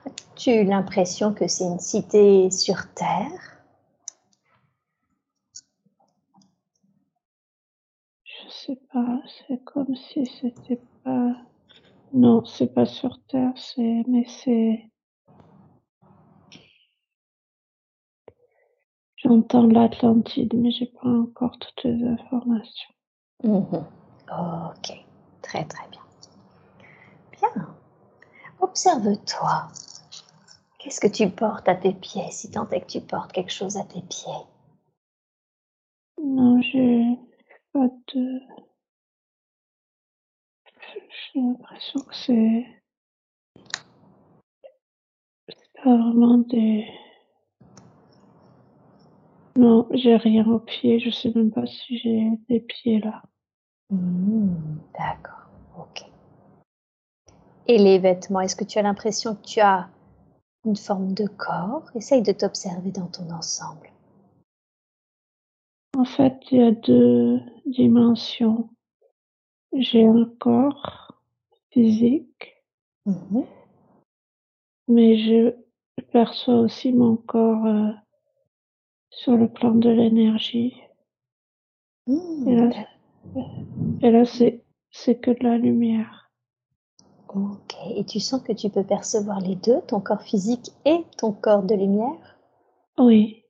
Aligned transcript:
As-tu 0.07 0.63
l'impression 0.63 1.35
que 1.35 1.49
c'est 1.49 1.65
une 1.65 1.81
cité 1.81 2.53
sur 2.53 2.77
Terre? 2.95 3.52
Je 8.63 8.67
sais 8.67 8.81
pas, 8.93 9.21
c'est 9.27 9.65
comme 9.65 9.97
si 9.97 10.25
c'était 10.25 10.81
pas. 11.03 11.35
Non, 12.13 12.45
c'est 12.45 12.73
pas 12.73 12.87
sur 12.87 13.21
Terre, 13.25 13.53
c'est. 13.57 14.05
Mais 14.07 14.25
c'est. 14.29 14.89
J'entends 19.17 19.67
l'Atlantide, 19.67 20.55
mais 20.55 20.71
j'ai 20.71 20.87
pas 20.87 21.09
encore 21.09 21.59
toutes 21.59 21.83
les 21.83 22.05
informations. 22.05 22.95
Mhm. 23.43 23.85
Ok, 24.31 24.93
très 25.43 25.65
très 25.65 25.89
bien. 25.91 26.03
Bien. 27.33 27.75
Observe-toi. 28.61 29.73
Qu'est-ce 30.79 31.01
que 31.01 31.09
tu 31.09 31.29
portes 31.31 31.69
à 31.69 31.75
tes 31.75 31.95
pieds, 31.95 32.31
si 32.31 32.49
tant 32.49 32.69
est 32.71 32.83
que 32.83 32.87
tu 32.87 33.01
portes 33.01 33.33
quelque 33.33 33.53
chose 33.53 33.77
à 33.77 33.83
tes 33.83 34.03
pieds? 34.03 34.47
Non, 36.23 36.61
j'ai 36.63 37.19
pas 37.73 37.89
de. 38.15 38.41
J'ai 41.35 41.41
l'impression 41.41 42.01
que 42.01 42.15
c'est. 42.15 42.67
C'est 45.49 45.83
pas 45.83 45.97
vraiment 45.97 46.39
des. 46.39 46.87
Non, 49.57 49.87
j'ai 49.93 50.17
rien 50.17 50.47
aux 50.47 50.59
pieds, 50.59 50.99
je 50.99 51.11
sais 51.11 51.31
même 51.35 51.51
pas 51.51 51.67
si 51.67 51.99
j'ai 51.99 52.31
des 52.49 52.61
pieds 52.61 53.01
là. 53.01 53.23
Hmm, 53.91 54.79
D'accord, 54.99 55.49
ok. 55.79 56.05
Et 57.67 57.79
les 57.79 57.99
vêtements, 57.99 58.41
est-ce 58.41 58.57
que 58.57 58.65
tu 58.65 58.79
as 58.79 58.83
l'impression 58.83 59.35
que 59.37 59.43
tu 59.43 59.61
as 59.61 59.89
une 60.65 60.77
forme 60.77 61.13
de 61.15 61.27
corps? 61.27 61.91
Essaye 61.95 62.23
de 62.23 62.33
t'observer 62.33 62.91
dans 62.93 63.07
ton 63.07 63.31
ensemble. 63.31 63.92
En 65.97 66.05
fait, 66.05 66.39
il 66.51 66.59
y 66.59 66.63
a 66.63 66.71
deux 66.71 67.41
dimensions. 67.65 68.69
J'ai 69.75 70.05
un 70.07 70.25
corps 70.39 71.21
physique, 71.71 72.63
Mhm. 73.07 73.43
mais 74.87 75.19
je 75.19 75.57
perçois 76.13 76.61
aussi 76.61 76.93
mon 76.93 77.17
corps 77.17 77.67
euh, 77.67 77.91
sur 79.11 79.37
le 79.37 79.47
plan 79.49 79.71
de 79.77 79.91
l'énergie. 79.91 80.75
Hmm, 82.07 82.49
Et 82.49 82.55
là, 82.57 82.71
et 84.03 84.61
c'est 84.91 85.17
que 85.21 85.31
de 85.31 85.45
la 85.45 85.59
lumière. 85.59 86.31
Ok, 87.35 87.75
et 87.97 88.05
tu 88.05 88.21
sens 88.21 88.41
que 88.43 88.53
tu 88.53 88.71
peux 88.71 88.85
percevoir 88.85 89.41
les 89.41 89.57
deux, 89.57 89.81
ton 89.89 90.01
corps 90.01 90.23
physique 90.23 90.71
et 90.85 91.05
ton 91.17 91.33
corps 91.33 91.65
de 91.65 91.75
lumière? 91.75 92.39
Oui, 92.99 93.45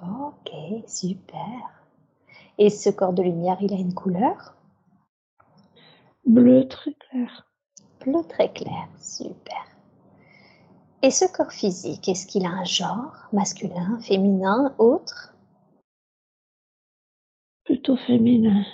Ok, 0.00 0.50
super. 0.86 1.83
Et 2.58 2.70
ce 2.70 2.90
corps 2.90 3.12
de 3.12 3.22
lumière, 3.22 3.58
il 3.60 3.72
a 3.72 3.76
une 3.76 3.94
couleur 3.94 4.54
bleu 6.26 6.66
très 6.68 6.94
clair. 6.94 7.46
Bleu 8.00 8.22
très 8.28 8.52
clair, 8.52 8.88
super. 8.98 9.66
Et 11.02 11.10
ce 11.10 11.24
corps 11.30 11.52
physique, 11.52 12.08
est-ce 12.08 12.26
qu'il 12.26 12.46
a 12.46 12.50
un 12.50 12.64
genre 12.64 13.28
Masculin, 13.32 13.98
féminin, 14.00 14.74
autre? 14.78 15.34
Plutôt 17.64 17.96
féminin. 17.96 18.64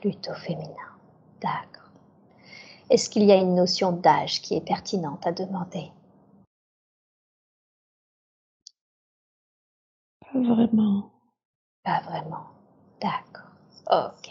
Plutôt 0.00 0.34
féminin. 0.34 0.74
D'accord. 1.40 1.90
Est-ce 2.90 3.10
qu'il 3.10 3.24
y 3.24 3.32
a 3.32 3.36
une 3.36 3.54
notion 3.54 3.92
d'âge 3.92 4.40
qui 4.40 4.54
est 4.54 4.64
pertinente 4.64 5.26
à 5.26 5.32
demander? 5.32 5.90
Pas 10.20 10.40
vraiment. 10.40 11.10
Pas 11.82 12.00
vraiment. 12.00 12.57
D'accord. 13.00 13.50
Ok. 13.90 14.30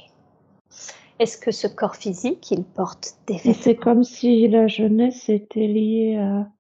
Est-ce 1.20 1.38
que 1.38 1.52
ce 1.52 1.68
corps 1.68 1.96
physique, 1.96 2.52
il 2.52 2.64
porte 2.64 3.18
des 3.26 3.38
vêtements 3.38 3.54
c'est 3.54 3.76
comme 3.76 4.04
si 4.04 4.48
la 4.48 4.68
jeunesse 4.68 5.30
était 5.30 5.66
liée 5.68 6.16
à, 6.18 6.52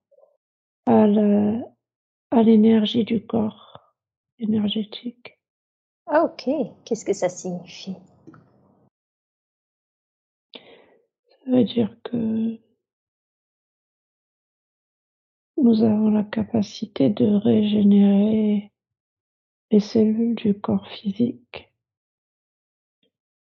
à, 0.88 1.06
la- 1.08 1.62
à 2.32 2.42
l'énergie 2.44 3.04
du 3.04 3.24
corps 3.26 3.94
énergétique. 4.40 5.40
Ah, 6.08 6.24
ok. 6.24 6.50
Qu'est-ce 6.86 7.06
que 7.06 7.14
ça 7.14 7.30
signifie? 7.30 7.96
Ça 10.54 11.52
veut 11.52 11.64
dire 11.64 11.96
que 12.04 12.58
nous 15.58 15.84
avons 15.84 16.10
la 16.10 16.24
capacité 16.24 17.10
de 17.10 17.26
régénérer 17.36 18.72
les 19.72 19.80
cellules 19.80 20.36
du 20.36 20.60
corps 20.60 20.88
physique 20.88 21.67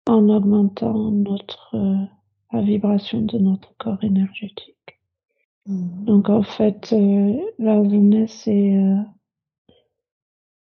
en 0.07 0.29
augmentant 0.29 1.11
notre, 1.11 1.75
euh, 1.75 2.05
la 2.51 2.61
vibration 2.61 3.21
de 3.21 3.37
notre 3.37 3.75
corps 3.77 4.03
énergétique. 4.03 4.99
Mmh. 5.65 6.05
Donc 6.05 6.29
en 6.29 6.43
fait, 6.43 6.91
euh, 6.93 7.39
la 7.57 7.83
jeunesse 7.83 8.47
est, 8.47 8.77
euh, 8.77 9.01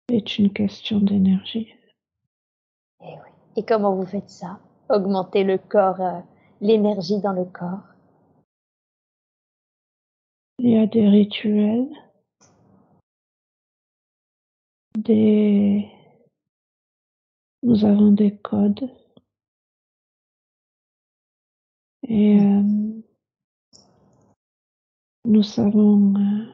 est 0.10 0.38
une 0.38 0.54
question 0.54 1.00
d'énergie. 1.00 1.70
Et 3.02 3.06
eh 3.06 3.14
oui. 3.14 3.32
Et 3.58 3.66
comment 3.66 3.96
vous 3.96 4.06
faites 4.06 4.30
ça? 4.30 4.60
Augmenter 4.90 5.44
le 5.44 5.58
corps, 5.58 6.02
euh, 6.02 6.20
l'énergie 6.62 7.20
dans 7.20 7.34
le 7.34 7.46
corps? 7.46 7.82
Il 10.60 10.70
y 10.70 10.78
a 10.78 10.86
des 10.86 11.08
rituels, 11.08 11.90
des... 14.96 15.88
Nous 17.64 17.86
avons 17.86 18.12
des 18.12 18.38
codes. 18.38 18.92
Et 22.14 22.38
euh, 22.38 22.62
nous 25.24 25.44
savons... 25.44 26.14
Euh, 26.16 26.46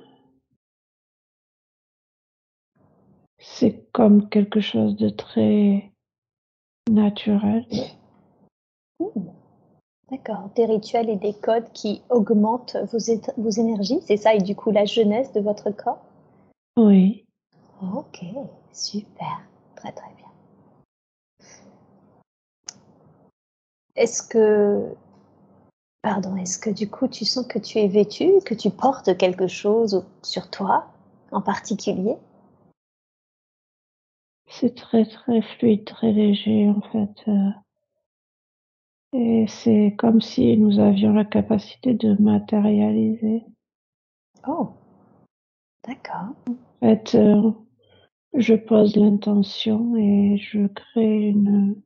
c'est 3.40 3.90
comme 3.92 4.30
quelque 4.30 4.60
chose 4.60 4.96
de 4.98 5.10
très 5.10 5.92
naturel. 6.92 7.66
D'accord, 10.12 10.52
des 10.56 10.68
rituels 10.68 11.10
et 11.10 11.16
des 11.16 11.34
codes 11.34 11.72
qui 11.74 12.04
augmentent 12.12 12.78
vos, 12.92 13.00
vos 13.38 13.50
énergies, 13.50 14.00
c'est 14.02 14.18
ça, 14.18 14.36
et 14.36 14.42
du 14.42 14.56
coup 14.56 14.70
la 14.70 14.86
jeunesse 14.86 15.34
de 15.34 15.42
votre 15.42 15.72
corps? 15.72 16.06
Oui. 16.78 17.26
Ok, 17.82 18.24
super, 18.72 19.42
très 19.76 19.92
très 19.92 20.14
bien. 20.18 20.28
Est-ce 23.96 24.22
que, 24.22 24.96
pardon, 26.08 26.38
est-ce 26.38 26.58
que 26.58 26.70
du 26.70 26.90
coup 26.90 27.10
tu 27.10 27.26
sens 27.26 27.46
que 27.46 27.60
tu 27.60 27.80
es 27.80 27.88
vêtu, 27.90 28.40
que 28.46 28.54
tu 28.54 28.70
portes 28.70 29.18
quelque 29.18 29.48
chose 29.48 30.06
sur 30.22 30.50
toi 30.50 30.86
en 31.34 31.42
particulier? 31.42 32.16
C'est 34.50 34.74
très 34.74 35.06
très 35.06 35.42
fluide, 35.42 35.84
très 35.84 36.14
léger 36.14 36.70
en 36.70 36.80
fait. 36.94 37.30
Euh. 37.30 37.50
Et 39.12 39.48
c'est 39.50 39.96
comme 39.98 40.22
si 40.22 40.56
nous 40.56 40.80
avions 40.80 41.12
la 41.12 41.26
capacité 41.26 41.94
de 41.94 42.16
matérialiser. 42.22 43.44
Oh, 44.48 44.70
d'accord. 45.86 46.36
En 46.48 46.88
fait, 46.88 47.16
euh, 47.16 47.52
je 48.34 48.54
pose 48.54 48.96
l'intention 48.96 49.98
et 49.98 50.38
je 50.38 50.68
crée 50.68 51.28
une, 51.28 51.82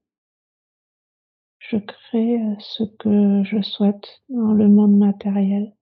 je 1.71 1.77
crée 1.77 2.41
euh, 2.41 2.55
ce 2.59 2.83
que 2.83 3.43
je 3.43 3.61
souhaite 3.61 4.21
dans 4.29 4.51
le 4.51 4.67
monde 4.67 4.97
matériel 4.97 5.73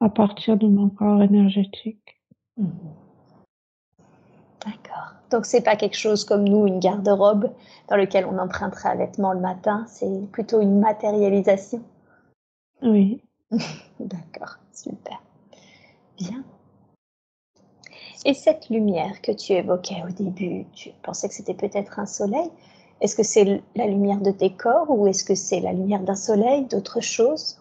à 0.00 0.10
partir 0.10 0.58
de 0.58 0.66
mon 0.66 0.90
corps 0.90 1.22
énergétique. 1.22 2.20
Mmh. 2.58 2.68
D'accord. 4.64 5.14
Donc 5.30 5.46
c'est 5.46 5.62
pas 5.62 5.76
quelque 5.76 5.96
chose 5.96 6.24
comme 6.24 6.46
nous, 6.46 6.66
une 6.66 6.80
garde-robe 6.80 7.50
dans 7.88 7.96
lequel 7.96 8.26
on 8.26 8.38
emprunterait 8.38 8.90
un 8.90 8.96
vêtement 8.96 9.32
le 9.32 9.40
matin, 9.40 9.86
c'est 9.88 10.30
plutôt 10.30 10.60
une 10.60 10.78
matérialisation. 10.78 11.82
Oui. 12.82 13.22
D'accord, 14.00 14.58
super. 14.72 15.22
Bien. 16.18 16.44
Et 18.24 18.34
cette 18.34 18.68
lumière 18.68 19.22
que 19.22 19.32
tu 19.32 19.52
évoquais 19.52 20.02
au 20.06 20.12
début, 20.12 20.66
tu 20.74 20.90
pensais 21.02 21.28
que 21.28 21.34
c'était 21.34 21.54
peut-être 21.54 21.98
un 21.98 22.06
soleil. 22.06 22.50
Est-ce 23.02 23.16
que 23.16 23.24
c'est 23.24 23.60
la 23.74 23.86
lumière 23.88 24.20
de 24.20 24.30
tes 24.30 24.54
corps 24.54 24.88
ou 24.88 25.08
est-ce 25.08 25.24
que 25.24 25.34
c'est 25.34 25.58
la 25.58 25.72
lumière 25.72 26.04
d'un 26.04 26.14
soleil, 26.14 26.66
d'autre 26.66 27.00
chose 27.00 27.60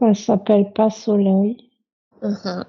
Ça 0.00 0.14
s'appelle 0.14 0.72
pas 0.72 0.90
soleil. 0.90 1.70
Mm-hmm. 2.22 2.64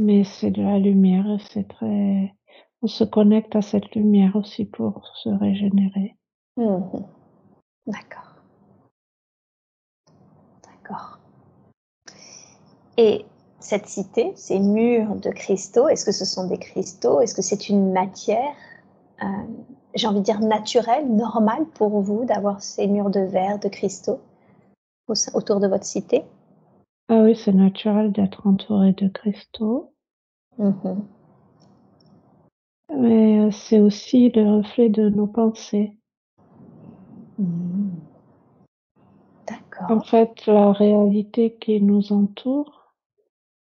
Mais 0.00 0.24
c'est 0.24 0.50
de 0.50 0.62
la 0.62 0.78
lumière, 0.78 1.26
c'est 1.50 1.68
très. 1.68 2.34
On 2.80 2.86
se 2.86 3.04
connecte 3.04 3.54
à 3.54 3.60
cette 3.60 3.94
lumière 3.94 4.34
aussi 4.34 4.64
pour 4.64 5.06
se 5.16 5.28
régénérer. 5.28 6.16
Mmh 6.56 6.80
D'accord. 7.86 8.36
D'accord. 10.62 11.18
Et 12.96 13.26
cette 13.64 13.86
cité, 13.86 14.30
ces 14.36 14.60
murs 14.60 15.16
de 15.16 15.30
cristaux, 15.30 15.88
est-ce 15.88 16.04
que 16.04 16.12
ce 16.12 16.26
sont 16.26 16.46
des 16.46 16.58
cristaux? 16.58 17.22
Est-ce 17.22 17.34
que 17.34 17.40
c'est 17.40 17.70
une 17.70 17.92
matière, 17.92 18.52
euh, 19.22 19.26
j'ai 19.94 20.06
envie 20.06 20.18
de 20.18 20.24
dire 20.24 20.40
naturelle, 20.40 21.08
normale 21.08 21.64
pour 21.72 22.02
vous 22.02 22.26
d'avoir 22.26 22.60
ces 22.60 22.86
murs 22.86 23.08
de 23.08 23.20
verre, 23.20 23.58
de 23.58 23.68
cristaux 23.68 24.20
autour 25.08 25.60
de 25.60 25.66
votre 25.66 25.84
cité? 25.84 26.24
Ah 27.08 27.22
oui, 27.22 27.34
c'est 27.36 27.54
naturel 27.54 28.12
d'être 28.12 28.46
entouré 28.46 28.92
de 28.92 29.08
cristaux. 29.08 29.94
Mmh 30.58 30.72
Mais 32.98 33.38
euh, 33.40 33.50
c'est 33.50 33.80
aussi 33.80 34.28
le 34.28 34.58
reflet 34.58 34.90
de 34.90 35.08
nos 35.08 35.26
pensées. 35.26 35.96
Mmh. 37.38 37.88
D'accord. 39.48 39.90
En 39.90 40.00
fait, 40.00 40.46
la 40.46 40.72
réalité 40.72 41.56
qui 41.58 41.80
nous 41.80 42.12
entoure 42.12 42.83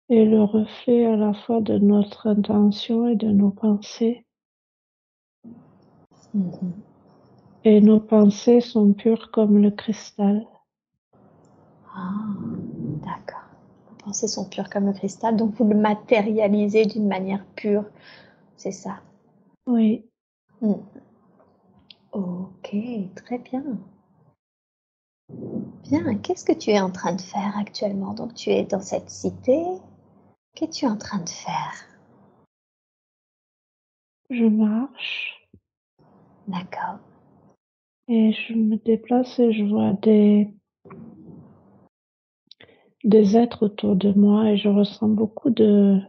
est 0.10 0.26
le 0.26 0.44
reflet 0.44 1.06
à 1.06 1.16
la 1.16 1.34
fois 1.34 1.62
de 1.62 1.78
notre 1.78 2.28
intention 2.28 3.08
et 3.08 3.16
de 3.16 3.28
nos 3.28 3.52
pensées. 3.52 4.26
Mmh 6.34 6.72
et 7.66 7.80
nos 7.80 8.00
pensées 8.00 8.62
sont 8.62 8.94
pures 8.94 9.32
comme 9.32 9.62
le 9.62 9.72
cristal. 9.72 10.46
Ah, 11.96 12.12
d'accord. 13.06 13.46
Vos 13.88 13.96
pensées 14.06 14.28
sont 14.28 14.50
pures 14.50 14.70
comme 14.70 14.88
le 14.88 14.94
cristal, 14.94 15.38
donc 15.38 15.54
vous 15.56 15.68
le 15.68 15.76
matérialisez 15.76 16.86
d'une 16.86 17.08
manière 17.08 17.46
pure, 17.56 17.86
c'est 18.58 18.72
ça? 18.72 18.98
Oui. 19.66 20.06
Hmm. 20.62 20.74
Ok, 22.12 22.76
très 23.16 23.38
bien. 23.40 23.64
Bien, 25.84 26.16
qu'est-ce 26.16 26.46
que 26.46 26.54
tu 26.54 26.72
es 26.72 26.80
en 26.80 26.92
train 26.92 27.14
de 27.16 27.22
faire 27.22 27.58
actuellement? 27.58 28.14
Donc 28.14 28.34
tu 28.34 28.50
es 28.50 28.64
dans 28.64 28.82
cette 28.82 29.10
cité? 29.10 29.64
Qu'es-tu 30.56 30.86
en 30.86 30.98
train 30.98 31.20
de 31.20 31.30
faire? 31.30 31.74
Je 34.30 34.46
marche. 34.46 35.50
D'accord. 36.48 37.00
Et 38.08 38.34
je 38.34 38.54
me 38.54 38.78
déplace 38.78 39.40
et 39.40 39.52
je 39.54 39.64
vois 39.64 39.94
des 39.94 40.54
des 43.04 43.36
êtres 43.36 43.66
autour 43.66 43.96
de 43.96 44.12
moi 44.14 44.50
et 44.52 44.58
je 44.58 44.70
ressens 44.70 45.10
beaucoup 45.10 45.50
de 45.50 46.00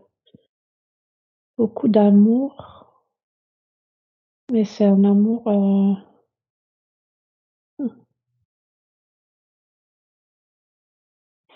beaucoup 1.57 1.89
d'amour. 1.89 3.05
Mais 4.53 4.65
c'est 4.65 4.85
un 4.85 5.05
amour 5.05 5.49
euh, 5.49 5.95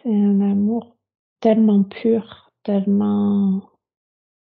c'est 0.03 0.15
un 0.15 0.41
amour 0.41 0.97
tellement 1.41 1.83
pur, 1.83 2.48
tellement 2.69 3.63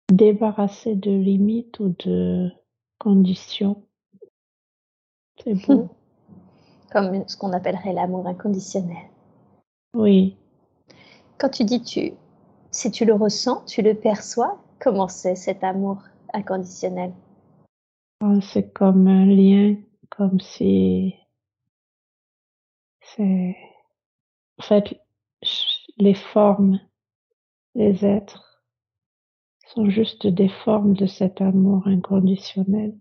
débarrassé 0.09 0.95
de 0.95 1.11
limites 1.11 1.81
ou 1.81 1.97
de 1.99 2.49
conditions. 3.01 3.89
C'est 5.43 5.55
beau. 5.67 5.89
Comme 6.93 7.27
ce 7.27 7.37
qu'on 7.37 7.53
appellerait 7.53 7.93
l'amour 7.93 8.29
inconditionnel. 8.29 9.11
Oui. 9.97 10.37
Quand 11.39 11.49
tu 11.49 11.65
dis 11.65 11.83
tu, 11.83 12.13
si 12.71 12.93
tu 12.93 13.05
le 13.05 13.15
ressens, 13.15 13.65
tu 13.65 13.83
le 13.83 13.97
perçois, 13.97 14.63
comment 14.79 15.09
c'est 15.09 15.35
cet 15.35 15.65
amour 15.65 15.99
inconditionnel? 16.33 17.13
Ah, 18.21 18.39
C'est 18.41 18.73
comme 18.73 19.09
un 19.09 19.27
lien, 19.27 19.75
comme 20.09 20.39
si 20.39 21.17
c'est 23.01 23.57
en 24.59 24.63
fait 24.63 25.01
les 25.97 26.15
formes, 26.15 26.79
les 27.75 28.05
êtres 28.05 28.63
sont 29.67 29.89
juste 29.91 30.27
des 30.27 30.49
formes 30.49 30.95
de 30.95 31.07
cet 31.07 31.41
amour 31.41 31.87
inconditionnel. 31.87 32.99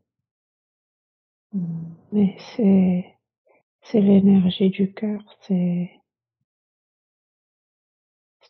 Mais 2.11 2.35
c'est 2.39 3.99
l'énergie 4.01 4.69
du 4.69 4.93
cœur, 4.93 5.21
c'est 5.41 5.91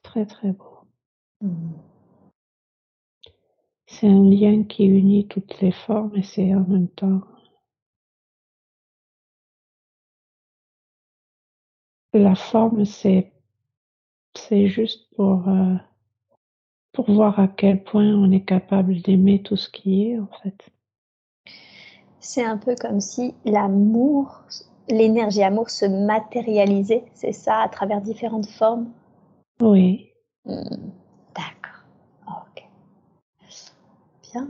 très 0.03 0.25
très 0.25 0.51
beau. 0.51 0.87
C'est 3.85 4.07
un 4.07 4.23
lien 4.23 4.63
qui 4.63 4.85
unit 4.85 5.27
toutes 5.27 5.59
les 5.61 5.71
formes 5.71 6.15
et 6.15 6.23
c'est 6.23 6.53
en 6.53 6.67
même 6.67 6.89
temps 6.89 7.21
la 12.13 12.35
forme, 12.35 12.85
c'est 12.85 13.31
c'est 14.35 14.67
juste 14.67 15.09
pour 15.15 15.47
euh, 15.47 15.75
pour 16.93 17.11
voir 17.11 17.39
à 17.39 17.47
quel 17.47 17.83
point 17.83 18.05
on 18.05 18.31
est 18.31 18.45
capable 18.45 19.01
d'aimer 19.01 19.41
tout 19.41 19.57
ce 19.57 19.69
qui 19.69 20.07
est 20.07 20.19
en 20.19 20.29
fait. 20.41 20.71
C'est 22.19 22.43
un 22.45 22.57
peu 22.57 22.75
comme 22.79 23.01
si 23.01 23.33
l'amour 23.43 24.43
l'énergie 24.89 25.43
amour 25.43 25.69
se 25.69 25.85
matérialiser, 25.85 27.03
c'est 27.13 27.31
ça, 27.31 27.59
à 27.61 27.69
travers 27.69 28.01
différentes 28.01 28.47
formes? 28.47 28.89
Oui. 29.61 30.09
Hmm, 30.45 30.91
d'accord. 31.35 31.85
Ok. 32.27 32.63
Bien. 34.31 34.47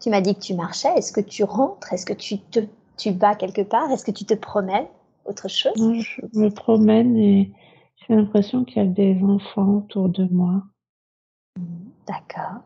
Tu 0.00 0.10
m'as 0.10 0.20
dit 0.20 0.34
que 0.34 0.40
tu 0.40 0.54
marchais. 0.54 0.92
Est-ce 0.96 1.12
que 1.12 1.20
tu 1.20 1.44
rentres? 1.44 1.92
Est-ce 1.92 2.06
que 2.06 2.12
tu 2.12 2.38
te 2.38 2.60
tu 2.96 3.12
vas 3.12 3.34
quelque 3.34 3.62
part? 3.62 3.90
Est-ce 3.92 4.04
que 4.04 4.10
tu 4.10 4.24
te 4.24 4.34
promènes? 4.34 4.88
Autre 5.24 5.48
chose? 5.48 5.72
Je 5.76 6.38
me 6.38 6.48
promène 6.48 7.16
et 7.16 7.52
j'ai 7.96 8.14
l'impression 8.14 8.64
qu'il 8.64 8.82
y 8.82 8.86
a 8.86 8.88
des 8.88 9.22
enfants 9.22 9.76
autour 9.76 10.08
de 10.08 10.24
moi. 10.32 10.62
D'accord. 12.08 12.62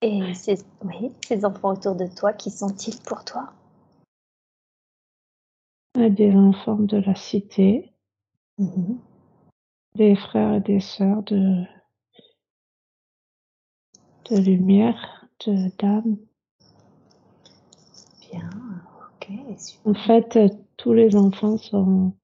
Et 0.00 0.34
ces, 0.34 0.64
oui, 0.82 1.12
ces 1.26 1.44
enfants 1.44 1.72
autour 1.72 1.96
de 1.96 2.06
toi, 2.06 2.32
qui 2.32 2.50
sont-ils 2.50 3.00
pour 3.02 3.24
toi? 3.24 3.52
Des 5.94 6.34
enfants 6.34 6.76
de 6.78 6.96
la 6.98 7.14
cité, 7.14 7.92
mhm. 8.58 8.98
des 9.94 10.16
frères 10.16 10.54
et 10.54 10.60
des 10.60 10.80
sœurs 10.80 11.22
de, 11.24 11.64
de 14.30 14.36
lumière, 14.36 15.28
de 15.46 15.68
d'âme. 15.78 16.16
Bien, 18.20 18.50
ok. 19.16 19.30
En 19.84 19.94
fait, 19.94 20.38
tous 20.76 20.92
les 20.92 21.14
enfants 21.16 21.58
sont. 21.58 22.16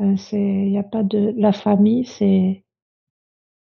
Euh, 0.00 0.16
il 0.32 0.70
n'y 0.70 0.78
a 0.78 0.82
pas 0.82 1.02
de. 1.02 1.34
La 1.36 1.52
famille, 1.52 2.04
c'est. 2.04 2.63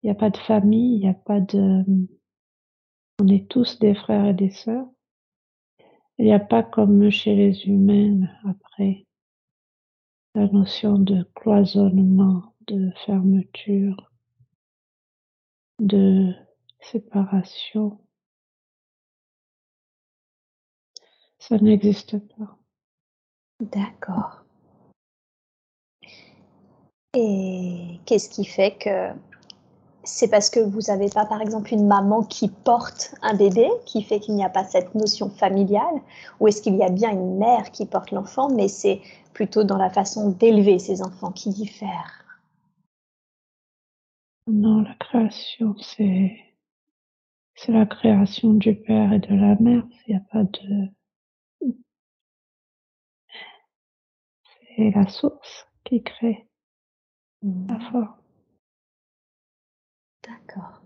Il 0.06 0.10
n'y 0.10 0.12
a 0.12 0.20
pas 0.20 0.30
de 0.30 0.36
famille, 0.36 0.94
il 0.94 1.00
n'y 1.00 1.08
a 1.08 1.14
pas 1.14 1.40
de. 1.40 1.84
On 3.20 3.26
est 3.26 3.50
tous 3.50 3.80
des 3.80 3.92
frères 3.92 4.26
et 4.26 4.34
des 4.34 4.52
sœurs. 4.52 4.86
Il 6.18 6.26
n'y 6.26 6.32
a 6.32 6.38
pas 6.38 6.62
comme 6.62 7.10
chez 7.10 7.34
les 7.34 7.66
humains, 7.66 8.28
après, 8.48 9.04
la 10.36 10.46
notion 10.46 10.96
de 10.96 11.24
cloisonnement, 11.34 12.54
de 12.68 12.92
fermeture, 13.04 14.12
de 15.80 16.32
séparation. 16.78 17.98
Ça 21.40 21.58
n'existe 21.58 22.16
pas. 22.36 22.56
D'accord. 23.58 24.44
Et 27.12 27.98
qu'est-ce 28.06 28.28
qui 28.28 28.44
fait 28.44 28.78
que 28.78 29.25
c'est 30.06 30.28
parce 30.28 30.50
que 30.50 30.60
vous 30.60 30.82
n'avez 30.88 31.10
pas, 31.10 31.26
par 31.26 31.42
exemple, 31.42 31.74
une 31.74 31.86
maman 31.86 32.22
qui 32.22 32.48
porte 32.48 33.14
un 33.22 33.34
bébé, 33.34 33.68
qui 33.84 34.02
fait 34.02 34.20
qu'il 34.20 34.36
n'y 34.36 34.44
a 34.44 34.48
pas 34.48 34.64
cette 34.64 34.94
notion 34.94 35.28
familiale, 35.28 36.00
ou 36.40 36.48
est-ce 36.48 36.62
qu'il 36.62 36.76
y 36.76 36.82
a 36.82 36.90
bien 36.90 37.10
une 37.10 37.38
mère 37.38 37.70
qui 37.72 37.86
porte 37.86 38.12
l'enfant, 38.12 38.48
mais 38.48 38.68
c'est 38.68 39.00
plutôt 39.34 39.64
dans 39.64 39.76
la 39.76 39.90
façon 39.90 40.30
d'élever 40.30 40.78
ces 40.78 41.02
enfants 41.02 41.32
qui 41.32 41.50
diffère 41.50 42.24
Non, 44.46 44.80
la 44.82 44.94
création, 44.94 45.74
c'est 45.78 46.36
c'est 47.56 47.72
la 47.72 47.86
création 47.86 48.52
du 48.52 48.74
père 48.74 49.12
et 49.12 49.18
de 49.18 49.34
la 49.34 49.56
mère. 49.56 49.82
Il 50.06 50.14
n'y 50.14 50.16
a 50.16 50.24
pas 50.30 50.44
de 50.44 50.88
c'est 54.76 54.90
la 54.94 55.08
source 55.08 55.66
qui 55.84 56.02
crée 56.02 56.46
la 57.42 57.74
mmh. 57.74 57.80
forme. 57.90 58.25
D'accord. 60.26 60.82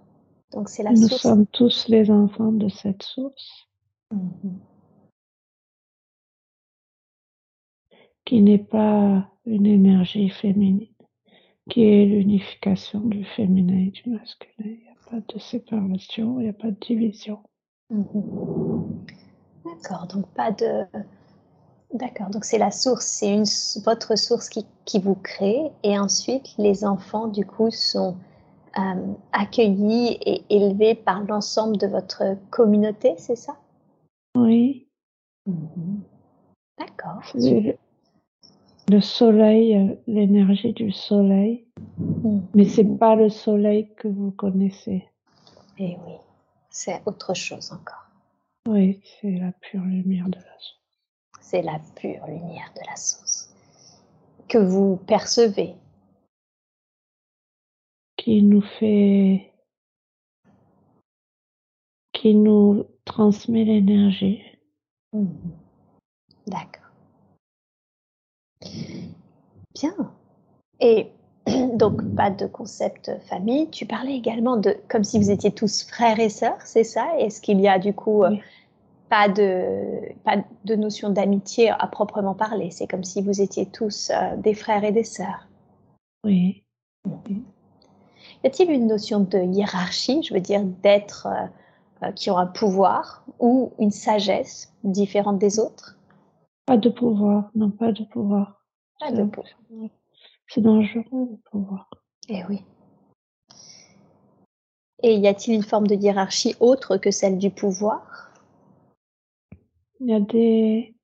Donc 0.53 0.69
c'est 0.69 0.83
la 0.83 0.93
Nous 0.93 1.09
source. 1.09 1.23
sommes 1.23 1.47
tous 1.47 1.89
les 1.89 2.11
enfants 2.11 2.53
de 2.53 2.69
cette 2.69 3.03
source. 3.03 3.69
Mmh 4.11 4.49
qui 8.31 8.43
n'est 8.43 8.59
pas 8.59 9.29
une 9.45 9.67
énergie 9.67 10.29
féminine, 10.29 10.87
qui 11.69 11.83
est 11.83 12.07
l'unification 12.07 13.01
du 13.01 13.25
féminin 13.25 13.89
et 13.89 13.91
du 13.91 14.09
masculin. 14.09 14.53
Il 14.61 14.71
n'y 14.71 14.89
a 14.89 15.11
pas 15.11 15.35
de 15.35 15.39
séparation, 15.41 16.39
il 16.39 16.45
n'y 16.45 16.49
a 16.49 16.53
pas 16.53 16.71
de 16.71 16.77
division. 16.81 17.41
Mmh 17.91 18.85
D'accord, 19.65 20.07
donc 20.07 20.29
pas 20.29 20.53
de... 20.53 20.85
D'accord, 21.93 22.31
donc 22.31 22.45
c'est 22.45 22.59
la 22.59 22.71
source, 22.71 23.05
c'est 23.05 23.35
une, 23.35 23.45
votre 23.85 24.17
source 24.17 24.49
qui, 24.49 24.65
qui, 24.85 25.01
vous 25.01 25.17
crée 25.17 25.73
et 25.83 25.99
ensuite 25.99 26.55
les 26.57 26.85
enfants 26.85 27.27
du 27.27 27.45
coup 27.45 27.73
sont 27.73 28.17
euh, 28.79 29.15
accueillis 29.33 30.19
et 30.25 30.45
élevés 30.51 30.95
par 30.95 31.25
l'ensemble 31.25 31.77
de 31.77 31.87
votre 31.87 32.37
communauté, 32.51 33.15
c'est 33.19 33.37
ça? 33.37 33.57
Oui. 34.37 34.89
Mmh 35.47 36.01
D'accord. 36.79 37.21
Le, 37.35 37.75
le, 38.91 39.01
soleil, 39.01 39.77
euh, 39.77 39.95
l'énergie 40.07 40.73
du 40.73 40.93
soleil, 40.93 41.67
mmh 41.99 42.41
mais 42.55 42.65
c'est 42.65 42.85
pas 42.99 43.15
le 43.17 43.29
soleil 43.29 43.93
que 43.97 44.09
vous 44.09 44.31
connaissez. 44.31 45.07
Eh 45.79 45.97
oui, 46.07 46.15
c'est 46.71 47.03
autre 47.07 47.35
chose 47.35 47.73
encore. 47.73 48.07
Oui, 48.69 49.03
c'est 49.21 49.33
la 49.33 49.53
pure 49.53 49.83
lumière 49.83 50.29
de 50.29 50.37
la 50.37 50.59
source. 50.59 50.81
C'est 51.41 51.63
la 51.63 51.81
pure 51.97 52.27
lumière 52.27 52.73
de 52.77 52.81
la 52.89 52.97
source 52.97 53.51
que 54.51 54.59
vous 54.59 54.97
percevez 55.07 55.75
qui 58.21 58.43
nous 58.43 58.61
fait, 58.61 59.51
qui 62.13 62.35
nous 62.35 62.85
transmet 63.07 63.65
l'énergie. 63.65 64.43
Mmh. 65.15 65.27
D'accord. 66.47 66.93
Bien. 69.75 70.13
Et 70.81 71.09
donc, 71.75 72.15
pas 72.15 72.31
de 72.31 72.45
concept 72.45 73.11
famille. 73.27 73.71
Tu 73.71 73.87
parlais 73.87 74.17
également 74.17 74.59
de 74.59 74.77
comme 74.89 75.05
si 75.05 75.19
vous 75.19 75.31
étiez 75.31 75.53
tous 75.53 75.85
frères 75.85 76.21
et 76.21 76.29
sœurs, 76.29 76.61
c'est 76.67 76.85
ça? 76.85 77.19
Est-ce 77.19 77.41
qu'il 77.41 77.59
y 77.59 77.69
a 77.69 77.79
du 77.79 77.95
coup 77.95 78.25
oui. 78.25 78.43
pas, 79.09 79.31
de, 79.31 80.13
pas 80.25 80.45
de 80.67 80.75
notion 80.75 81.09
d'amitié 81.09 81.71
à 81.71 81.87
proprement 81.87 82.35
parler? 82.35 82.71
C'est 82.71 82.87
comme 82.87 83.05
si 83.05 83.23
vous 83.23 83.41
étiez 83.41 83.65
tous 83.65 84.11
euh, 84.11 84.37
des 84.37 84.53
frères 84.53 84.85
et 84.85 84.93
des 84.93 85.05
sœurs. 85.05 85.49
Oui. 86.23 86.65
Mmh. 87.07 87.41
Y 88.43 88.47
a-t-il 88.47 88.71
une 88.71 88.87
notion 88.87 89.21
de 89.21 89.39
hiérarchie, 89.39 90.23
je 90.23 90.33
veux 90.33 90.41
dire 90.41 90.65
d'êtres 90.65 91.29
euh, 92.03 92.13
qui 92.13 92.31
ont 92.31 92.39
un 92.39 92.47
pouvoir 92.47 93.25
ou 93.39 93.73
une 93.79 93.91
sagesse 93.91 94.73
différente 94.83 95.39
des 95.39 95.59
autres? 95.59 95.99
Pas 96.65 96.79
de 96.79 96.89
pouvoir, 96.89 97.51
non, 97.55 97.71
pas 97.71 97.93
de 97.93 98.05
pouvoir. 98.05 98.65
Pas 98.99 99.13
de 99.13 99.25
pouvoir. 99.25 99.91
C'est 100.47 100.63
dangereux 100.63 101.05
le 101.31 101.37
pouvoir. 101.51 101.91
Eh 102.29 102.45
oui. 102.49 102.65
Et 105.03 105.17
y 105.17 105.27
a-t-il 105.27 105.55
une 105.55 105.63
forme 105.63 105.87
de 105.87 105.95
hiérarchie 105.95 106.55
autre 106.61 106.97
que 106.97 107.11
celle 107.11 107.39
du 107.39 107.51
pouvoir? 107.51 108.33
Il 110.01 110.09
y 110.09 110.15
a 110.15 110.21
des, 110.21 110.95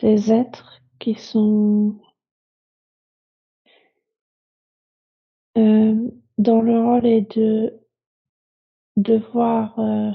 des 0.00 0.32
êtres 0.32 0.80
qui 0.98 1.14
sont 1.14 1.96
dans 5.54 6.60
le 6.60 6.80
rôle 6.80 7.06
est 7.06 7.36
de 7.36 7.78
devoir 8.96 9.78
euh, 9.78 10.10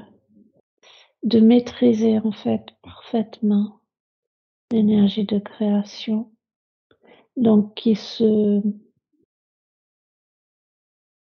de 1.23 1.39
maîtriser 1.39 2.19
en 2.19 2.31
fait 2.31 2.65
parfaitement 2.81 3.81
l'énergie 4.71 5.25
de 5.25 5.39
création, 5.39 6.31
donc 7.35 7.73
qui 7.75 7.95
se 7.95 8.61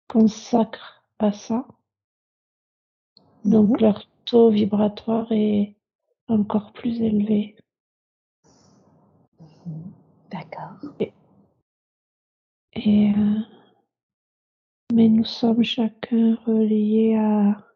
consacrent 0.09 1.05
à 1.19 1.33
ça. 1.33 1.67
Donc 3.45 3.71
Mhm. 3.71 3.81
leur 3.81 4.09
taux 4.25 4.51
vibratoire 4.51 5.31
est 5.33 5.77
encore 6.29 6.73
plus 6.73 7.01
élevé. 7.03 7.57
D'accord. 10.31 10.79
Et 12.75 13.13
euh, 13.17 13.41
mais 14.93 15.09
nous 15.09 15.25
sommes 15.25 15.65
chacun 15.65 16.37
reliés 16.47 17.17
à 17.17 17.67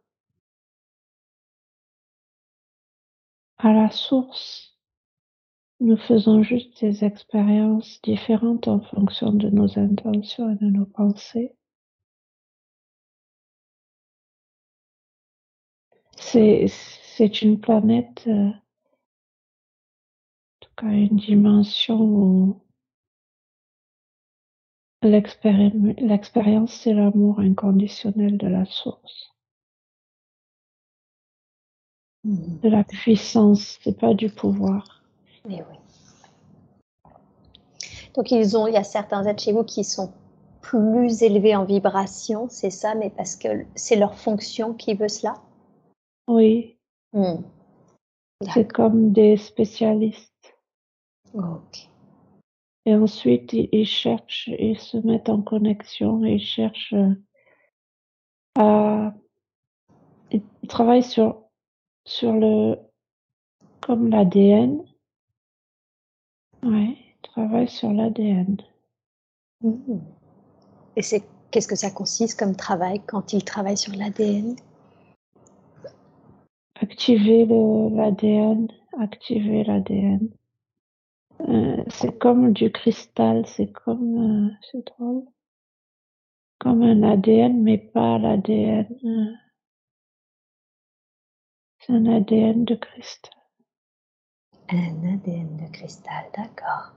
à 3.59 3.73
la 3.73 3.91
source. 3.91 4.77
Nous 5.81 5.97
faisons 5.97 6.43
juste 6.43 6.81
des 6.81 7.05
expériences 7.05 8.01
différentes 8.03 8.69
en 8.69 8.81
fonction 8.81 9.33
de 9.33 9.49
nos 9.51 9.79
intentions 9.79 10.51
et 10.53 10.57
de 10.57 10.67
nos 10.71 10.87
pensées. 10.87 11.57
C'est, 16.19 17.43
une 17.43 17.61
planète, 17.61 18.25
euh, 18.27 18.49
en 18.49 18.53
tout 20.61 20.71
cas 20.77 20.89
une 20.89 21.17
dimension 21.17 22.01
où 22.01 22.66
l'expérience, 25.03 26.73
c'est 26.73 26.95
l'amour 26.95 27.41
inconditionnel 27.41 28.39
de 28.39 28.49
la 28.49 28.65
source. 28.65 29.37
mmh. 32.27 32.61
de 32.63 32.69
la 32.69 32.85
puissance, 32.85 33.79
c'est 33.83 33.99
pas 33.99 34.15
du 34.15 34.29
pouvoir. 34.29 35.03
Mais 35.49 35.65
oui. 35.71 35.77
Donc 38.15 38.31
ils 38.31 38.57
ont, 38.57 38.67
il 38.67 38.75
y 38.75 38.79
a 38.79 38.85
certains 38.85 39.25
êtres 39.25 39.43
chez 39.43 39.53
vous 39.53 39.65
qui 39.65 39.85
sont 39.85 40.13
plus 40.63 41.23
élevés 41.23 41.55
en 41.55 41.65
vibration, 41.65 42.49
c'est 42.49 42.71
ça, 42.71 42.95
mais 42.95 43.11
parce 43.11 43.37
que 43.37 43.65
c'est 43.75 43.97
leur 43.97 44.17
fonction 44.17 44.75
qui 44.75 44.95
veut 44.95 45.09
cela? 45.09 45.35
Oui. 46.27 46.79
Mmh. 47.13 47.37
C'est 48.53 48.71
comme 48.71 49.13
des 49.13 49.37
spécialistes. 49.37 50.57
Ok. 51.35 51.89
Et 52.87 52.95
ensuite, 52.95 53.53
ils, 53.53 53.85
cherchent, 53.85 54.49
ils 54.61 54.79
se 54.79 54.97
mettent 54.99 55.29
en 55.29 55.43
connexion, 55.43 56.25
ils 56.25 56.41
cherchent 56.41 56.95
euh, 56.95 57.15
à. 58.55 59.13
Ils 60.31 60.69
travaillent 60.69 61.03
sur, 61.03 61.43
sur 62.05 62.33
le. 62.33 62.79
comme 63.81 64.09
l'ADN. 64.09 64.85
Ouais, 66.63 66.97
ils 66.97 67.21
travaillent 67.23 67.69
sur 67.69 67.93
l'ADN. 67.93 68.57
Mmh. 69.63 69.99
Et 70.95 71.03
c'est 71.03 71.25
qu'est-ce 71.51 71.69
que 71.69 71.77
ça 71.77 71.91
consiste 71.91 72.39
comme 72.39 72.55
travail 72.55 73.01
quand 73.05 73.33
ils 73.33 73.45
travaillent 73.45 73.77
sur 73.77 73.95
l'ADN 73.95 74.55
Activer 76.81 77.47
l'ADN, 77.47 78.69
activer 79.01 79.65
l'ADN. 79.65 80.29
Euh, 81.41 81.85
c'est 81.89 82.19
comme 82.19 82.53
du 82.53 82.73
cristal, 82.73 83.47
c'est 83.47 83.71
comme, 83.71 84.49
euh, 84.49 84.55
c'est 84.71 84.87
drôle, 84.87 85.25
comme 86.59 86.83
un 86.83 87.03
ADN, 87.03 87.63
mais 87.63 87.79
pas 87.79 88.19
l'ADN. 88.19 88.87
Euh, 89.05 89.33
c'est 91.79 91.93
un 91.93 92.07
ADN 92.07 92.65
de 92.65 92.75
cristal. 92.75 93.33
Un 94.71 95.15
ADN 95.15 95.57
de 95.59 95.71
cristal, 95.73 96.25
d'accord. 96.37 96.93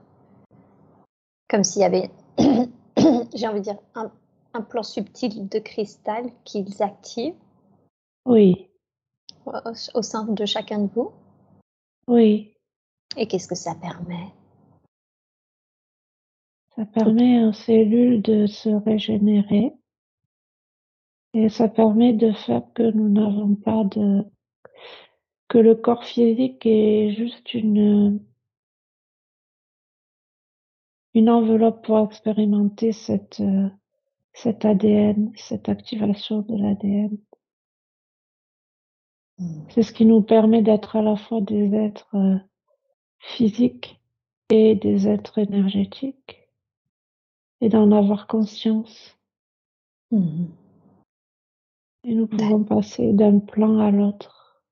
Comme 1.48 1.62
s'il 1.62 1.82
y 1.82 1.84
avait, 1.84 2.10
j'ai 3.34 3.46
envie 3.46 3.60
de 3.60 3.64
dire, 3.64 3.78
un, 3.94 4.10
un 4.54 4.62
plan 4.62 4.82
subtil 4.82 5.48
de 5.48 5.58
cristal 5.58 6.30
qu'ils 6.44 6.82
activent. 6.82 7.34
Oui. 8.24 8.70
Au, 9.44 9.52
au 9.94 10.02
sein 10.02 10.24
de 10.24 10.44
chacun 10.46 10.80
de 10.80 10.90
vous. 10.92 11.12
Oui. 12.08 12.56
Et 13.16 13.26
qu'est-ce 13.26 13.48
que 13.48 13.54
ça 13.54 13.74
permet? 13.74 14.32
Ça 16.76 16.86
permet 16.86 17.44
aux 17.44 17.52
cellules 17.52 18.22
de 18.22 18.46
se 18.46 18.68
régénérer 18.68 19.72
et 21.34 21.48
ça 21.48 21.68
permet 21.68 22.12
de 22.12 22.32
faire 22.32 22.62
que 22.74 22.90
nous 22.90 23.08
n'avons 23.08 23.54
pas 23.54 23.84
de 23.84 24.24
que 25.48 25.58
le 25.58 25.74
corps 25.74 26.04
physique 26.04 26.64
est 26.64 27.12
juste 27.12 27.54
une 27.54 28.24
une 31.14 31.28
enveloppe 31.28 31.84
pour 31.84 31.98
expérimenter 31.98 32.92
cette 32.92 33.42
cet 34.32 34.64
ADN, 34.64 35.32
cette 35.36 35.68
activation 35.68 36.42
de 36.42 36.56
l'ADN. 36.56 37.18
Mmh. 39.38 39.62
C'est 39.70 39.82
ce 39.82 39.92
qui 39.92 40.06
nous 40.06 40.22
permet 40.22 40.62
d'être 40.62 40.94
à 40.96 41.02
la 41.02 41.16
fois 41.16 41.40
des 41.40 41.74
êtres 41.74 42.40
physiques 43.20 44.00
et 44.50 44.74
des 44.74 45.08
êtres 45.08 45.38
énergétiques 45.38 46.48
et 47.60 47.68
d'en 47.68 47.92
avoir 47.92 48.26
conscience. 48.26 49.16
Mmh 50.10 50.46
et 52.04 52.14
nous 52.14 52.26
pouvons 52.26 52.64
passer 52.64 53.12
d'un 53.12 53.38
plan 53.38 53.78
à 53.78 53.90
l'autre 53.90 54.62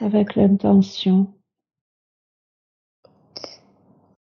avec 0.00 0.36
l'intention. 0.36 1.32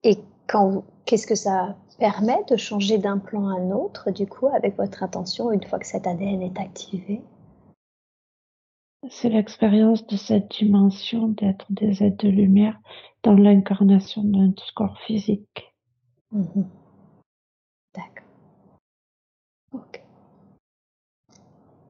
Et 0.03 0.17
quand 0.47 0.83
qu'est-ce 1.05 1.27
que 1.27 1.35
ça 1.35 1.75
permet 1.99 2.43
de 2.49 2.57
changer 2.57 2.97
d'un 2.97 3.19
plan 3.19 3.47
à 3.47 3.59
un 3.59 3.71
autre, 3.71 4.09
du 4.11 4.25
coup, 4.25 4.47
avec 4.47 4.75
votre 4.75 5.03
intention, 5.03 5.51
une 5.51 5.63
fois 5.63 5.79
que 5.79 5.85
cet 5.85 6.07
ADN 6.07 6.41
est 6.41 6.59
activé? 6.59 7.21
C'est 9.09 9.29
l'expérience 9.29 10.05
de 10.07 10.15
cette 10.15 10.51
dimension 10.51 11.29
d'être 11.29 11.65
des 11.69 12.03
êtres 12.03 12.25
de 12.25 12.29
lumière 12.29 12.79
dans 13.23 13.33
l'incarnation 13.33 14.23
d'un 14.23 14.53
corps 14.75 14.99
physique. 14.99 15.73
Mmh 16.31 16.63
D'accord. 17.93 18.27
Ok. 19.73 20.01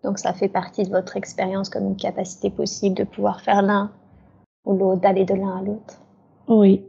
Donc 0.03 0.17
ça 0.17 0.33
fait 0.33 0.49
partie 0.49 0.83
de 0.83 0.89
votre 0.89 1.15
expérience 1.15 1.69
comme 1.69 1.85
une 1.85 1.97
capacité 1.97 2.49
possible 2.49 2.95
de 2.95 3.03
pouvoir 3.03 3.41
faire 3.41 3.61
l'un 3.61 3.91
ou 4.65 4.75
l'autre, 4.75 5.01
d'aller 5.01 5.25
de 5.25 5.35
l'un 5.35 5.57
à 5.57 5.61
l'autre? 5.61 6.01
Oui, 6.47 6.85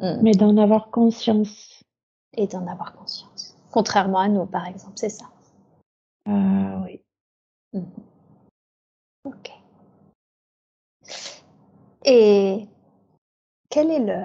mmh. 0.00 0.22
mais 0.22 0.32
d'en 0.32 0.56
avoir 0.56 0.90
conscience. 0.90 1.82
Et 2.32 2.46
d'en 2.46 2.66
avoir 2.66 2.94
conscience. 2.94 3.56
Contrairement 3.70 4.18
à 4.18 4.28
nous, 4.28 4.46
par 4.46 4.66
exemple, 4.66 4.94
c'est 4.96 5.10
ça? 5.10 5.26
Ah 6.26 6.82
oui. 6.84 7.00
Mmh 7.72 7.82
ok. 9.26 9.50
Et 12.06 12.68
quelle 13.68 13.90
est 13.90 13.98
le, 13.98 14.22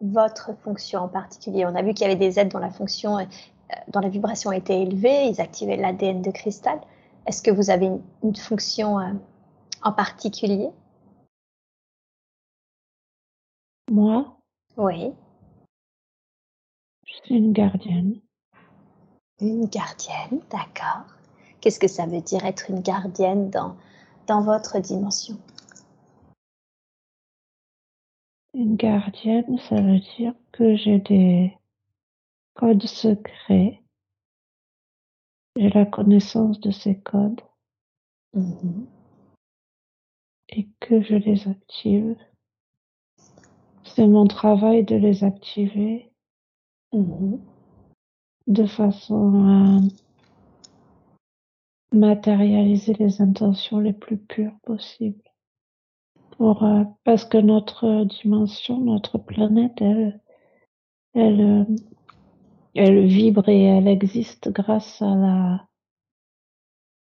votre 0.00 0.54
fonction 0.62 1.00
en 1.00 1.08
particulier? 1.08 1.66
On 1.66 1.74
a 1.74 1.82
vu 1.82 1.92
qu'il 1.92 2.06
y 2.06 2.10
avait 2.10 2.16
des 2.16 2.38
êtres 2.38 2.48
dont 2.48 2.58
la 2.58 2.70
fonction, 2.70 3.18
euh, 3.18 3.24
dont 3.88 4.00
la 4.00 4.08
vibration 4.08 4.52
était 4.52 4.80
élevée, 4.80 5.26
ils 5.26 5.40
activaient 5.40 5.76
l'ADN 5.76 6.22
de 6.22 6.30
cristal. 6.30 6.80
Est-ce 7.26 7.42
que 7.42 7.50
vous 7.50 7.68
avez 7.68 7.90
une, 8.22 8.36
fonction 8.36 8.98
euh, 8.98 9.12
en 9.82 9.92
particulier? 9.92 10.70
Moi? 13.90 14.34
Oui. 14.78 15.12
Je 17.06 17.14
suis 17.24 17.36
une 17.36 17.52
gardienne. 17.52 18.18
Une 19.40 19.66
gardienne, 19.66 20.40
d'accord. 20.50 21.04
Qu'est-ce 21.60 21.78
que 21.78 21.88
ça 21.88 22.06
veut 22.06 22.22
dire 22.22 22.46
être 22.46 22.70
une 22.70 22.80
gardienne 22.80 23.50
dans, 23.50 23.76
dans 24.26 24.40
votre 24.40 24.78
dimension? 24.78 25.36
Gardienne, 28.54 29.58
ça 29.58 29.80
veut 29.80 30.00
dire 30.16 30.34
que 30.52 30.76
j'ai 30.76 30.98
des 30.98 31.56
codes 32.54 32.86
secrets. 32.86 33.82
J'ai 35.56 35.70
la 35.70 35.86
connaissance 35.86 36.60
de 36.60 36.70
ces 36.70 36.98
codes. 36.98 37.40
Mmh 38.34 38.84
et 40.52 40.68
que 40.80 41.02
je 41.02 41.14
les 41.14 41.48
active. 41.48 42.16
C'est 43.84 44.06
mon 44.06 44.26
travail 44.26 44.84
de 44.84 44.96
les 44.96 45.24
activer 45.24 46.12
mmh 46.92 47.36
de 48.48 48.66
façon 48.66 49.46
à 49.46 49.78
matérialiser 51.96 52.92
les 52.94 53.22
intentions 53.22 53.78
les 53.78 53.92
plus 53.92 54.18
pures 54.18 54.58
possibles. 54.62 55.31
Euh, 56.42 56.84
parce 57.04 57.24
que 57.24 57.38
notre 57.38 58.04
dimension, 58.04 58.80
notre 58.80 59.16
planète, 59.16 59.80
elle, 59.80 60.20
elle, 61.14 61.40
euh, 61.40 61.64
elle 62.74 63.06
vibre 63.06 63.48
et 63.48 63.62
elle 63.62 63.86
existe 63.86 64.50
grâce 64.50 65.00
à 65.02 65.14
la 65.14 65.68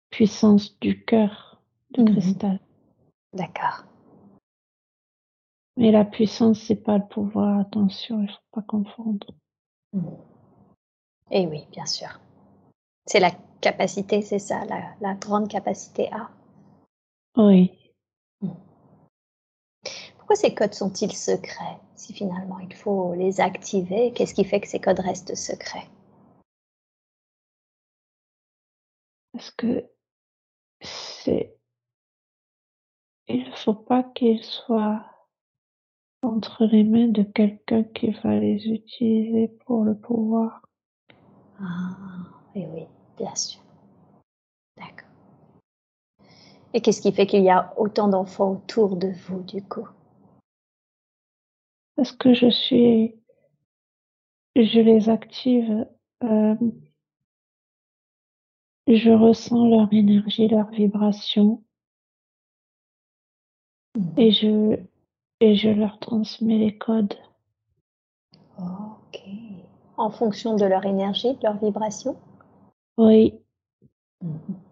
puissance 0.10 0.78
du 0.80 1.06
cœur 1.06 1.62
de 1.92 2.04
mmh 2.04 2.06
cristal. 2.06 2.60
D'accord. 3.34 3.86
Mais 5.78 5.92
la 5.92 6.04
puissance, 6.04 6.60
c'est 6.62 6.84
pas 6.84 6.98
le 6.98 7.08
pouvoir. 7.08 7.60
Attention, 7.60 8.22
il 8.22 8.30
faut 8.30 8.38
pas 8.52 8.62
confondre. 8.62 9.28
Mmh. 9.94 10.02
Et 11.32 11.48
oui, 11.48 11.66
bien 11.72 11.86
sûr. 11.86 12.20
C'est 13.06 13.22
la 13.22 13.32
capacité, 13.62 14.22
c'est 14.22 14.40
ça, 14.40 14.66
la, 14.66 14.82
la, 15.02 15.16
grande 15.16 15.48
capacité 15.48 16.12
à. 16.12 16.30
Oui. 17.38 17.72
Pourquoi 20.34 20.50
ces 20.50 20.56
codes 20.56 20.74
sont-ils 20.74 21.16
secrets 21.16 21.78
si 21.96 22.12
finalement 22.12 22.58
il 22.58 22.74
faut 22.74 23.14
les 23.14 23.40
activer? 23.40 24.12
Qu'est-ce 24.14 24.34
qui 24.34 24.44
fait 24.44 24.60
que 24.60 24.68
ces 24.68 24.80
codes 24.80 25.00
restent 25.00 25.36
secrets? 25.36 25.88
Parce 29.32 29.52
que 29.52 29.86
c'est. 30.82 31.56
Il 33.28 33.48
ne 33.48 33.56
faut 33.56 33.76
pas 33.76 34.02
qu'ils 34.02 34.44
soient 34.44 35.06
entre 36.24 36.66
les 36.66 36.84
mains 36.84 37.10
de 37.10 37.22
quelqu'un 37.22 37.84
qui 37.84 38.10
va 38.10 38.40
les 38.40 38.66
utiliser 38.70 39.50
pour 39.68 39.84
le 39.84 39.96
pouvoir. 39.96 40.64
Ah, 41.62 41.96
oui, 42.56 42.66
oui, 42.74 42.88
bien 43.20 43.36
sûr. 43.36 43.62
D'accord. 44.78 45.10
Et 46.74 46.82
qu'est-ce 46.82 47.04
qui 47.04 47.12
fait 47.12 47.28
qu'il 47.28 47.44
y 47.44 47.52
a 47.52 47.72
autant 47.78 48.08
d'enfants 48.08 48.54
autour 48.54 48.96
de 48.96 49.10
vous, 49.10 49.44
du 49.44 49.62
coup? 49.62 49.88
Parce 51.96 52.12
que 52.12 52.34
je 52.34 52.50
suis, 52.50 53.16
je 54.56 54.80
les 54.80 55.10
active, 55.10 55.88
euh, 56.24 56.56
je 58.88 59.12
ressens 59.12 59.68
leur 59.68 59.92
énergie, 59.94 60.48
leur 60.48 60.70
vibration. 60.72 61.64
Et 64.18 64.32
je, 64.32 64.80
et 65.40 65.56
je 65.56 65.70
leur 65.70 66.00
transmets 66.00 66.58
les 66.58 66.78
codes. 66.78 67.14
Ok. 68.58 69.22
En 69.98 70.10
fonction 70.10 70.56
de 70.56 70.66
leur 70.66 70.86
énergie, 70.86 71.36
de 71.36 71.44
leur 71.44 71.58
vibration? 71.58 72.18
Oui. 72.98 73.36
D'accord. 74.22 74.63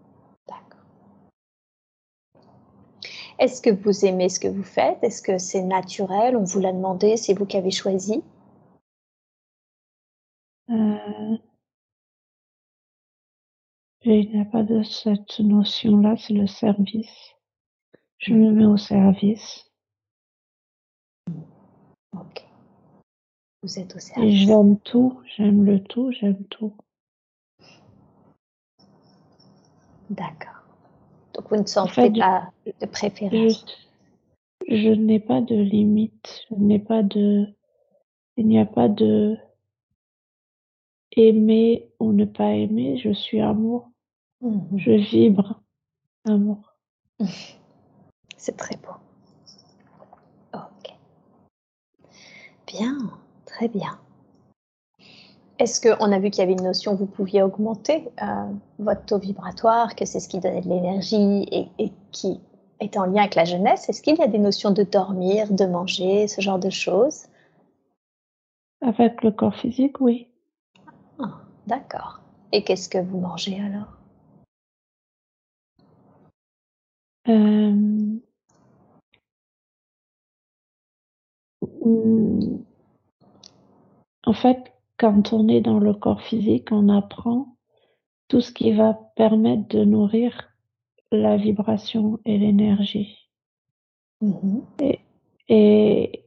Est-ce 3.41 3.59
que 3.59 3.71
vous 3.71 4.05
aimez 4.05 4.29
ce 4.29 4.39
que 4.39 4.47
vous 4.47 4.63
faites? 4.63 4.99
Est-ce 5.01 5.23
que 5.23 5.39
c'est 5.39 5.63
naturel? 5.63 6.37
On 6.37 6.43
vous 6.43 6.59
l'a 6.59 6.71
demandé 6.71 7.17
C'est 7.17 7.33
vous 7.33 7.47
qui 7.47 7.57
avez 7.57 7.71
choisi 7.71 8.23
Euh, 10.69 11.37
il 14.03 14.29
n'y 14.29 14.39
a 14.39 14.45
pas 14.45 14.63
de 14.63 14.83
cette 14.83 15.39
notion-là, 15.39 16.15
c'est 16.17 16.33
le 16.33 16.45
service. 16.45 17.35
Je 18.19 18.33
me 18.33 18.51
mets 18.51 18.65
au 18.65 18.77
service. 18.77 19.69
Ok. 22.13 22.45
Vous 23.63 23.79
êtes 23.79 23.95
au 23.95 23.99
service. 23.99 24.47
j'aime 24.47 24.79
tout, 24.79 25.19
j'aime 25.35 25.65
le 25.65 25.83
tout, 25.83 26.11
j'aime 26.11 26.45
tout. 26.45 26.73
D'accord. 30.11 30.60
Donc 31.33 31.49
vous 31.49 31.57
ne 31.57 31.65
sentez 31.65 31.91
fait, 31.93 32.11
pas 32.19 32.51
de 32.65 32.71
Je, 32.81 32.87
préférence 32.87 33.65
je 34.67 34.89
n'ai 34.89 35.19
pas 35.19 35.41
de 35.41 35.55
limite, 35.55 36.45
je 36.49 36.55
n'ai 36.55 36.79
pas 36.79 37.03
de, 37.03 37.47
il 38.37 38.47
n'y 38.47 38.59
a 38.59 38.65
pas 38.65 38.87
de 38.87 39.37
aimer 41.13 41.89
ou 41.99 42.13
ne 42.13 42.25
pas 42.25 42.53
aimer, 42.53 42.97
je 42.97 43.11
suis 43.11 43.41
amour, 43.41 43.89
Mhm. 44.41 44.77
je 44.77 44.91
vibre 44.91 45.61
amour. 46.25 46.73
C'est 48.37 48.57
très 48.57 48.75
beau. 48.77 48.93
Ok. 50.53 50.93
Bien, 52.67 52.97
très 53.45 53.67
bien. 53.67 53.99
Est-ce 55.61 55.79
qu'on 55.79 56.11
a 56.11 56.17
vu 56.17 56.31
qu'il 56.31 56.39
y 56.41 56.43
avait 56.43 56.53
une 56.53 56.63
notion, 56.63 56.95
vous 56.95 57.05
pouviez 57.05 57.43
augmenter 57.43 58.09
euh, 58.23 58.25
votre 58.79 59.05
taux 59.05 59.19
vibratoire, 59.19 59.95
que 59.95 60.05
c'est 60.05 60.19
ce 60.19 60.27
qui 60.27 60.39
donnait 60.39 60.61
de 60.61 60.67
l'énergie 60.67 61.47
et, 61.51 61.67
et 61.77 61.91
qui 62.11 62.41
est 62.79 62.97
en 62.97 63.05
lien 63.05 63.21
avec 63.21 63.35
la 63.35 63.45
jeunesse? 63.45 63.87
Est-ce 63.87 64.01
qu'il 64.01 64.17
y 64.17 64.23
a 64.23 64.27
des 64.27 64.39
notions 64.39 64.71
de 64.71 64.81
dormir, 64.81 65.53
de 65.53 65.65
manger, 65.67 66.27
ce 66.27 66.41
genre 66.41 66.57
de 66.57 66.71
choses? 66.71 67.27
Avec 68.81 69.21
le 69.21 69.29
corps 69.29 69.55
physique, 69.55 70.01
oui. 70.01 70.29
Ah, 71.19 71.41
D'accord. 71.67 72.21
Et 72.51 72.63
qu'est-ce 72.63 72.89
que 72.89 72.97
vous 72.97 73.19
mangez 73.19 73.59
alors? 73.59 73.99
Euh, 77.27 77.71
mm, 81.61 82.57
En 84.25 84.33
fait, 84.33 84.71
quand 85.01 85.33
on 85.33 85.47
est 85.47 85.61
dans 85.61 85.79
le 85.79 85.95
corps 85.95 86.21
physique, 86.21 86.67
on 86.71 86.87
apprend 86.87 87.57
tout 88.27 88.39
ce 88.39 88.51
qui 88.51 88.71
va 88.71 88.93
permettre 89.15 89.67
de 89.69 89.83
nourrir 89.83 90.49
la 91.11 91.37
vibration 91.37 92.19
et 92.23 92.37
l'énergie. 92.37 93.17
Mhm. 94.21 94.63
Et 95.49 96.25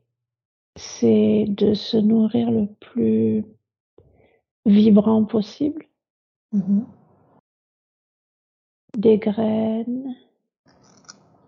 c'est 0.74 1.44
de 1.48 1.72
se 1.74 1.96
nourrir 1.96 2.50
le 2.50 2.66
plus 2.66 3.44
vibrant 4.66 5.24
possible, 5.24 5.86
Mhm. 6.52 6.84
des 8.98 9.18
graines, 9.18 10.16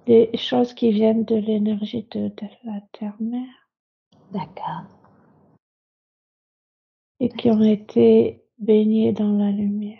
des 0.07 0.31
choses 0.37 0.75
qui 0.75 0.93
viennent 0.93 1.25
de 1.25 1.35
l'énergie 1.35 2.07
de, 2.13 2.29
de 2.29 2.47
la 2.65 2.81
terre-mère 2.93 3.69
D'accord. 4.33 4.96
Et 7.21 7.29
qui 7.29 7.51
ont 7.51 7.63
été 7.63 8.45
baignées 8.59 9.13
dans 9.13 9.33
la 9.33 9.51
lumière. 9.51 9.99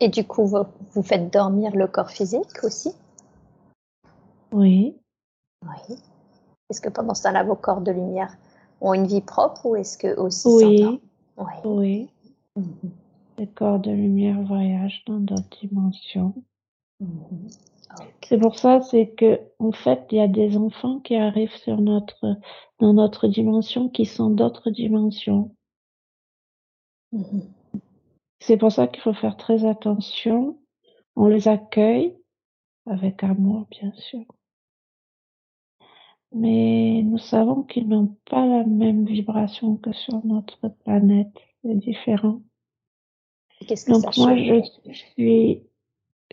Et 0.00 0.08
du 0.08 0.24
coup, 0.24 0.46
vous, 0.46 0.64
vous 0.92 1.02
faites 1.02 1.32
dormir 1.32 1.76
le 1.76 1.86
corps 1.86 2.10
physique 2.10 2.64
aussi? 2.64 2.92
Oui, 4.52 4.96
Oui. 5.64 5.96
Est-ce 6.70 6.80
que 6.80 6.88
pendant 6.88 7.14
ce 7.14 7.24
temps-là, 7.24 7.44
vos 7.44 7.56
corps 7.56 7.80
de 7.80 7.92
lumière 7.92 8.36
ont 8.80 8.94
une 8.94 9.06
vie 9.06 9.20
propre 9.20 9.66
ou 9.66 9.76
est-ce 9.76 9.98
que 9.98 10.16
aussi 10.18 10.48
oui, 10.48 11.00
Oui. 11.64 12.08
Mhm. 12.56 12.90
Les 13.38 13.46
corps 13.46 13.78
de 13.78 13.90
lumière 13.90 14.40
voyagent 14.42 15.02
dans 15.06 15.18
d'autres 15.18 15.58
dimensions. 15.60 16.34
Mhm. 17.00 17.48
C'est 18.30 18.38
pour 18.38 18.56
ça, 18.56 18.80
c'est 18.80 19.10
que 19.10 19.40
en 19.58 19.72
fait, 19.72 20.06
il 20.12 20.18
y 20.18 20.20
a 20.20 20.28
des 20.28 20.56
enfants 20.56 21.00
qui 21.00 21.16
arrivent 21.16 21.56
sur 21.56 21.80
notre 21.80 22.36
dans 22.78 22.92
notre 22.92 23.26
dimension 23.26 23.88
qui 23.88 24.06
sont 24.06 24.30
d'autres 24.30 24.70
dimensions. 24.70 25.56
Mhm. 27.10 27.52
C'est 28.38 28.56
pour 28.56 28.70
ça 28.70 28.86
qu'il 28.86 29.02
faut 29.02 29.14
faire 29.14 29.36
très 29.36 29.64
attention. 29.64 30.60
On 31.16 31.26
les 31.26 31.48
accueille 31.48 32.16
avec 32.86 33.24
amour, 33.24 33.66
bien 33.68 33.92
sûr. 33.94 34.24
Mais 36.30 37.02
nous 37.02 37.18
savons 37.18 37.64
qu'ils 37.64 37.88
n'ont 37.88 38.16
pas 38.26 38.46
la 38.46 38.62
même 38.62 39.06
vibration 39.06 39.74
que 39.74 39.92
sur 39.92 40.24
notre 40.24 40.68
planète. 40.68 41.36
C'est 41.64 41.74
différent. 41.74 42.42
Et 43.60 43.64
Qu'est-ce 43.66 43.86
que 43.86 43.90
Donc 43.90 44.14
ça 44.14 44.20
moi, 44.20 44.36
je 44.36 44.92
suis, 45.16 45.64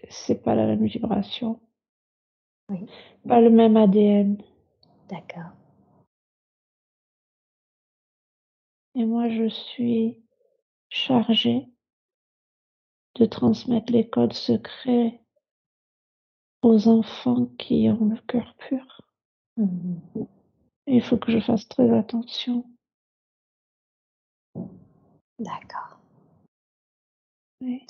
c'est 0.09 0.43
pas 0.43 0.53
la 0.53 0.67
même 0.67 0.85
vibration. 0.85 1.59
Oui. 2.69 2.85
Pas 3.27 3.41
le 3.41 3.49
même 3.49 3.77
ADN. 3.77 4.41
D'accord. 5.09 5.51
Et 8.95 9.05
moi, 9.05 9.29
je 9.29 9.47
suis 9.47 10.23
chargée 10.89 11.67
de 13.15 13.25
transmettre 13.25 13.91
les 13.91 14.09
codes 14.09 14.33
secrets 14.33 15.21
aux 16.61 16.87
enfants 16.87 17.45
qui 17.57 17.89
ont 17.89 18.05
le 18.05 18.19
cœur 18.27 18.55
pur. 18.55 19.01
Et 20.87 20.95
il 20.95 21.03
faut 21.03 21.17
que 21.17 21.31
je 21.31 21.39
fasse 21.39 21.67
très 21.67 21.95
attention. 21.95 22.65
D'accord. 25.39 25.99
Oui. 27.61 27.85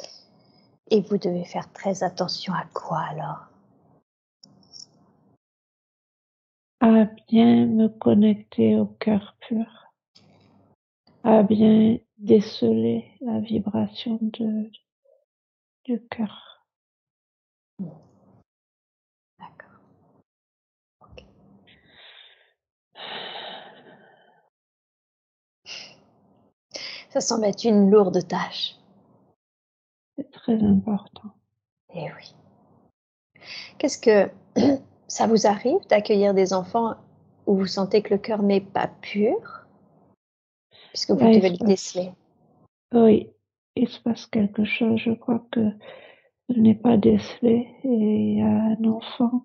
Et 0.90 1.02
vous 1.02 1.18
devez 1.18 1.46
faire 1.46 1.72
très 1.74 2.04
attention 2.04 2.54
à 2.54 2.66
quoi 2.74 3.00
alors? 3.00 3.48
À 6.80 7.06
bien 7.28 7.66
me 7.66 7.88
connecter 7.88 8.78
au 8.78 8.86
cœur 8.86 9.36
pur. 9.40 9.92
À 11.24 11.44
bien 11.44 11.98
déceler 12.18 13.06
la 13.22 13.40
vibration 13.40 14.20
de, 14.22 14.70
du 15.86 16.02
cœur. 16.08 16.66
D'accord. 19.40 19.82
Ça 27.10 27.22
semble 27.22 27.46
être 27.46 27.63
une 27.63 27.90
lourde 27.90 28.28
tâche. 28.28 28.76
C'est 30.16 30.32
très 30.32 30.62
important. 30.63 31.34
Eh 31.94 32.12
oui. 32.13 32.36
Qu'est-ce 33.78 34.00
que 34.00 34.32
ça 35.08 35.28
vous 35.28 35.48
arrive 35.48 35.86
d'accueillir 35.88 36.34
des 36.34 36.54
enfants 36.54 36.96
où 37.46 37.56
vous 37.56 37.65
sentez 37.65 38.02
que 38.02 38.13
le 38.13 38.20
cœur 38.20 38.43
n'est 38.43 38.62
pas 38.62 38.88
pur? 38.88 39.65
Puisque 40.89 41.12
vous 41.12 41.26
il 41.26 41.38
devez 41.38 41.50
le 41.52 41.65
déceler. 41.65 42.12
Oui, 42.93 43.30
il 43.76 43.88
se 43.88 44.00
passe 44.02 44.26
quelque 44.28 44.65
chose. 44.65 45.00
Je 45.00 45.12
crois 45.12 45.46
que 45.52 45.62
je 46.50 46.60
n'ai 46.60 46.76
pas 46.76 46.98
décelé. 46.98 47.67
Et 47.84 47.88
il 47.88 48.38
y 48.38 48.41
a 48.41 48.48
un 48.48 48.84
enfant. 48.86 49.43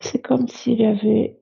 C'est 0.00 0.22
comme 0.22 0.46
s'il 0.46 0.80
y 0.80 0.84
avait, 0.86 1.40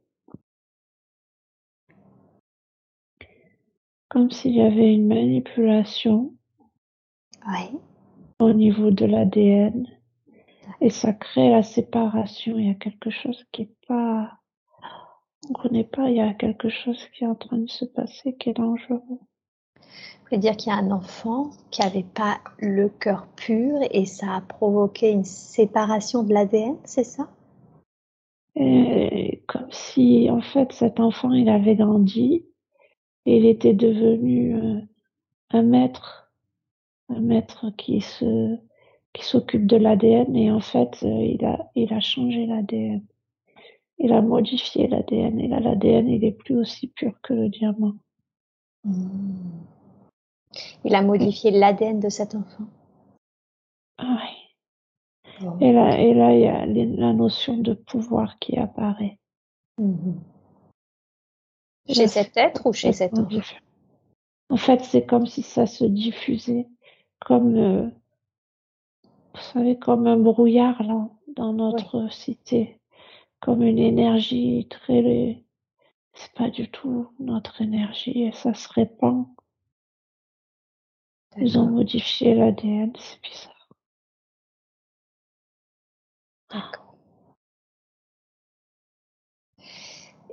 comme 4.08 4.30
s'il 4.30 4.54
y 4.54 4.62
avait 4.62 4.94
une 4.94 5.08
manipulation 5.08 6.34
Oui. 7.46 7.78
au 8.38 8.52
niveau 8.54 8.90
de 8.90 9.04
l'ADN. 9.04 9.86
Et 10.80 10.90
ça 10.90 11.12
crée 11.12 11.50
la 11.50 11.62
séparation. 11.62 12.58
Il 12.58 12.66
y 12.68 12.70
a 12.70 12.74
quelque 12.74 13.10
chose 13.10 13.44
qui 13.52 13.62
est 13.62 13.76
pas, 13.88 14.38
on 15.48 15.52
connaît 15.54 15.84
pas. 15.84 16.10
Il 16.10 16.16
y 16.16 16.20
a 16.20 16.34
quelque 16.34 16.68
chose 16.68 17.06
qui 17.14 17.24
est 17.24 17.28
en 17.28 17.34
train 17.34 17.58
de 17.58 17.70
se 17.70 17.84
passer 17.84 18.36
qui 18.36 18.50
est 18.50 18.54
dangereux. 18.54 19.02
Vous 19.08 20.30
voulez 20.30 20.38
dire 20.40 20.56
qu'il 20.56 20.72
y 20.72 20.74
a 20.74 20.78
un 20.78 20.90
enfant 20.90 21.50
qui 21.70 21.82
n'avait 21.82 22.02
pas 22.02 22.38
le 22.58 22.88
cœur 22.88 23.28
pur 23.36 23.78
et 23.90 24.06
ça 24.06 24.36
a 24.36 24.40
provoqué 24.40 25.10
une 25.10 25.24
séparation 25.24 26.24
de 26.24 26.34
l'ADN, 26.34 26.76
c'est 26.84 27.04
ça? 27.04 27.28
Et 28.56 29.44
comme 29.46 29.70
si, 29.70 30.28
en 30.30 30.40
fait, 30.40 30.72
cet 30.72 30.98
enfant, 30.98 31.32
il 31.32 31.48
avait 31.48 31.76
grandi 31.76 32.44
et 33.26 33.36
il 33.36 33.46
était 33.46 33.74
devenu 33.74 34.56
euh, 34.56 34.80
un 35.50 35.62
maître, 35.62 36.32
un 37.08 37.20
maître 37.20 37.70
qui 37.76 38.00
se, 38.00 38.56
qui 39.16 39.24
s'occupe 39.24 39.66
de 39.66 39.76
l'ADN 39.76 40.36
et 40.36 40.50
en 40.50 40.60
fait, 40.60 41.02
euh, 41.02 41.22
il 41.22 41.44
a, 41.44 41.70
il 41.74 41.92
a 41.92 42.00
changé 42.00 42.44
l'ADN. 42.44 43.02
Il 43.98 44.12
a 44.12 44.20
modifié 44.20 44.88
l'ADN 44.88 45.40
et 45.40 45.48
là, 45.48 45.58
l'ADN, 45.58 46.08
il 46.08 46.22
est 46.22 46.32
plus 46.32 46.58
aussi 46.58 46.88
pur 46.88 47.18
que 47.22 47.32
le 47.32 47.48
diamant. 47.48 47.94
Il 50.84 50.94
a 50.94 51.02
modifié 51.02 51.50
l'ADN 51.50 51.98
de 51.98 52.10
cet 52.10 52.34
enfant. 52.34 52.66
Ah 53.98 54.18
oui. 54.20 54.46
Et 55.60 55.72
là, 55.72 55.98
et 55.98 56.14
là, 56.14 56.34
il 56.34 56.40
y 56.40 56.46
a 56.46 56.66
la 56.66 57.12
notion 57.12 57.56
de 57.56 57.72
pouvoir 57.72 58.38
qui 58.38 58.58
apparaît. 58.58 59.18
Hmm. 59.78 60.18
Chez 61.88 62.06
cet 62.06 62.36
être 62.36 62.66
ou 62.66 62.72
chez 62.72 62.92
cet 62.92 63.18
enfant? 63.18 63.40
En 64.50 64.56
fait, 64.56 64.82
c'est 64.84 65.06
comme 65.06 65.26
si 65.26 65.42
ça 65.42 65.66
se 65.66 65.84
diffusait, 65.84 66.68
comme 67.20 67.56
euh, 67.56 67.90
vous 69.36 69.42
savez, 69.42 69.78
comme 69.78 70.06
un 70.06 70.16
brouillard 70.16 70.82
là, 70.82 71.08
dans 71.36 71.52
notre 71.52 72.10
cité, 72.12 72.80
comme 73.40 73.62
une 73.62 73.78
énergie 73.78 74.66
très. 74.70 75.44
C'est 76.14 76.32
pas 76.32 76.48
du 76.48 76.70
tout 76.70 77.08
notre 77.20 77.60
énergie 77.60 78.22
et 78.22 78.32
ça 78.32 78.54
se 78.54 78.68
répand. 78.72 79.26
Ils 81.36 81.58
ont 81.58 81.66
modifié 81.66 82.34
l'ADN, 82.34 82.92
c'est 82.98 83.20
bizarre. 83.22 83.68
D'accord. 86.50 86.96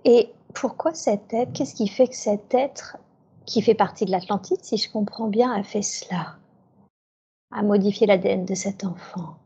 Et 0.05 0.29
pourquoi 0.53 0.93
cet 0.93 1.33
être 1.33 1.51
Qu'est-ce 1.53 1.75
qui 1.75 1.87
fait 1.89 2.07
que 2.07 2.15
cet 2.15 2.53
être, 2.53 2.97
qui 3.45 3.61
fait 3.61 3.75
partie 3.75 4.05
de 4.05 4.11
l'Atlantide, 4.11 4.63
si 4.63 4.77
je 4.77 4.89
comprends 4.89 5.27
bien, 5.27 5.51
a 5.51 5.63
fait 5.63 5.81
cela? 5.81 6.37
À 7.53 7.63
modifier 7.63 8.07
l'ADN 8.07 8.45
de 8.45 8.55
cet 8.55 8.83
enfant 8.83 9.37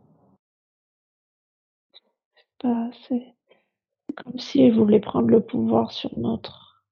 C'est 2.62 3.36
comme 4.16 4.40
s'il 4.40 4.74
voulait 4.74 5.00
prendre 5.00 5.28
le 5.28 5.42
pouvoir 5.42 5.92
sur 5.92 6.18
notre, 6.18 6.84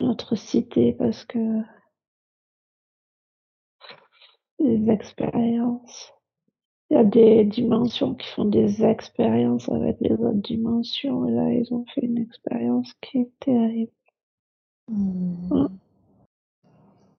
notre 0.00 0.36
cité 0.36 0.92
parce 0.92 1.24
que 1.24 1.38
les 4.62 4.90
expériences. 4.90 6.12
Il 6.90 6.94
y 6.94 7.00
a 7.00 7.04
des 7.04 7.44
dimensions 7.44 8.14
qui 8.14 8.28
font 8.28 8.44
des 8.44 8.84
expériences 8.84 9.68
avec 9.70 9.96
les 10.00 10.12
autres 10.12 10.42
dimensions 10.42 11.26
et 11.26 11.32
là 11.32 11.50
ils 11.50 11.72
ont 11.72 11.86
fait 11.94 12.02
une 12.02 12.18
expérience 12.18 12.92
qui 13.00 13.18
est 13.18 13.32
terrible. 13.40 13.92
Hmm. 14.88 15.66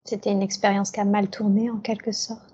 C'était 0.05 0.31
une 0.31 0.41
expérience 0.43 0.91
qui 0.91 0.99
a 0.99 1.05
mal 1.05 1.29
tourné 1.29 1.69
en 1.71 1.79
quelque 1.79 2.11
sorte. 2.11 2.52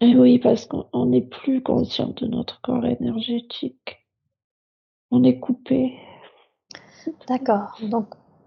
Et 0.00 0.16
oui, 0.16 0.38
parce 0.38 0.66
qu'on 0.66 1.06
n'est 1.06 1.20
plus 1.20 1.62
conscient 1.62 2.14
de 2.16 2.26
notre 2.26 2.60
corps 2.62 2.86
énergétique. 2.86 4.06
On 5.10 5.22
est 5.24 5.38
coupé. 5.38 5.94
D'accord. 7.28 7.76
Donc, 7.82 8.06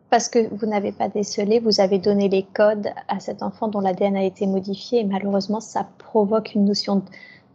parce 0.10 0.30
que 0.30 0.48
vous 0.54 0.66
n'avez 0.66 0.92
pas 0.92 1.10
décelé, 1.10 1.60
vous 1.60 1.80
avez 1.80 2.00
donné 2.00 2.30
les 2.30 2.44
codes 2.44 2.89
à 3.08 3.20
cet 3.20 3.44
enfant 3.44 3.68
dont 3.68 3.82
l'ADN 3.82 4.16
a 4.16 4.24
été 4.24 4.48
modifié 4.48 5.02
et 5.02 5.04
malheureusement, 5.04 5.60
ça 5.60 5.88
provoque 5.98 6.56
une 6.56 6.66
notion 6.66 7.04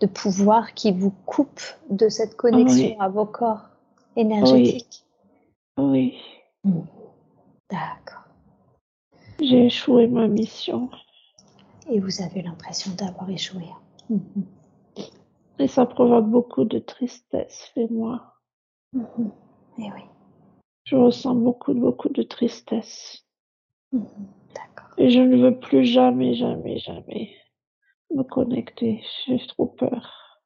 de 0.01 0.07
pouvoir 0.07 0.75
qui 0.75 0.93
vous 0.93 1.13
coupe 1.27 1.61
de 1.91 2.09
cette 2.09 2.37
connexion 2.37 3.01
à 3.01 3.09
vos 3.09 3.27
corps 3.27 3.69
énergétiques. 4.17 5.05
Oui. 5.77 6.19
Hmm. 6.63 6.83
D'accord. 7.71 8.25
J'ai 9.41 9.67
échoué 9.67 10.07
ma 10.07 10.29
mission. 10.29 10.91
Et 11.91 12.01
vous 12.01 12.23
avez 12.23 12.43
l'impression 12.43 12.93
d'avoir 12.95 13.31
échoué. 13.31 13.65
Et 15.59 15.67
ça 15.67 15.87
provoque 15.87 16.27
beaucoup 16.27 16.65
de 16.65 16.79
tristesse 16.79 17.71
chez 17.75 17.89
moi. 17.89 18.35
Et 18.95 18.99
oui. 19.93 20.03
Je 20.85 20.97
ressens 20.97 21.35
beaucoup, 21.35 21.75
beaucoup 21.75 22.09
de 22.09 22.23
tristesse. 22.23 23.27
D'accord. 23.93 24.95
Et 24.97 25.11
je 25.11 25.21
ne 25.21 25.37
veux 25.37 25.59
plus 25.59 25.85
jamais, 25.85 26.35
jamais, 26.35 26.79
jamais 26.79 27.35
me 28.15 28.23
connecter. 28.23 29.03
J'ai 29.27 29.39
trop 29.49 29.67
peur. 29.67 30.41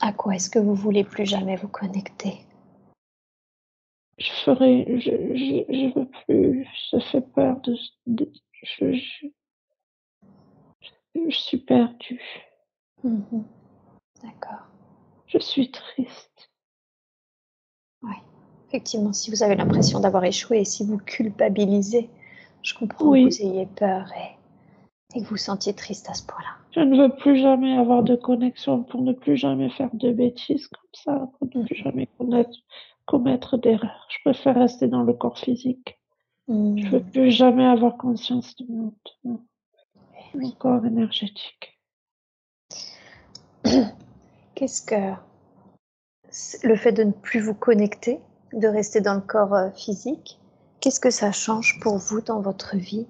À 0.00 0.12
quoi 0.12 0.36
est-ce 0.36 0.48
que 0.48 0.60
vous 0.60 0.74
voulez 0.74 1.02
plus 1.02 1.26
jamais 1.26 1.56
vous 1.56 1.68
connecter? 1.68 2.34
Je 4.18 4.30
ferai, 4.44 5.00
je, 5.00 5.10
je, 5.10 5.64
je 5.68 5.98
veux 5.98 6.08
plus. 6.26 6.68
Ça 6.90 7.00
fait 7.00 7.20
peur 7.20 7.60
de, 7.62 7.76
de 8.06 8.32
je, 8.62 8.92
je, 8.92 9.26
je 11.28 11.36
suis 11.36 11.58
perdue. 11.58 12.20
Mhm. 13.02 13.44
D'accord. 14.22 14.66
Je 15.26 15.38
suis 15.38 15.70
triste. 15.70 16.50
Oui, 18.02 18.14
effectivement, 18.68 19.12
si 19.12 19.30
vous 19.30 19.42
avez 19.42 19.56
l'impression 19.56 20.00
d'avoir 20.00 20.24
échoué 20.24 20.60
et 20.60 20.64
si 20.64 20.84
vous 20.84 20.98
culpabilisez, 20.98 22.08
je 22.62 22.74
comprends 22.74 23.12
que 23.12 23.24
vous 23.24 23.42
ayez 23.42 23.66
peur 23.66 24.10
et, 24.12 25.18
et 25.18 25.22
que 25.22 25.28
vous 25.28 25.36
sentiez 25.36 25.74
triste 25.74 26.08
à 26.10 26.14
ce 26.14 26.24
point-là. 26.26 26.56
Je 26.72 26.80
ne 26.80 26.96
veux 26.96 27.14
plus 27.16 27.38
jamais 27.38 27.76
avoir 27.76 28.02
de 28.02 28.16
connexion 28.16 28.82
pour 28.82 29.02
ne 29.02 29.12
plus 29.12 29.36
jamais 29.36 29.70
faire 29.70 29.90
de 29.94 30.12
bêtises 30.12 30.68
comme 30.68 30.90
ça, 30.92 31.30
pour 31.38 31.46
ne 31.46 31.64
plus 31.64 31.78
mhm. 31.78 31.84
jamais 31.84 32.06
commettre, 32.18 32.58
commettre 33.06 33.56
d'erreurs. 33.56 34.06
Je 34.10 34.18
préfère 34.24 34.56
rester 34.56 34.88
dans 34.88 35.02
le 35.02 35.12
corps 35.12 35.38
physique. 35.38 35.98
Je 36.48 36.52
ne 36.52 36.88
veux 36.88 37.02
plus 37.02 37.30
jamais 37.32 37.66
avoir 37.66 37.96
conscience 37.96 38.54
du 38.54 38.70
monde 38.70 38.94
mon 39.24 39.40
corps 40.58 40.84
énergétique. 40.84 41.80
Qu'est-ce 44.54 44.82
que 44.82 45.14
le 46.66 46.76
fait 46.76 46.92
de 46.92 47.04
ne 47.04 47.12
plus 47.12 47.40
vous 47.40 47.54
connecter, 47.54 48.20
de 48.52 48.68
rester 48.68 49.00
dans 49.00 49.14
le 49.14 49.20
corps 49.20 49.54
euh, 49.54 49.70
physique, 49.70 50.38
qu'est-ce 50.80 51.00
que 51.00 51.10
ça 51.10 51.32
change 51.32 51.80
pour 51.80 51.98
vous 51.98 52.20
dans 52.20 52.40
votre 52.40 52.76
vie? 52.76 53.06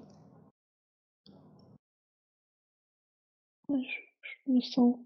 Je, 3.69 3.73
me 4.47 4.61
sens 4.61 4.97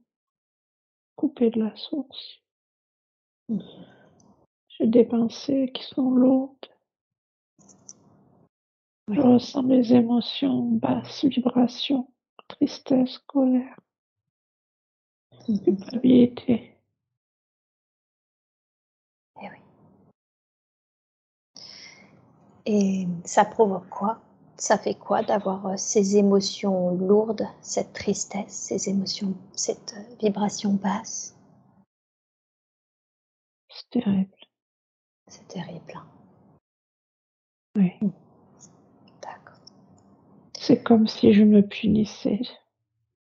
coupée 1.16 1.50
de 1.50 1.64
la 1.64 1.76
source. 1.76 2.42
J'ai 3.50 4.88
des 4.88 5.04
pensées 5.06 5.72
qui 5.74 5.84
sont 5.84 6.12
lourdes. 6.12 6.71
Je 9.12 9.20
ressens 9.20 9.64
mes 9.64 9.92
émotions, 9.92 10.64
basses 10.64 11.26
vibrations, 11.26 12.08
tristesse, 12.48 13.18
colère, 13.28 13.78
culpabilité. 15.46 16.78
Eh 19.42 19.50
oui. 19.50 19.60
Et 22.66 23.08
ça 23.26 23.44
provoque 23.44 23.90
quoi? 23.90 24.22
Ça 24.56 24.78
fait 24.78 24.96
quoi 24.96 25.24
d'avoir 25.24 25.66
euh, 25.66 25.76
ces 25.76 26.16
émotions 26.16 26.92
lourdes, 26.92 27.48
cette 27.62 27.92
tristesse, 27.92 28.54
ces 28.54 28.88
émotions, 28.88 29.34
cette 29.54 29.94
euh, 29.98 30.16
vibration 30.22 30.74
basse? 30.74 31.36
C'est 33.68 33.90
terrible. 33.90 34.38
C'est 35.28 35.48
terrible. 35.50 35.94
Hein. 35.96 36.08
Oui. 37.76 38.12
C'est 40.62 40.84
comme 40.84 41.08
si 41.08 41.34
je 41.34 41.44
me 41.44 41.64
punissais. 41.64 42.40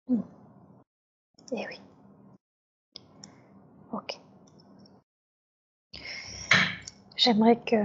Hmm. 0.10 0.20
Eh 1.54 1.66
oui. 1.68 1.80
Ok. 3.94 4.20
J'aimerais 7.16 7.58
que 7.62 7.78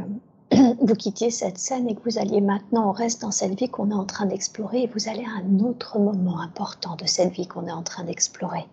vous 0.85 0.95
quittiez 0.97 1.31
cette 1.31 1.59
scène 1.59 1.89
et 1.89 1.95
que 1.95 2.03
vous 2.03 2.19
alliez 2.19 2.41
maintenant 2.41 2.89
au 2.89 2.93
reste 2.93 3.23
dans 3.23 3.31
cette 3.31 3.57
vie 3.57 3.69
qu'on 3.69 3.93
est 3.93 3.95
en 3.95 4.07
train 4.07 4.27
d'explorer 4.27 4.83
et 4.83 4.87
vous 4.89 5.09
allez 5.09 5.25
à 5.25 5.39
un 5.39 5.61
autre 5.61 6.01
moment 6.01 6.41
important 6.41 6.97
de 6.97 7.07
cette 7.07 7.33
vie 7.33 7.47
qu'on 7.47 7.69
est 7.69 7.73
en 7.73 7.85
train 7.85 8.03
d'explorer. 8.03 8.67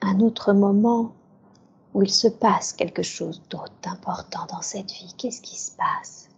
Un 0.00 0.20
autre 0.20 0.54
moment 0.54 1.12
où 1.92 2.02
il 2.02 2.10
se 2.10 2.28
passe 2.28 2.72
quelque 2.72 3.02
chose 3.02 3.42
d'autre 3.50 3.74
d'important 3.82 4.46
dans 4.46 4.62
cette 4.62 4.92
vie. 4.92 5.12
Qu'est-ce 5.18 5.42
qui 5.42 5.58
se 5.58 5.76
passe? 5.76 6.30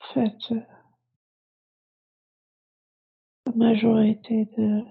En 0.00 0.14
fait, 0.14 0.52
euh, 0.52 0.60
majorité 3.56 4.46
de 4.56 4.82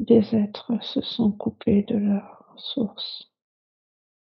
des 0.00 0.34
êtres 0.34 0.72
se 0.82 1.00
sont 1.00 1.32
coupés 1.32 1.82
de 1.82 1.96
leur 1.96 2.54
source, 2.56 3.30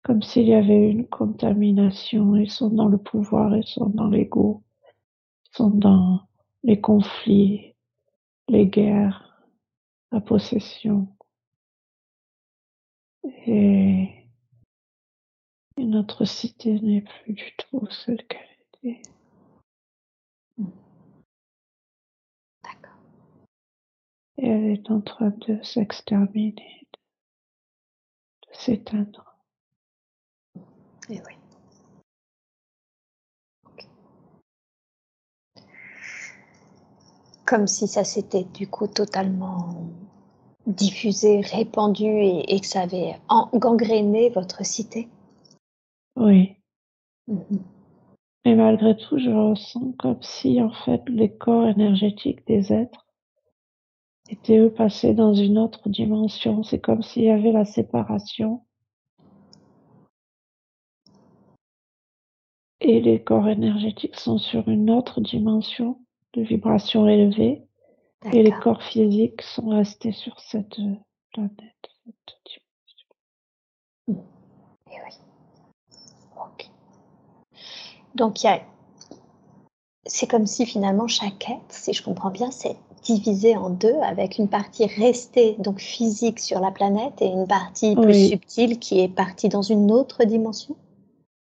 comme 0.03 0.23
s'il 0.23 0.49
y 0.49 0.55
avait 0.55 0.91
une 0.91 1.07
contamination. 1.07 2.37
Ils 2.37 2.51
sont 2.51 2.71
dans 2.71 2.89
le 2.89 2.99
pouvoir, 2.99 3.57
ils 3.57 3.67
sont 3.67 3.89
dans 3.91 4.09
l'ego, 4.09 4.63
ils 5.47 5.57
sont 5.57 5.71
dans 5.71 6.21
les 6.65 6.81
conflits, 6.81 7.75
les 8.49 8.67
guerres, 8.67 9.47
la 10.11 10.21
possession. 10.21 11.09
Et, 13.47 14.15
notre 15.77 16.25
cité 16.25 16.81
n'est 16.81 17.03
plus 17.03 17.33
du 17.35 17.55
tout 17.57 17.87
celle 17.91 18.27
qu'elle 18.27 18.41
était. 18.75 19.03
Et 24.39 24.49
elle 24.49 24.71
est 24.71 24.91
en 24.91 25.01
train 25.01 25.33
de 25.47 25.63
s'exterminer, 25.63 26.87
de 28.47 28.53
s'éteindre. 28.53 29.37
Et 31.11 31.17
eh 31.17 31.23
oui. 31.27 31.35
Comme 37.47 37.67
si 37.67 37.89
ça 37.89 38.05
s'était 38.05 38.45
du 38.45 38.69
coup 38.69 38.87
totalement 38.87 39.89
diffusé, 40.67 41.41
répandu 41.41 42.05
et, 42.05 42.61
que 42.61 42.67
ça 42.67 42.83
avait 42.83 43.19
gangréné 43.55 44.29
votre 44.29 44.65
cité. 44.67 45.09
Oui. 46.15 46.57
Mm-hmm. 47.29 47.63
Mais 48.45 48.55
malgré 48.55 48.97
tout, 48.97 49.19
je 49.19 49.31
ressens 49.31 49.93
comme 49.99 50.23
si 50.23 50.61
en 50.61 50.71
fait 50.71 51.03
les 51.09 51.35
corps 51.35 51.67
énergétiques 51.69 52.47
des 52.47 52.73
êtres 52.73 53.08
étaient 54.29 54.59
eux 54.59 54.73
passés 54.73 55.15
dans 55.15 55.35
une 55.35 55.59
autre 55.59 55.89
dimension. 55.89 56.63
C'est 56.63 56.81
comme 56.81 57.03
s'il 57.03 57.25
y 57.25 57.31
avait 57.31 57.53
la 57.53 57.65
séparation 57.65 58.63
et 62.81 63.01
les 63.01 63.23
corps 63.23 63.49
énergétiques 63.49 64.19
sont 64.19 64.39
sur 64.39 64.69
une 64.69 64.91
autre 64.91 65.21
dimension 65.21 66.01
de 66.35 66.43
vibration 66.43 67.09
élevée 67.09 67.65
et 68.33 68.43
les 68.43 68.53
corps 68.53 68.83
physiques 68.83 69.43
sont 69.43 69.69
restés 69.69 70.13
sur 70.13 70.39
cette 70.41 70.77
planète, 71.33 71.91
cette 72.05 72.39
dimension. 74.07 74.25
Et 74.91 74.95
eh 74.95 75.01
oui. 75.05 75.15
Ok. 76.37 76.71
Donc 78.15 78.43
il 78.43 78.47
y 78.47 78.51
a 78.51 78.61
c'est 80.09 80.27
comme 80.27 80.47
si 80.47 80.65
finalement 80.65 81.07
chaque 81.07 81.51
être, 81.51 81.61
si 81.69 81.93
je 81.93 82.03
comprends 82.03 82.31
bien, 82.31 82.51
c'est 82.51 82.77
divisé 83.03 83.57
en 83.57 83.71
deux 83.71 83.97
avec 84.03 84.39
une 84.39 84.49
partie 84.49 84.87
restée 84.87 85.57
donc 85.59 85.81
physique 85.81 86.41
sur 86.41 86.61
la 86.61 86.71
planète 86.71 87.21
et 87.21 87.27
une 87.27 87.47
partie 87.47 87.95
plus 87.95 88.29
subtile 88.29 88.79
qui 88.79 89.01
est 89.01 89.09
partie 89.09 89.49
dans 89.49 89.63
une 89.63 89.91
autre 89.91 90.25
dimension. 90.25 90.77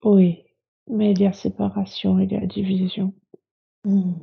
Oui. 0.03 0.43
Mais 0.89 1.11
il 1.11 1.21
y 1.21 1.25
a 1.25 1.33
séparation, 1.33 2.19
il 2.19 2.31
y 2.31 2.35
a 2.35 2.45
division. 2.45 3.13
Hmm. 3.85 4.13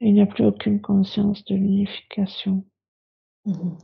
Il 0.00 0.14
n'y 0.14 0.22
a 0.22 0.26
plus 0.26 0.46
aucune 0.46 0.80
conscience 0.80 1.44
de 1.44 1.54
l'unification. 1.54 2.64
Hmm. 3.44 3.76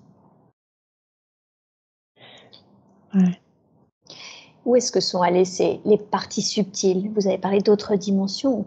Où 4.65 4.77
est-ce 4.77 4.93
que 4.93 5.01
sont 5.01 5.23
allées 5.23 5.45
ces, 5.45 5.81
les 5.85 5.99
parties 5.99 6.43
subtiles? 6.43 7.11
Vous 7.15 7.27
avez 7.27 7.39
parlé 7.39 7.61
d'autres 7.61 7.97
dimensions. 7.97 8.67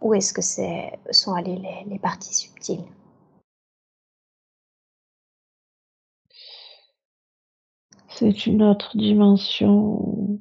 Où 0.00 0.14
est-ce 0.14 0.32
que 0.32 0.42
sont 1.12 1.34
allées 1.34 1.60
les, 1.86 1.98
parties 1.98 2.34
subtiles? 2.34 2.84
C'est 8.08 8.46
une 8.46 8.62
autre 8.62 8.96
dimension 8.96 10.40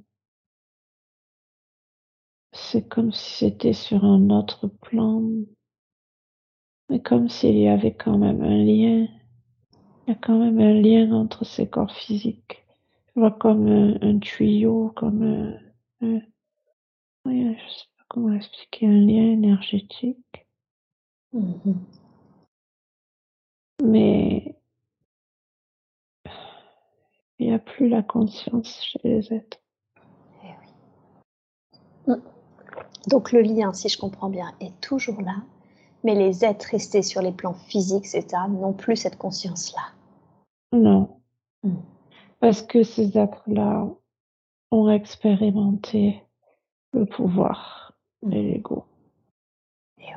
c'est 2.56 2.88
comme 2.88 3.12
si 3.12 3.46
c'était 3.46 3.74
sur 3.74 4.04
un 4.06 4.30
autre 4.30 4.68
plan, 4.68 5.22
mais 6.90 7.02
comme 7.02 7.30
s'il 7.30 7.58
y 7.58 7.68
avait 7.68 7.94
quand 7.94 8.18
même 8.18 8.42
un 8.42 8.58
lien. 8.58 9.08
Il 10.08 10.10
y 10.10 10.12
a 10.12 10.16
quand 10.16 10.38
même 10.38 10.60
un 10.60 10.74
lien 10.74 11.12
entre 11.12 11.46
ces 11.46 11.70
corps 11.70 11.92
physiques. 11.92 12.66
Je 13.16 13.20
vois 13.22 13.32
comme 13.32 13.68
un, 13.68 14.20
tuyau, 14.20 14.92
comme 14.96 15.24
un, 16.02 16.22
oui, 17.26 17.58
je 17.58 17.74
sais 17.74 17.95
pas 18.16 18.22
comment 18.22 18.34
expliquer, 18.34 18.88
un 18.88 18.92
lien 18.92 19.32
énergétique. 19.32 20.48
Mm-hmm. 21.34 21.76
Mais 23.84 24.56
il 27.40 27.48
n'y 27.48 27.54
a 27.54 27.60
plus 27.60 27.90
la 27.90 28.04
conscience 28.04 28.84
chez 28.84 29.00
les 29.04 29.34
êtres. 29.34 29.60
Eh 30.44 30.48
oui. 32.08 32.16
Mm. 32.16 32.22
Donc 33.10 33.32
le 33.32 33.42
lien, 33.42 33.74
si 33.74 33.90
je 33.90 33.98
comprends 33.98 34.30
bien, 34.30 34.54
est 34.62 34.80
toujours 34.82 35.22
là, 35.22 35.36
mais 36.04 36.16
les 36.16 36.46
êtres 36.46 36.68
restés 36.72 37.04
sur 37.04 37.22
les 37.22 37.32
plans 37.32 37.54
physiques, 37.54 38.06
etc., 38.06 38.44
n'ont 38.50 38.74
plus 38.74 38.96
cette 38.96 39.18
conscience-là. 39.18 39.82
Non. 40.72 41.22
Hmm. 41.64 41.76
Parce 42.40 42.62
que 42.62 42.84
ces 42.84 43.18
êtres-là 43.18 43.88
ont 44.72 44.90
expérimenté 44.90 46.24
le 46.94 47.06
pouvoir 47.06 47.85
et 48.32 48.42
l'ego. 48.42 48.86
Et 50.00 50.12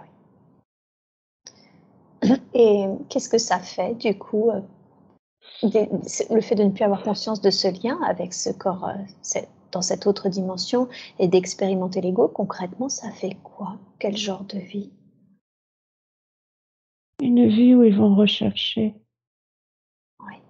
oui. 2.22 2.32
Et 2.54 2.86
qu'est-ce 3.08 3.28
que 3.28 3.38
ça 3.38 3.58
fait, 3.58 3.94
du 3.94 4.16
coup, 4.16 4.50
euh, 4.50 4.60
le 5.62 6.40
fait 6.40 6.54
de 6.54 6.64
ne 6.64 6.70
plus 6.70 6.84
avoir 6.84 7.02
conscience 7.02 7.40
de 7.40 7.50
ce 7.50 7.68
lien 7.82 7.98
avec 8.02 8.32
ce 8.32 8.50
corps, 8.50 8.88
euh, 8.88 9.40
dans 9.72 9.82
cette 9.82 10.06
autre 10.06 10.28
dimension 10.28 10.88
et 11.18 11.28
d'expérimenter 11.28 12.00
l'ego, 12.00 12.28
concrètement, 12.28 12.88
ça 12.88 13.10
fait 13.10 13.36
quoi? 13.42 13.76
Quel 13.98 14.16
genre 14.16 14.44
de 14.44 14.58
vie? 14.58 14.90
Une 17.20 17.46
vie 17.48 17.74
où 17.74 17.82
ils 17.82 17.96
vont 17.96 18.14
rechercher 18.14 18.94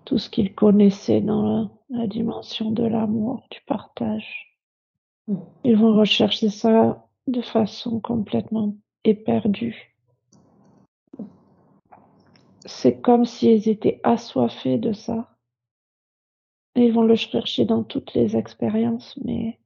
tout 0.09 0.17
ce 0.17 0.31
qu'ils 0.31 0.55
connaissaient 0.55 1.21
dans 1.21 1.71
la, 1.91 2.07
dimension 2.07 2.71
de 2.71 2.83
l'amour, 2.83 3.43
du 3.51 3.61
partage. 3.67 4.59
Hmm. 5.27 5.37
Ils 5.65 5.77
vont 5.77 5.95
rechercher 5.95 6.49
ça 6.49 7.07
de 7.29 7.43
façon 7.43 8.01
complètement 8.01 8.77
éperdue. 9.05 9.95
C'est 12.65 13.01
comme 13.01 13.25
s'ils 13.25 13.69
étaient 13.69 14.01
assoiffés 14.03 14.79
de 14.79 14.93
ça 14.93 15.39
ils 16.85 16.93
vont 16.93 17.03
le 17.03 17.17
chercher 17.17 17.65
dans 17.65 17.83
toutes 17.83 18.15
les 18.15 18.37
expériences, 18.37 19.19
mais 19.25 19.59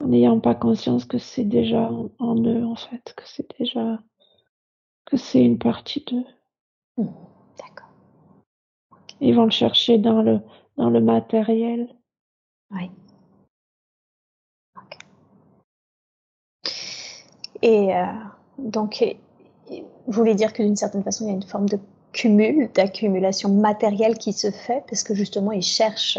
en 0.00 0.08
n'ayant 0.08 0.40
pas 0.40 0.54
conscience 0.54 1.04
que 1.04 1.18
c'est 1.18 1.44
déjà 1.44 1.90
en, 2.18 2.36
eux, 2.44 2.64
en 2.64 2.76
fait, 2.76 3.14
que 3.16 3.24
c'est 3.26 3.48
déjà, 3.58 3.98
que 5.06 5.16
c'est 5.16 5.44
une 5.44 5.58
partie 5.58 6.04
d'eux. 6.06 6.24
Mmh, 6.96 7.06
d'accord. 7.58 7.90
Ils 9.20 9.34
vont 9.34 9.44
le 9.44 9.50
chercher 9.50 9.98
dans 9.98 10.22
le, 10.22 10.40
dans 10.76 10.90
le 10.90 11.00
matériel. 11.00 11.88
Oui. 12.70 12.90
Et 17.64 17.96
euh, 17.96 18.04
donc, 18.58 19.02
vous 19.70 20.12
voulez 20.12 20.34
dire 20.34 20.52
que 20.52 20.62
d'une 20.62 20.76
certaine 20.76 21.02
façon, 21.02 21.24
il 21.24 21.28
y 21.28 21.30
a 21.30 21.34
une 21.34 21.42
forme 21.42 21.66
de 21.66 21.78
cumul, 22.12 22.70
d'accumulation 22.74 23.48
matérielle 23.48 24.18
qui 24.18 24.34
se 24.34 24.50
fait 24.50 24.84
parce 24.86 25.02
que 25.02 25.14
justement 25.14 25.50
ils 25.50 25.62
cherchent 25.62 26.18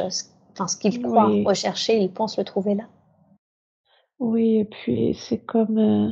enfin, 0.51 0.67
ce 0.67 0.75
qu'ils 0.75 1.01
croient 1.01 1.29
rechercher, 1.45 1.99
ils 1.99 2.12
pensent 2.12 2.38
le 2.38 2.43
trouver 2.43 2.73
là. 2.73 2.84
Oui, 4.17 4.58
et 4.58 4.65
puis 4.65 5.13
c'est 5.13 5.38
comme 5.38 5.77
euh, 5.77 6.12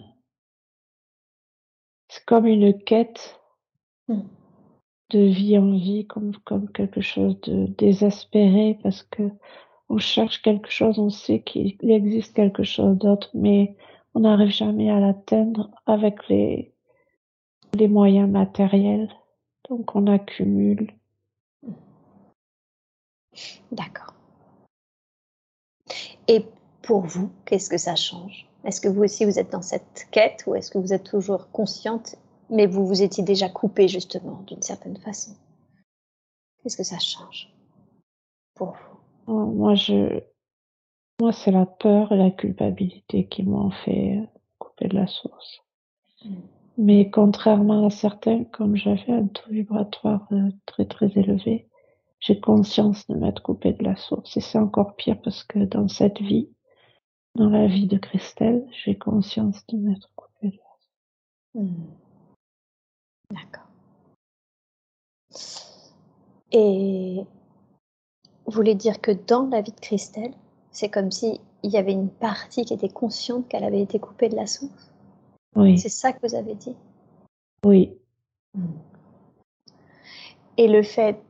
c'est 2.09 2.23
comme 2.25 2.45
une 2.45 2.77
quête 2.83 3.39
hmm. 4.07 4.21
de 5.09 5.19
vie 5.19 5.57
en 5.57 5.71
vie, 5.71 6.05
comme 6.05 6.35
comme 6.45 6.69
quelque 6.71 7.01
chose 7.01 7.41
de 7.41 7.65
désespéré 7.65 8.77
parce 8.83 9.01
que 9.01 9.23
on 9.89 9.97
cherche 9.97 10.43
quelque 10.43 10.69
chose, 10.69 10.99
on 10.99 11.09
sait 11.09 11.41
qu'il 11.41 11.75
existe 11.81 12.35
quelque 12.35 12.63
chose 12.63 12.97
d'autre, 12.97 13.31
mais 13.33 13.75
on 14.15 14.21
n'arrive 14.21 14.51
jamais 14.51 14.89
à 14.91 14.99
l'atteindre 14.99 15.69
avec 15.85 16.27
les 16.29 16.73
les 17.73 17.87
moyens 17.87 18.29
matériels. 18.29 19.09
Donc 19.69 19.95
on 19.95 20.07
accumule. 20.07 20.93
D'accord. 23.71 24.13
Et 26.27 26.45
pour 26.81 27.01
vous, 27.01 27.31
qu'est-ce 27.45 27.69
que 27.69 27.77
ça 27.77 27.95
change? 27.95 28.47
Est-ce 28.63 28.79
que 28.79 28.87
vous 28.87 29.03
aussi 29.03 29.25
vous 29.25 29.39
êtes 29.39 29.51
dans 29.51 29.61
cette 29.61 30.07
quête 30.11 30.43
ou 30.47 30.55
est-ce 30.55 30.71
que 30.71 30.77
vous 30.77 30.93
êtes 30.93 31.03
toujours 31.03 31.49
consciente, 31.51 32.15
mais 32.49 32.67
vous 32.67 32.85
vous 32.85 33.01
étiez 33.01 33.23
déjà 33.23 33.49
coupée 33.49 33.87
justement 33.87 34.43
d'une 34.47 34.61
certaine 34.61 34.97
façon? 34.97 35.31
Qu'est-ce 36.61 36.77
que 36.77 36.83
ça 36.83 36.99
change 36.99 37.51
pour 38.53 38.71
vous? 38.71 38.99
Oh, 39.27 39.45
Moi, 39.45 39.75
je, 39.75 40.21
moi, 41.19 41.31
c'est 41.31 41.51
la 41.51 41.65
peur 41.65 42.11
et 42.11 42.17
la 42.17 42.31
culpabilité 42.31 43.27
qui 43.27 43.43
m'ont 43.43 43.71
fait 43.71 44.19
couper 44.57 44.87
de 44.87 44.95
la 44.95 45.07
source. 45.07 45.61
Hmm. 46.23 46.35
Mais 46.77 47.09
contrairement 47.09 47.85
à 47.85 47.89
certains, 47.89 48.45
comme 48.45 48.75
j'avais 48.75 49.11
un 49.11 49.27
taux 49.27 49.49
vibratoire 49.51 50.27
euh, 50.31 50.49
très 50.65 50.85
très 50.85 51.11
élevé, 51.17 51.69
j'ai 52.19 52.39
conscience 52.39 53.05
de 53.07 53.15
m'être 53.15 53.43
coupé 53.43 53.73
de 53.73 53.83
la 53.83 53.95
source. 53.95 54.35
Et 54.37 54.41
c'est 54.41 54.57
encore 54.57 54.95
pire 54.95 55.21
parce 55.21 55.43
que 55.43 55.59
dans 55.59 55.87
cette 55.87 56.19
vie, 56.19 56.49
dans 57.35 57.49
la 57.49 57.67
vie 57.67 57.87
de 57.87 57.97
Christelle, 57.97 58.65
j'ai 58.71 58.97
conscience 58.97 59.65
de 59.67 59.77
m'être 59.77 60.09
coupé 60.15 60.47
de 60.47 60.57
la 60.57 60.63
source. 60.63 60.89
Hmm. 61.53 61.85
D'accord. 63.31 63.67
Et 66.51 67.23
vous 68.45 68.51
voulez 68.51 68.75
dire 68.75 69.01
que 69.01 69.11
dans 69.11 69.47
la 69.47 69.61
vie 69.61 69.71
de 69.71 69.79
Christelle, 69.79 70.33
c'est 70.73 70.89
comme 70.89 71.11
si 71.11 71.39
il 71.63 71.71
y 71.71 71.77
avait 71.77 71.93
une 71.93 72.09
partie 72.09 72.65
qui 72.65 72.73
était 72.73 72.89
consciente 72.89 73.47
qu'elle 73.47 73.63
avait 73.63 73.81
été 73.81 73.99
coupée 73.99 74.27
de 74.27 74.35
la 74.35 74.47
source 74.47 74.93
oui. 75.55 75.77
C'est 75.77 75.89
ça 75.89 76.13
que 76.13 76.25
vous 76.27 76.35
avez 76.35 76.55
dit? 76.55 76.75
Oui. 77.65 77.95
Hmm. 78.55 78.77
Et 80.57 80.67
le 80.67 80.83
fait 80.83 81.21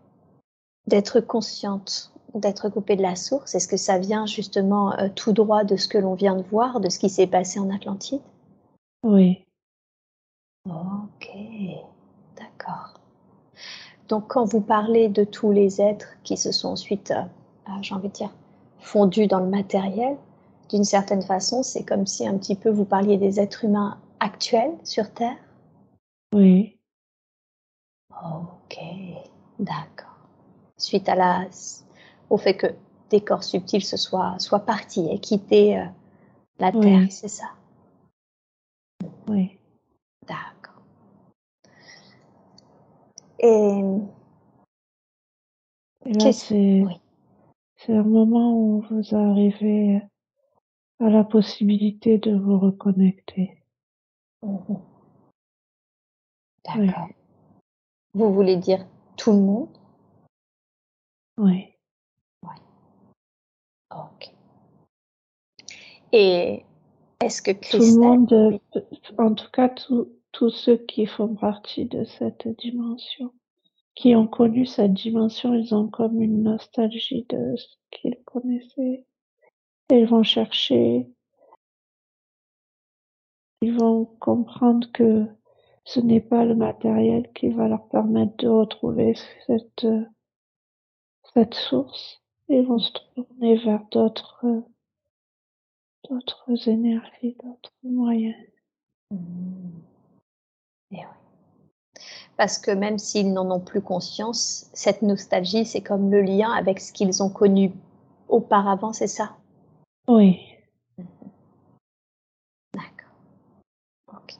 d'être 0.87 1.21
consciente, 1.21 2.11
d'être 2.33 2.69
coupée 2.69 2.95
de 2.95 3.01
la 3.01 3.15
source, 3.15 3.55
est-ce 3.55 3.67
que 3.67 3.77
ça 3.77 3.97
vient 3.97 4.25
justement 4.25 4.97
euh, 4.99 5.09
tout 5.13 5.33
droit 5.33 5.63
de 5.63 5.75
ce 5.75 5.87
que 5.87 5.97
l'on 5.97 6.13
vient 6.13 6.35
de 6.35 6.43
voir, 6.43 6.79
de 6.79 6.89
ce 6.89 6.99
qui 6.99 7.09
s'est 7.09 7.27
passé 7.27 7.59
en 7.59 7.69
Atlantide? 7.69 8.21
Oui. 9.03 9.45
Ok, 10.65 11.29
d'accord. 12.37 12.93
Donc 14.09 14.27
quand 14.27 14.45
vous 14.45 14.61
parlez 14.61 15.09
de 15.09 15.23
tous 15.23 15.51
les 15.51 15.81
êtres 15.81 16.15
qui 16.23 16.37
se 16.37 16.51
sont 16.51 16.69
ensuite, 16.69 17.11
euh, 17.11 17.21
euh, 17.69 17.81
j'ai 17.81 17.95
envie 17.95 18.09
de 18.09 18.13
dire, 18.13 18.33
fondus 18.83 19.27
dans 19.27 19.39
le 19.39 19.47
matériel, 19.49 20.17
d'une 20.69 20.83
certaine 20.83 21.21
façon, 21.21 21.63
c'est 21.63 21.83
comme 21.83 22.05
si 22.05 22.27
un 22.27 22.37
petit 22.37 22.55
peu 22.55 22.69
vous 22.69 22.85
parliez 22.85 23.17
des 23.17 23.39
êtres 23.39 23.63
humains 23.65 23.97
actuels 24.19 24.73
sur 24.83 25.11
Terre 25.13 25.37
Oui. 26.33 26.77
Ok, 28.11 28.77
d'accord. 29.59 30.17
Suite 30.77 31.09
à 31.09 31.15
la, 31.15 31.47
au 32.29 32.37
fait 32.37 32.55
que 32.55 32.67
des 33.09 33.21
corps 33.21 33.43
subtils 33.43 33.83
se 33.83 33.97
soient, 33.97 34.37
soient 34.39 34.59
partis 34.65 35.07
et 35.11 35.19
quitté 35.19 35.77
euh, 35.77 35.85
la 36.59 36.71
Terre, 36.71 36.81
Oui. 37.01 37.11
c'est 37.11 37.27
ça? 37.27 37.51
Oui. 39.27 39.57
D'accord. 40.27 40.81
Et 43.39 43.81
Et 46.05 46.13
là, 46.13 46.19
Qu'est-ce- 46.19 46.47
c'est 46.47 46.81
oui. 46.83 46.99
C'est 47.85 47.93
un 47.93 48.03
moment 48.03 48.57
où 48.57 48.81
vous 48.89 49.15
arrivez 49.15 50.01
à 50.99 51.09
la 51.09 51.23
possibilité 51.23 52.17
de 52.17 52.35
vous 52.37 52.57
reconnecter. 52.59 53.61
Mhm. 54.41 54.81
Oui. 56.75 56.87
D'accord. 56.87 57.09
Vous 58.13 58.33
voulez 58.33 58.55
dire 58.57 58.85
tout 59.17 59.31
le 59.31 59.39
monde? 59.39 59.77
Oui. 61.37 61.73
Ok. 63.91 64.33
Et 66.13 66.63
est-ce 67.21 67.41
que 67.41 67.51
Tout 67.51 67.77
le 67.79 67.99
monde, 67.99 68.61
Oui. 68.73 68.81
en 69.17 69.33
tout 69.33 69.49
cas, 69.51 69.69
tous 69.69 70.49
ceux 70.49 70.77
qui 70.77 71.05
font 71.05 71.35
partie 71.35 71.85
de 71.85 72.05
cette 72.05 72.47
dimension, 72.59 73.33
qui 73.95 74.15
ont 74.15 74.27
connu 74.27 74.65
cette 74.65 74.93
dimension, 74.93 75.53
ils 75.53 75.73
ont 75.75 75.87
comme 75.87 76.21
une 76.21 76.43
nostalgie 76.43 77.25
de 77.29 77.55
ce 77.55 77.67
qu'ils 77.91 78.17
connaissaient. 78.25 79.05
Et 79.89 79.99
ils 79.99 80.07
vont 80.07 80.23
chercher, 80.23 81.07
ils 83.61 83.77
vont 83.77 84.05
comprendre 84.05 84.91
que 84.91 85.27
ce 85.85 85.99
n'est 85.99 86.21
pas 86.21 86.45
le 86.45 86.55
matériel 86.55 87.31
qui 87.33 87.49
va 87.49 87.67
leur 87.67 87.87
permettre 87.89 88.37
de 88.37 88.47
retrouver 88.47 89.15
cette, 89.45 89.85
cette 91.33 91.53
source. 91.53 92.21
Ils 92.49 92.65
vont 92.65 92.79
se 92.79 92.91
tourner 93.15 93.57
vers 93.57 93.83
d'autres, 93.91 94.63
d'autres 96.09 96.69
énergies, 96.69 97.35
d'autres 97.43 97.73
moyens. 97.83 98.35
Mhm. 99.11 99.83
Eh 100.91 100.97
oui. 100.97 101.22
Parce 102.37 102.57
que 102.57 102.71
même 102.71 102.97
s'ils 102.97 103.31
n'en 103.31 103.49
ont 103.51 103.59
plus 103.59 103.81
conscience, 103.81 104.69
cette 104.73 105.01
nostalgie, 105.01 105.65
c'est 105.65 105.81
comme 105.81 106.11
le 106.11 106.21
lien 106.21 106.51
avec 106.51 106.79
ce 106.79 106.91
qu'ils 106.91 107.21
ont 107.21 107.29
connu 107.29 107.71
auparavant, 108.27 108.93
c'est 108.93 109.07
ça? 109.07 109.35
Oui, 110.07 110.39
D'accord. 112.73 113.11
Ok. 114.13 114.35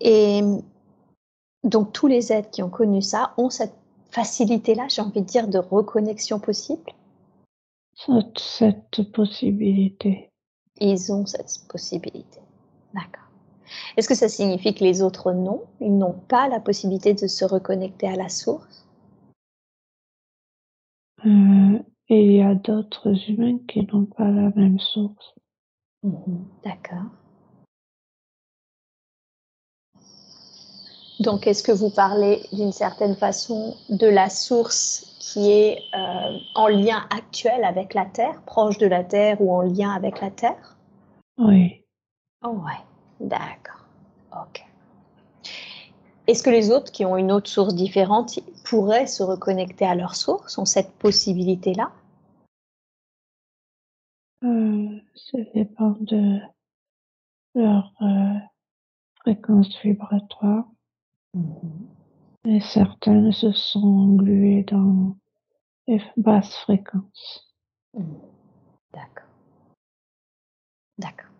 Et 0.00 0.42
donc 1.62 1.92
tous 1.92 2.06
les 2.06 2.32
êtres 2.32 2.50
qui 2.50 2.62
ont 2.62 2.70
connu 2.70 3.00
ça 3.00 3.32
ont 3.36 3.50
cette 3.50 3.74
facilité-là, 4.10 4.86
j'ai 4.88 5.02
envie 5.02 5.22
de 5.22 5.26
dire, 5.26 5.48
de 5.48 5.58
reconnexion 5.58 6.38
possible? 6.38 6.92
cette, 7.96 8.38
cette 8.38 9.12
possibilité. 9.12 10.30
Ils 10.80 11.12
ont 11.12 11.26
cette 11.26 11.60
possibilité. 11.68 12.40
D'accord. 12.92 13.23
Est-ce 13.96 14.08
que 14.08 14.14
ça 14.14 14.28
signifie 14.28 14.74
que 14.74 14.84
les 14.84 15.02
autres 15.02 15.32
non? 15.32 15.62
Ils 15.80 15.96
n'ont 15.96 16.18
pas 16.28 16.48
la 16.48 16.60
possibilité 16.60 17.14
de 17.14 17.26
se 17.26 17.44
reconnecter 17.44 18.08
à 18.08 18.16
la 18.16 18.28
source? 18.28 18.86
Euh, 21.24 21.78
et 22.08 22.24
il 22.24 22.32
y 22.32 22.42
a 22.42 22.54
d'autres 22.54 23.14
humains 23.30 23.58
qui 23.68 23.86
n'ont 23.86 24.04
pas 24.04 24.30
la 24.30 24.50
même 24.50 24.78
source. 24.78 25.34
D'accord. 26.64 27.10
Donc, 31.20 31.46
est-ce 31.46 31.62
que 31.62 31.72
vous 31.72 31.90
parlez 31.90 32.42
d'une 32.52 32.72
certaine 32.72 33.14
façon 33.14 33.76
de 33.88 34.06
la 34.06 34.28
source 34.28 35.16
qui 35.20 35.50
est 35.50 35.78
euh, 35.94 36.38
en 36.54 36.66
lien 36.66 37.06
actuel 37.16 37.64
avec 37.64 37.94
la 37.94 38.04
Terre, 38.04 38.42
proche 38.42 38.78
de 38.78 38.86
la 38.86 39.04
Terre 39.04 39.40
ou 39.40 39.54
en 39.54 39.62
lien 39.62 39.92
avec 39.92 40.20
la 40.20 40.30
Terre? 40.30 40.76
Oui, 41.38 41.84
Oh 42.46 42.50
ouais, 42.50 42.84
d'accord. 43.20 43.84
Ok. 44.32 44.64
Est-ce 46.26 46.42
que 46.42 46.50
les 46.50 46.70
autres 46.70 46.90
qui 46.90 47.04
ont 47.04 47.16
une 47.16 47.30
autre 47.32 47.50
source 47.50 47.74
différente 47.74 48.38
pourraient 48.64 49.06
se 49.06 49.22
reconnecter 49.22 49.84
à 49.84 49.94
leur 49.94 50.14
source, 50.14 50.56
ont 50.58 50.64
cette 50.64 50.92
possibilité-là? 50.92 51.92
Euh, 54.44 55.00
ça 55.14 55.38
dépend 55.54 55.96
de 56.00 56.38
leur 57.54 57.92
euh, 58.02 58.38
fréquence 59.20 59.78
vibratoire. 59.82 60.64
Et 62.46 62.60
certains 62.60 63.32
se 63.32 63.52
sont 63.52 63.86
englués 63.86 64.64
dans 64.64 65.16
les 65.86 66.00
basses 66.16 66.54
fréquences. 66.56 67.54
Mhm. 67.94 68.20
D'accord. 68.92 69.28
D'accord. 70.98 71.33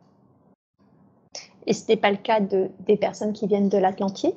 Et 1.66 1.72
ce 1.72 1.88
n'est 1.88 1.96
pas 1.96 2.10
le 2.10 2.16
cas 2.16 2.40
de, 2.40 2.70
des 2.80 2.96
personnes 2.96 3.32
qui 3.32 3.46
viennent 3.46 3.68
de 3.68 3.78
l'Atlantide 3.78 4.34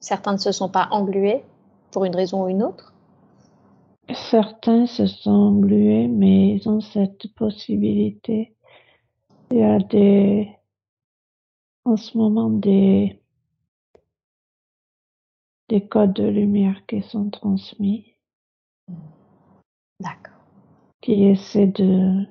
Certains 0.00 0.32
ne 0.32 0.38
se 0.38 0.52
sont 0.52 0.68
pas 0.68 0.88
englués 0.90 1.42
pour 1.90 2.04
une 2.04 2.14
raison 2.14 2.44
ou 2.44 2.48
une 2.48 2.62
autre 2.62 2.92
Certains 4.12 4.86
se 4.86 5.06
sont 5.06 5.30
englués, 5.30 6.08
mais 6.08 6.56
ils 6.56 6.68
ont 6.68 6.82
cette 6.82 7.32
possibilité. 7.34 8.54
Il 9.50 9.58
y 9.58 9.62
a 9.62 9.78
des, 9.78 10.54
en 11.86 11.96
ce 11.96 12.18
moment, 12.18 12.50
des, 12.50 13.22
des 15.68 15.86
codes 15.88 16.12
de 16.12 16.26
lumière 16.26 16.84
qui 16.86 17.02
sont 17.02 17.30
transmis, 17.30 18.14
D'accord. 20.00 20.34
qui 21.00 21.24
essaient 21.24 21.68
de 21.68 22.26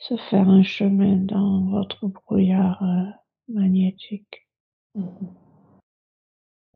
se 0.00 0.16
faire 0.16 0.48
un 0.48 0.62
chemin 0.62 1.16
dans 1.16 1.60
votre 1.70 2.06
brouillard 2.08 2.82
euh, 2.82 3.04
magnétique. 3.48 4.48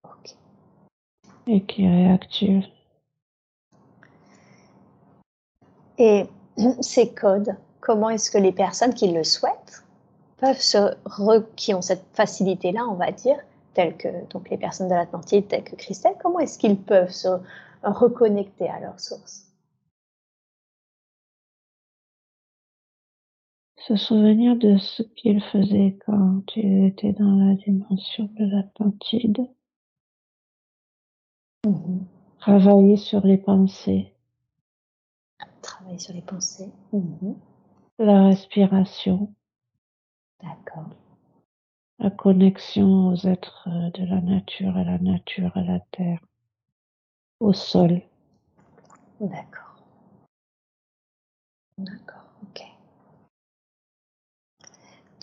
Ok. 0.05 0.37
et 1.47 1.63
qui 1.65 1.87
réactivent. 1.87 2.67
Et 5.99 6.27
ces 6.81 7.13
codes, 7.13 7.57
comment 7.81 8.11
est-ce 8.11 8.31
que 8.31 8.39
les 8.39 8.53
personnes 8.53 8.95
qui 8.95 9.11
le 9.13 9.25
souhaitent 9.25 9.85
peuvent 10.37 10.61
se 10.61 10.95
re- 11.05 11.45
qui 11.57 11.75
ont 11.75 11.83
cette 11.83 12.05
facilité-là, 12.13 12.87
on 12.89 12.95
va 12.95 13.11
dire, 13.11 13.37
telles 13.73 13.97
que 13.97 14.09
donc 14.31 14.51
les 14.51 14.59
personnes 14.59 14.89
de 14.89 14.95
l'Atlantide, 14.95 15.49
telles 15.49 15.65
que 15.65 15.77
Christelle, 15.77 16.15
comment 16.23 16.39
est-ce 16.41 16.59
qu'ils 16.59 16.79
peuvent 16.79 17.11
se 17.11 17.29
reconnecter 17.83 18.69
à 18.69 18.81
leur 18.81 19.01
source? 19.01 19.54
Se 23.87 23.97
souvenir 23.97 24.57
de 24.57 24.79
ce 24.79 25.03
qu'ils 25.03 25.43
faisaient 25.43 25.99
quand 26.07 26.43
ils 26.57 26.87
étaient 26.87 27.13
dans 27.13 27.37
la 27.37 27.55
dimension 27.55 28.25
de 28.33 28.47
l'Atlantide. 28.47 29.47
Travailler 32.39 32.97
sur 32.97 33.27
les 33.27 33.37
pensées, 33.37 34.15
Travailler 35.61 35.99
sur 35.99 36.15
les 36.15 36.23
pensées. 36.23 36.73
Mhm. 36.93 37.37
la 37.99 38.25
respiration, 38.29 39.35
D'accord. 40.43 40.89
la 41.99 42.11
connexion 42.11 43.09
aux 43.09 43.27
êtres 43.27 43.69
de 43.93 44.05
la 44.07 44.21
nature, 44.23 44.77
à 44.79 44.85
la 44.85 44.99
nature, 44.99 45.55
à 45.57 45.63
la 45.63 45.81
terre, 45.91 46.21
au 47.41 47.53
sol. 47.53 48.01
D'accord. 49.21 49.77
D'accord, 51.79 52.31
ok. 52.43 52.74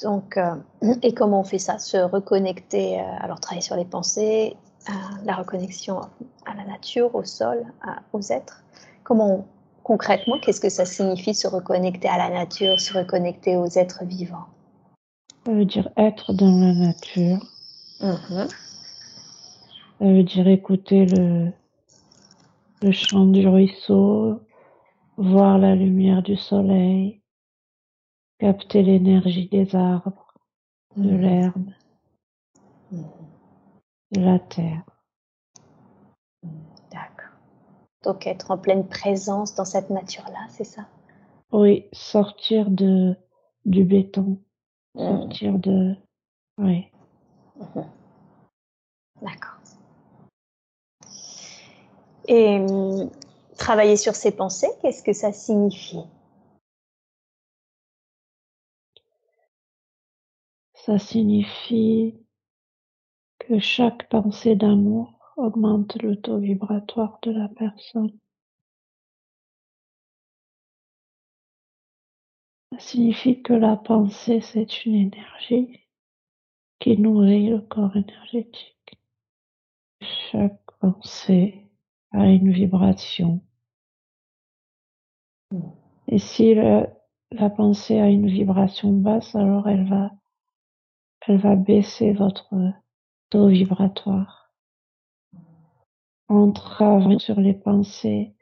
Donc, 0.03 0.37
euh, 0.37 0.55
et 1.03 1.13
comment 1.13 1.41
on 1.41 1.43
fait 1.43 1.59
ça? 1.59 1.79
Se 1.79 1.97
reconnecter, 1.97 2.99
euh, 2.99 3.03
alors 3.19 3.39
travailler 3.39 3.61
sur 3.61 3.75
les 3.75 3.85
pensées, 3.85 4.55
euh, 4.89 4.93
la 5.25 5.35
reconnexion 5.35 6.01
à 6.45 6.55
la 6.55 6.65
nature, 6.65 7.13
au 7.15 7.23
sol, 7.23 7.63
à- 7.83 7.99
aux 8.13 8.21
êtres. 8.21 8.63
Comment, 9.03 9.29
on- 9.35 9.45
concrètement, 9.83 10.39
qu'est-ce 10.39 10.61
que 10.61 10.69
ça 10.69 10.85
signifie 10.85 11.33
se 11.33 11.47
reconnecter 11.47 12.07
à 12.07 12.17
la 12.17 12.29
nature, 12.29 12.79
se 12.79 12.93
reconnecter 12.97 13.57
aux 13.57 13.67
êtres 13.67 14.03
vivants? 14.05 14.45
Ça 15.45 15.53
veut 15.53 15.65
dire 15.65 15.89
être 15.97 16.33
dans 16.33 16.51
la 16.59 16.73
nature, 16.73 17.39
Mhm. 17.99 18.47
Ça 19.99 20.07
veut 20.07 20.23
dire 20.23 20.47
écouter 20.47 21.05
le, 21.05 21.51
le 22.81 22.91
chant 22.91 23.25
du 23.25 23.47
ruisseau, 23.47 24.41
voir 25.17 25.59
la 25.59 25.75
lumière 25.75 26.23
du 26.23 26.35
soleil, 26.35 27.20
capter 28.41 28.81
l'énergie 28.81 29.47
des 29.49 29.75
arbres, 29.75 30.33
de 30.95 31.11
Mhm. 31.11 31.21
l'herbe, 31.21 31.69
Mhm. 32.91 33.05
de 34.13 34.19
la 34.19 34.39
terre. 34.39 34.83
D'accord. 36.91 37.37
Donc 38.03 38.25
être 38.25 38.49
en 38.49 38.57
pleine 38.57 38.87
présence 38.87 39.53
dans 39.53 39.63
cette 39.63 39.91
nature-là, 39.91 40.47
c'est 40.49 40.63
ça? 40.63 40.87
Oui, 41.51 41.87
sortir 41.93 42.71
de 42.71 43.15
du 43.65 43.83
béton, 43.83 44.39
sortir 44.97 45.59
de 45.59 45.95
oui. 46.57 46.87
Mhm. 47.57 47.85
D'accord. 49.21 49.59
Et 52.27 52.65
travailler 53.55 53.97
sur 53.97 54.15
ses 54.15 54.31
pensées, 54.31 54.71
qu'est-ce 54.81 55.03
que 55.03 55.13
ça 55.13 55.31
signifie? 55.31 56.07
Ça 60.85 60.97
signifie 60.97 62.15
que 63.37 63.59
chaque 63.59 64.09
pensée 64.09 64.55
d'amour 64.55 65.13
augmente 65.37 66.01
le 66.01 66.19
taux 66.19 66.39
vibratoire 66.39 67.19
de 67.21 67.29
la 67.29 67.47
personne. 67.49 68.17
Ça 72.71 72.79
signifie 72.79 73.43
que 73.43 73.53
la 73.53 73.77
pensée, 73.77 74.41
c'est 74.41 74.83
une 74.87 74.95
énergie 74.95 75.81
qui 76.79 76.97
nourrit 76.97 77.51
le 77.51 77.61
corps 77.61 77.95
énergétique. 77.95 78.99
Chaque 80.01 80.65
pensée 80.79 81.69
a 82.09 82.25
une 82.25 82.51
vibration. 82.51 83.39
Et 86.07 86.17
si 86.17 86.55
la 86.55 87.49
pensée 87.55 87.99
a 87.99 88.09
une 88.09 88.27
vibration 88.27 88.91
basse, 88.93 89.35
alors 89.35 89.69
elle 89.69 89.87
va, 89.87 90.11
elle 91.27 91.37
va 91.37 91.55
baisser 91.55 92.13
votre 92.13 92.53
taux 93.29 93.47
vibratoire. 93.47 94.51
En 96.27 96.51
travaillant 96.51 97.19
sur 97.19 97.39
les 97.39 97.53
pensées, 97.53 98.33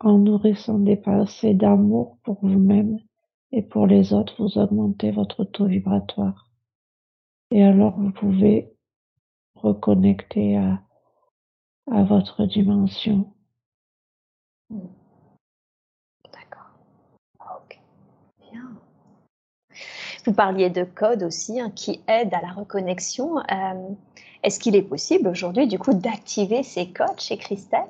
en 0.00 0.18
nourrissant 0.18 0.78
des 0.78 0.96
pensées 0.96 1.54
d'amour 1.54 2.18
pour 2.22 2.38
vous-même 2.42 2.98
et 3.52 3.62
pour 3.62 3.86
les 3.86 4.12
autres, 4.12 4.42
vous 4.42 4.58
augmentez 4.58 5.10
votre 5.10 5.44
taux 5.44 5.66
vibratoire. 5.66 6.48
Et 7.50 7.62
alors 7.64 7.98
vous 7.98 8.12
pouvez 8.12 8.72
reconnecter 9.54 10.56
à, 10.56 10.82
à 11.90 12.04
votre 12.04 12.46
dimension. 12.46 13.32
D'accord. 16.32 16.70
Ok. 17.40 17.80
Bien. 18.38 18.76
Vous 20.24 20.32
parliez 20.34 20.70
de 20.70 20.84
code 20.84 21.22
aussi 21.22 21.60
hein, 21.60 21.70
qui 21.70 22.00
aide 22.06 22.34
à 22.34 22.40
la 22.40 22.52
reconnexion. 22.52 23.38
Euh, 23.38 23.88
Est-ce 24.42 24.60
qu'il 24.60 24.76
est 24.76 24.82
possible 24.82 25.28
aujourd'hui, 25.28 25.66
du 25.66 25.78
coup, 25.78 25.94
d'activer 25.94 26.62
ces 26.62 26.92
codes 26.92 27.18
chez 27.20 27.38
Christelle? 27.38 27.88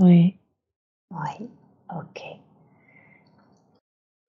Oui, 0.00 0.38
Oui. 1.10 1.48
Ok. 1.96 2.22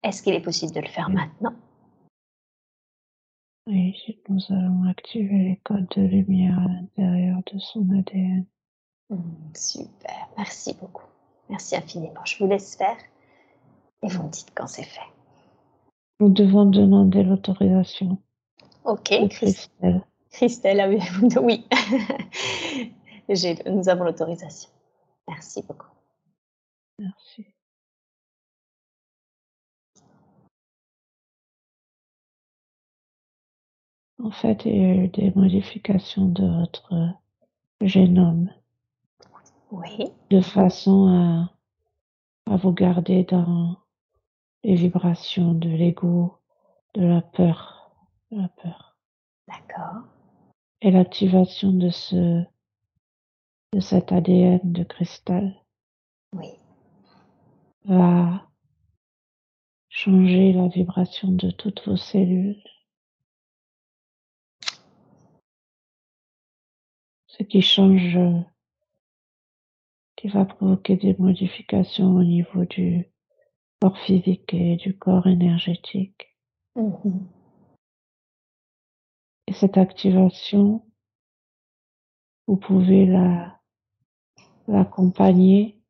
Est-ce 0.01 0.24
qu'il 0.24 0.34
est 0.34 0.41
possible 0.41 0.74
de 0.74 0.80
le 0.80 0.88
faire 0.88 1.10
maintenant? 1.10 1.53
Oui, 3.68 3.95
nous 4.30 4.41
allons 4.49 4.89
activer 4.89 5.38
les 5.38 5.62
codes 5.64 5.88
de 5.95 6.01
lumière 6.01 6.57
à 6.57 6.68
l'intérieur 6.68 7.39
de 7.53 7.60
son 7.60 7.88
ADN. 7.91 8.45
Hmm, 9.10 9.53
Super. 9.53 10.30
Merci 10.38 10.74
beaucoup. 10.74 11.05
Merci 11.49 11.76
infiniment. 11.76 12.24
Je 12.26 12.38
vous 12.43 12.49
laisse 12.49 12.76
faire 12.76 12.97
et 14.01 14.07
vous 14.07 14.24
me 14.24 14.30
dites 14.30 14.51
quand 14.55 14.68
c'est 14.68 14.84
fait. 14.84 15.01
Nous 16.20 16.30
devons 16.30 16.65
demander 16.65 17.24
l'autorisation 17.24 18.17
Ok. 18.84 19.11
de 19.11 19.28
Christelle. 19.28 20.03
Christelle, 20.32 20.80
avez-vous 20.80 21.30
oui. 21.41 21.65
J'ai- 23.30 23.63
Nous 23.70 23.88
avons 23.89 24.03
l'autorisation. 24.03 24.70
Merci 25.28 25.63
beaucoup. 25.63 25.88
Merci. 26.97 27.45
En 34.22 34.32
fait, 34.32 34.65
il 34.65 34.76
y 34.76 34.86
a 34.86 34.95
eu 34.95 35.07
des 35.07 35.32
modifications 35.32 36.26
de 36.28 36.45
votre 36.45 36.93
génome 37.82 38.49
Oui. 39.72 40.11
de 40.30 40.41
façon 40.41 41.07
à, 42.47 42.53
à 42.53 42.57
vous 42.57 42.74
garder 42.74 43.24
dans 43.24 43.78
les 44.64 44.76
vibrations 44.76 45.53
de 45.53 45.70
l'ego, 45.70 46.38
de 46.93 47.05
la 47.05 47.22
peur, 47.22 47.95
de 48.32 48.41
la 48.41 48.49
peur. 48.49 48.97
D'accord. 49.47 50.03
Et 50.82 50.91
l'activation 50.91 51.72
de 51.72 51.89
ce, 51.89 52.43
de 53.74 53.80
cet 53.80 54.12
ADN 54.12 54.60
de 54.64 54.84
cristal 54.84 55.55
Oui. 56.34 56.49
va 57.86 58.47
changer 59.89 60.53
la 60.53 60.68
vibration 60.68 61.30
de 61.32 61.51
toutes 61.51 61.86
vos 61.86 61.97
cellules. 61.97 62.64
Ce 67.28 67.43
qui 67.43 67.62
change, 67.62 68.20
qui 70.16 70.28
va 70.28 70.45
provoquer 70.45 70.97
des 70.97 71.16
modifications 71.18 72.16
au 72.16 72.24
niveau 72.24 72.66
du 72.66 73.09
corps 73.82 73.97
physique 73.99 74.53
et 74.53 74.75
du 74.75 74.97
corps 74.97 75.27
énergétique. 75.27 76.36
Mhm. 76.75 77.27
Et 79.47 79.53
cette 79.53 79.77
activation, 79.77 80.86
vous 82.47 82.57
pouvez 82.57 83.05
la, 83.05 83.59
l'accompagner, 84.67 85.82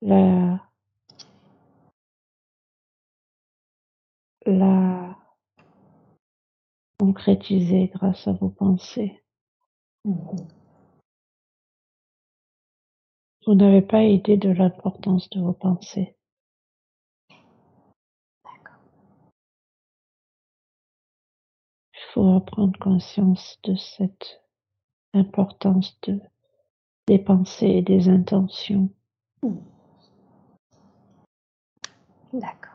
la, 0.00 0.62
la 4.46 5.18
concrétiser 6.98 7.90
grâce 7.94 8.26
à 8.26 8.32
vos 8.32 8.48
pensées. 8.48 9.22
Mhm. 10.04 10.48
Vous 13.46 13.54
n'avez 13.54 13.82
pas 13.82 14.02
idée 14.02 14.36
de 14.36 14.48
l'importance 14.48 15.30
de 15.30 15.40
vos 15.40 15.52
pensées. 15.52 16.15
Faut 22.16 22.40
prendre 22.40 22.78
conscience 22.78 23.58
de 23.64 23.76
cette 23.76 24.42
importance 25.12 25.98
de, 26.04 26.18
des 27.06 27.18
pensées 27.18 27.66
et 27.66 27.82
des 27.82 28.08
intentions. 28.08 28.88
D'accord. 32.32 32.72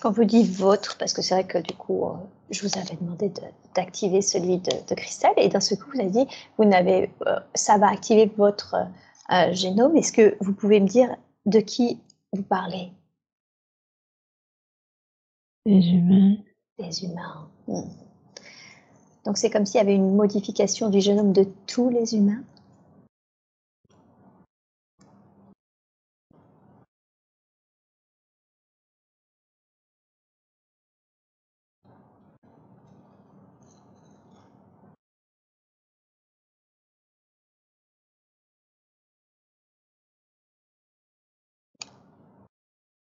Quand 0.00 0.12
vous 0.12 0.24
dites 0.24 0.52
votre, 0.52 0.96
parce 0.98 1.12
que 1.12 1.20
c'est 1.20 1.34
vrai 1.34 1.46
que 1.46 1.58
du 1.58 1.74
coup, 1.74 2.04
euh, 2.04 2.14
je 2.50 2.62
vous 2.62 2.78
avais 2.78 2.94
demandé 2.94 3.28
de- 3.28 3.42
d'activer 3.74 4.22
celui 4.22 4.58
de, 4.58 4.70
de 4.88 4.94
Christelle, 4.94 5.32
et 5.36 5.48
d'un 5.48 5.58
seul 5.58 5.78
coup, 5.78 5.90
vous 5.92 6.00
avez 6.00 6.10
dit, 6.10 6.26
vous 6.58 6.64
euh, 6.64 7.40
ça 7.54 7.76
va 7.76 7.88
activer 7.88 8.26
votre 8.36 8.76
euh, 9.32 9.52
génome. 9.52 9.96
Est-ce 9.96 10.12
que 10.12 10.36
vous 10.40 10.52
pouvez 10.52 10.78
me 10.78 10.86
dire 10.86 11.16
de 11.44 11.58
qui 11.58 12.00
vous 12.32 12.44
parlez? 12.44 12.92
Les 15.66 15.88
humains, 15.88 16.36
Des 16.78 17.02
humains. 17.02 17.50
Hmm. 17.66 17.90
Donc 19.24 19.36
c'est 19.36 19.50
comme 19.50 19.66
s'il 19.66 19.78
y 19.78 19.80
avait 19.80 19.96
une 19.96 20.14
modification 20.14 20.90
du 20.90 21.00
génome 21.00 21.32
de 21.32 21.44
tous 21.66 21.90
les 21.90 22.14
humains. 22.14 22.44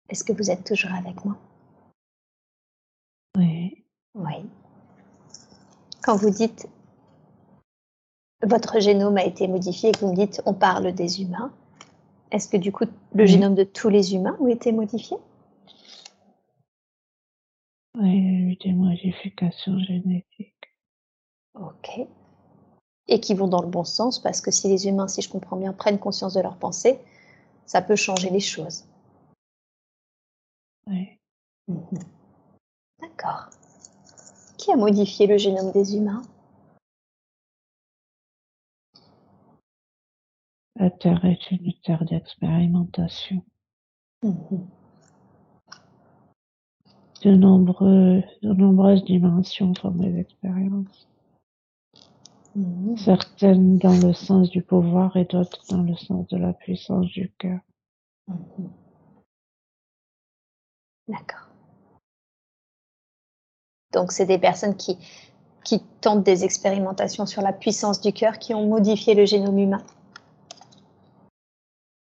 Est-ce 0.09 0.23
que 0.23 0.33
vous 0.33 0.51
êtes 0.51 0.63
toujours 0.63 0.93
avec 0.93 1.25
moi? 1.25 1.39
Oui. 4.15 4.45
Quand 6.03 6.15
vous 6.15 6.29
dites 6.29 6.67
votre 8.43 8.79
génome 8.79 9.17
a 9.17 9.23
été 9.23 9.47
modifié 9.47 9.89
et 9.89 9.91
que 9.91 9.99
vous 9.99 10.11
me 10.11 10.15
dites 10.15 10.41
on 10.45 10.53
parle 10.53 10.91
des 10.93 11.21
humains, 11.21 11.53
est-ce 12.31 12.47
que 12.49 12.57
du 12.57 12.71
coup 12.71 12.85
le 13.13 13.25
génome 13.25 13.55
de 13.55 13.63
tous 13.63 13.89
les 13.89 14.15
humains 14.15 14.37
a 14.43 14.49
été 14.49 14.71
modifié 14.71 15.17
oui, 17.97 18.17
il 18.17 18.23
y 18.23 18.27
a 18.27 18.51
eu 18.51 18.55
des 18.55 18.73
modifications 18.73 19.77
génétiques. 19.79 20.73
Ok. 21.55 22.07
Et 23.07 23.19
qui 23.19 23.33
vont 23.33 23.47
dans 23.47 23.61
le 23.61 23.67
bon 23.67 23.83
sens 23.83 24.19
parce 24.19 24.39
que 24.39 24.51
si 24.51 24.69
les 24.69 24.87
humains, 24.87 25.09
si 25.09 25.21
je 25.21 25.29
comprends 25.29 25.57
bien, 25.57 25.73
prennent 25.73 25.99
conscience 25.99 26.33
de 26.35 26.41
leurs 26.41 26.55
pensées, 26.55 26.99
ça 27.65 27.81
peut 27.81 27.97
changer 27.97 28.29
les 28.29 28.39
choses. 28.39 28.85
Oui. 30.87 31.19
Mhm. 31.67 31.99
D'accord. 33.01 33.49
Qui 34.61 34.71
a 34.71 34.75
modifié 34.75 35.25
le 35.25 35.39
génome 35.39 35.71
des 35.71 35.95
humains? 35.95 36.21
La 40.75 40.91
Terre 40.91 41.25
est 41.25 41.49
une 41.49 41.73
terre 41.83 42.05
d'expérimentation. 42.05 43.43
Mhm. 44.21 44.67
De, 47.23 47.31
nombreux, 47.31 48.23
de 48.43 48.53
nombreuses 48.53 49.03
dimensions 49.03 49.73
sont 49.73 49.91
des 49.91 50.19
expériences. 50.19 51.09
Mhm. 52.55 52.97
Certaines 52.97 53.79
dans 53.79 53.99
le 53.99 54.13
sens 54.13 54.51
du 54.51 54.61
pouvoir 54.61 55.17
et 55.17 55.25
d'autres 55.25 55.65
dans 55.71 55.81
le 55.81 55.95
sens 55.95 56.27
de 56.27 56.37
la 56.37 56.53
puissance 56.53 57.07
du 57.07 57.31
cœur. 57.39 57.61
Mhm. 58.27 58.69
D'accord. 61.07 61.50
Donc, 63.91 64.11
c'est 64.11 64.25
des 64.25 64.37
personnes 64.37 64.75
qui, 64.75 64.97
qui 65.63 65.81
tentent 66.01 66.23
des 66.23 66.43
expérimentations 66.43 67.25
sur 67.25 67.41
la 67.41 67.53
puissance 67.53 68.01
du 68.01 68.13
cœur 68.13 68.39
qui 68.39 68.53
ont 68.53 68.67
modifié 68.67 69.13
le 69.15 69.25
génome 69.25 69.57
humain. 69.57 69.83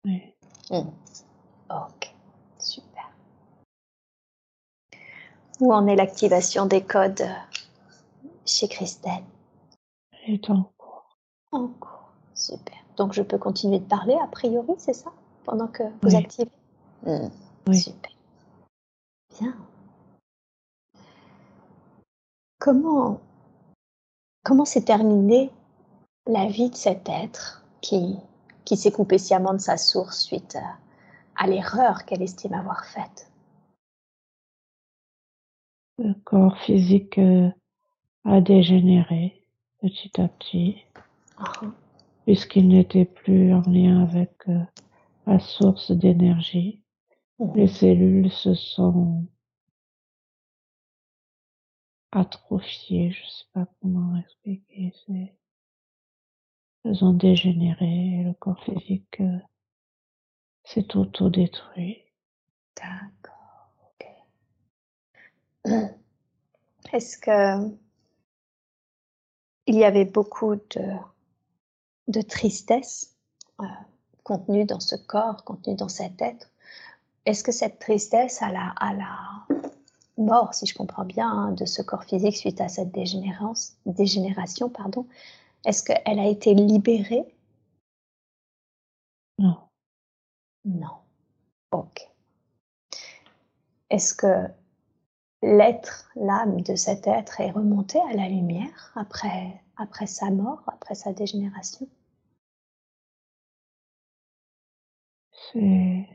Oui. 0.04 0.22
Hmm. 0.70 0.88
Ok, 1.70 2.14
super. 2.58 3.10
Où 5.60 5.72
en 5.72 5.86
est 5.86 5.96
l'activation 5.96 6.66
des 6.66 6.82
codes 6.82 7.22
euh, 7.22 8.28
chez 8.44 8.68
Christelle? 8.68 9.24
Et 10.26 10.40
en 10.48 10.64
cours. 10.76 11.16
En 11.52 11.68
cours, 11.68 12.10
super. 12.34 12.76
Donc 12.96 13.12
je 13.12 13.22
peux 13.22 13.38
continuer 13.38 13.78
de 13.78 13.84
parler 13.84 14.16
a 14.22 14.26
priori, 14.26 14.74
c'est 14.78 14.92
ça? 14.92 15.12
Pendant 15.44 15.68
que 15.68 15.82
vous 16.02 16.08
Oui. 16.08 16.16
activez? 16.16 16.50
Hmm, 17.04 17.28
Oui. 17.68 17.80
Super. 17.80 18.10
Bien. 19.40 19.54
Comment 22.66 23.20
comment 24.42 24.64
s'est 24.64 24.82
terminée 24.82 25.52
la 26.26 26.48
vie 26.48 26.68
de 26.68 26.74
cet 26.74 27.08
être 27.08 27.64
qui, 27.80 28.16
qui 28.64 28.76
s'est 28.76 28.90
coupé 28.90 29.18
sciemment 29.18 29.52
de 29.52 29.60
sa 29.60 29.76
source 29.76 30.18
suite 30.24 30.58
à, 31.36 31.46
l'erreur 31.46 32.04
qu'elle 32.04 32.22
estime 32.22 32.54
avoir 32.54 32.84
faite? 32.86 33.30
Le 35.98 36.12
corps 36.24 36.58
physique 36.58 37.18
euh, 37.18 37.48
a 38.24 38.40
dégénéré 38.40 39.44
petit 39.80 40.20
à 40.20 40.26
petit, 40.26 40.84
Ah, 41.36 41.52
puisqu'il 42.24 42.66
n'était 42.66 43.04
plus 43.04 43.54
en 43.54 43.60
lien 43.60 44.02
avec 44.02 44.32
euh, 44.48 44.58
la 45.28 45.38
source 45.38 45.92
d'énergie. 45.92 46.82
mhm. 47.38 47.54
Les 47.54 47.68
cellules 47.68 48.32
se 48.32 48.54
sont 48.54 49.24
atrophiées, 52.16 53.10
je 53.10 53.24
sais 53.26 53.44
pas 53.52 53.66
comment 53.80 54.16
expliquer, 54.16 54.92
c'est, 55.06 55.36
elles 56.84 57.04
ont 57.04 57.12
dégénéré 57.12 58.22
le 58.24 58.32
corps 58.34 58.62
physique 58.64 59.20
euh, 59.20 59.38
s'est 60.64 60.96
autodétruit. 60.96 62.02
D'accord. 62.76 63.70
ok. 65.64 65.70
Est-ce 66.92 67.18
que 67.18 67.76
il 69.68 69.74
y 69.74 69.84
avait 69.84 70.04
beaucoup 70.04 70.54
de, 70.54 70.96
de 72.08 72.20
tristesse 72.22 73.16
euh, 73.60 73.64
contenue 74.22 74.64
dans 74.64 74.80
ce 74.80 74.94
corps, 74.94 75.44
contenue 75.44 75.76
dans 75.76 75.88
cet 75.88 76.22
être? 76.22 76.50
Est-ce 77.24 77.42
que 77.42 77.52
cette 77.52 77.80
tristesse 77.80 78.40
la, 78.52 78.68
à 78.76 78.94
la 78.94 79.46
mort, 80.18 80.54
si 80.54 80.66
je 80.66 80.74
comprends 80.74 81.04
bien, 81.04 81.28
hein, 81.30 81.52
de 81.52 81.64
ce 81.64 81.82
corps 81.82 82.04
physique 82.04 82.36
suite 82.36 82.60
à 82.60 82.68
cette 82.68 82.92
dégénérance, 82.92 83.76
dégénération, 83.86 84.68
pardon, 84.70 85.06
est-ce 85.64 85.82
qu'elle 85.84 86.18
a 86.18 86.26
été 86.26 86.54
libérée? 86.54 87.24
Non, 89.38 89.56
Non. 90.64 90.98
Ok. 91.72 92.08
Est-ce 93.90 94.14
que 94.14 94.48
l'être, 95.42 96.10
l'âme 96.16 96.60
de 96.60 96.74
cet 96.76 97.06
être 97.06 97.40
est 97.40 97.50
remontée 97.50 98.00
à 98.10 98.12
la 98.14 98.28
lumière 98.28 98.92
après, 98.96 99.62
après 99.76 100.06
sa 100.06 100.30
mort, 100.30 100.62
après 100.66 100.94
sa 100.94 101.12
dégénération? 101.12 101.88
C'est 105.52 106.06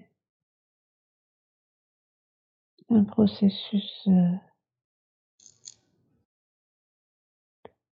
un 2.92 3.04
processus 3.04 4.08
euh, 4.08 4.36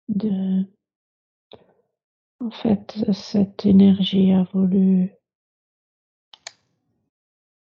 de... 0.10 0.66
En 2.39 2.52
fait, 2.52 2.98
cette 3.14 3.66
énergie 3.66 4.32
a 4.34 4.44
voulu, 4.54 5.12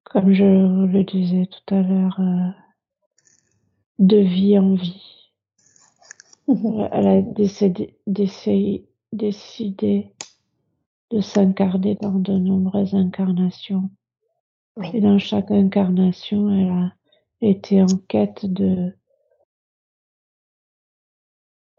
comme 0.04 0.32
je 0.32 0.44
le 0.44 1.04
disais 1.04 1.46
tout 1.46 1.74
à 1.74 1.80
l'heure, 1.80 2.18
euh, 2.20 2.50
de 4.00 4.16
vie 4.18 4.58
en 4.58 4.74
vie. 4.74 5.30
Elle 6.48 7.06
a 7.06 7.22
décédé- 7.22 7.96
décé- 8.06 8.86
décidé 9.12 10.12
de 11.10 11.20
s'incarner 11.20 11.94
dans 12.00 12.18
de 12.18 12.32
nombreuses 12.32 12.94
incarnations. 12.94 13.90
Et 14.92 15.00
dans 15.00 15.18
chaque 15.18 15.52
incarnation, 15.52 16.50
elle 16.50 16.70
a 16.70 16.92
été 17.50 17.82
en 17.82 17.86
quête 18.08 18.46
de, 18.46 18.96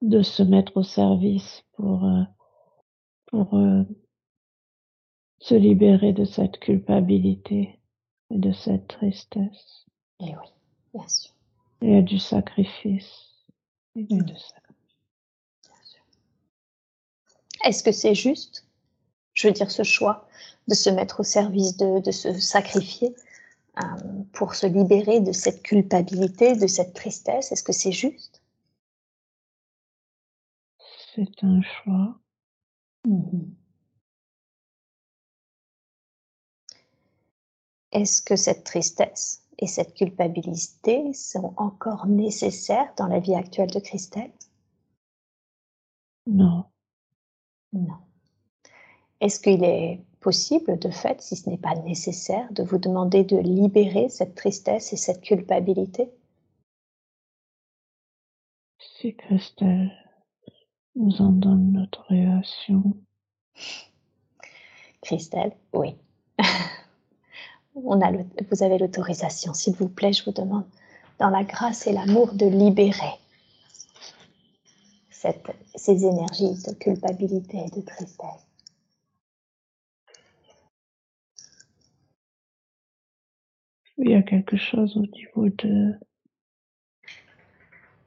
de 0.02 0.22
se 0.22 0.44
mettre 0.44 0.78
au 0.78 0.84
service 0.84 1.64
pour, 1.74 2.04
euh, 2.06 2.24
pour 3.28 3.56
euh, 3.56 3.84
se 5.40 5.56
libérer 5.56 6.14
de 6.14 6.26
cette 6.26 6.60
culpabilité 6.60 7.80
et 8.32 8.38
de 8.38 8.52
cette 8.52 8.88
tristesse 8.88 9.86
Et 10.20 10.36
oui, 10.36 10.48
bien 10.94 11.08
sûr. 11.08 11.32
et 11.82 12.02
du 12.02 12.20
sacrifice. 12.20 13.46
Et 13.96 14.04
du- 14.04 14.18
de 14.24 14.34
sacrifice. 14.36 14.56
Est-ce 17.64 17.84
que 17.84 17.92
c'est 17.92 18.16
juste 18.16 18.68
Je 19.34 19.48
veux 19.48 19.54
dire, 19.54 19.72
ce 19.72 19.84
choix 19.84 20.28
de 20.68 20.76
se 20.76 20.90
mettre 20.90 21.20
au 21.22 21.24
service, 21.24 21.78
de, 21.78 22.00
de 22.00 22.12
se 22.12 22.34
sacrifier? 22.40 23.16
Pour 24.34 24.56
se 24.56 24.68
libérer 24.68 25.20
de 25.22 25.32
cette 25.32 25.64
culpabilité, 25.64 26.56
de 26.56 26.68
cette 26.68 26.94
tristesse, 26.94 27.52
est-ce 27.52 27.64
que 27.64 27.74
c'est 27.74 27.92
juste? 27.92 28.42
C'est 31.16 31.44
un 31.44 31.62
choix. 31.62 32.20
Est-ce 37.92 38.22
que 38.22 38.36
cette 38.36 38.64
tristesse 38.64 39.44
et 39.58 39.68
cette 39.68 39.94
culpabilité 39.96 41.14
sont 41.14 41.54
encore 41.58 42.08
nécessaires 42.08 42.94
dans 42.98 43.08
la 43.08 43.20
vie 43.20 43.36
actuelle 43.36 43.72
de 43.72 43.80
Christelle? 43.80 44.32
Non, 46.28 46.66
Non. 47.74 47.98
Est-ce 49.22 49.40
qu'il 49.40 49.64
est 49.64 50.04
possible, 50.26 50.80
de 50.80 50.90
fait, 50.90 51.22
si 51.22 51.36
ce 51.36 51.48
n'est 51.48 51.60
pas 51.60 51.76
nécessaire, 51.76 52.52
de 52.52 52.64
vous 52.64 52.80
demander 52.80 53.24
de 53.24 53.38
libérer 53.38 54.10
cette 54.10 54.34
tristesse 54.34 54.92
et 54.92 54.98
cette 54.98 55.22
culpabilité? 55.22 56.10
Si 58.80 59.16
Christelle 59.16 59.92
nous 60.96 61.22
en 61.22 61.30
donne 61.30 61.74
l'autorisation. 61.78 62.98
Christelle, 65.04 65.56
oui. 65.74 65.96
On 67.76 68.02
a 68.02 68.10
le- 68.10 68.26
vous 68.50 68.64
avez 68.64 68.80
l'autorisation, 68.80 69.54
s'il 69.54 69.76
vous 69.76 69.90
plaît, 69.90 70.14
je 70.14 70.26
vous 70.26 70.32
demande, 70.32 70.66
dans 71.20 71.30
la 71.30 71.44
grâce 71.44 71.86
et 71.86 71.94
l'amour, 71.94 72.34
de 72.34 72.48
libérer 72.48 73.14
cette- 75.12 75.56
ces 75.76 76.04
énergies 76.04 76.56
de 76.68 76.74
culpabilité 76.74 77.58
et 77.58 77.70
de 77.70 77.82
tristesse. 77.86 78.45
Il 83.98 84.10
y 84.10 84.16
a 84.16 84.22
quelque 84.22 84.58
chose 84.58 84.98
au 84.98 85.06
niveau 85.06 85.50
de, 85.50 85.94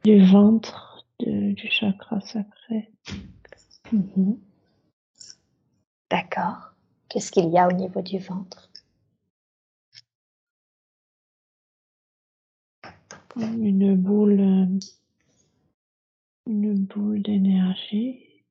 du 0.04 0.24
ventre, 0.26 1.06
de- 1.20 1.52
du 1.52 1.68
chakra 1.70 2.20
sacré. 2.20 2.92
Mhm. 3.92 4.38
D'accord. 6.10 6.74
Qu'est-ce 7.08 7.30
qu'il 7.32 7.48
y 7.50 7.58
a 7.58 7.66
au 7.68 7.72
niveau 7.72 8.02
du 8.02 8.18
ventre? 8.18 8.70
Une 13.36 13.96
boule, 13.96 14.40
euh, 14.40 14.78
une 16.46 16.84
boule 16.86 17.22
d'énergie. 17.22 18.44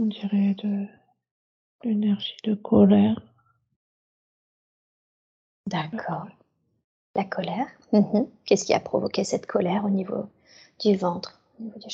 On 0.00 0.06
dirait 0.06 0.54
de 0.54 0.86
l'énergie 1.84 2.36
de 2.44 2.54
colère. 2.54 3.20
D'accord. 5.66 6.26
La 7.14 7.24
colère. 7.24 7.66
Mhm. 7.92 8.28
Qu'est-ce 8.44 8.64
qui 8.64 8.74
a 8.74 8.80
provoqué 8.80 9.24
cette 9.24 9.46
colère 9.46 9.84
au 9.84 9.90
niveau 9.90 10.28
du 10.80 10.96
ventre, 10.96 11.40
au 11.58 11.64
niveau 11.64 11.78
du 11.78 11.88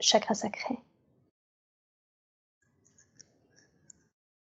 chakra 0.00 0.34
sacré? 0.34 0.78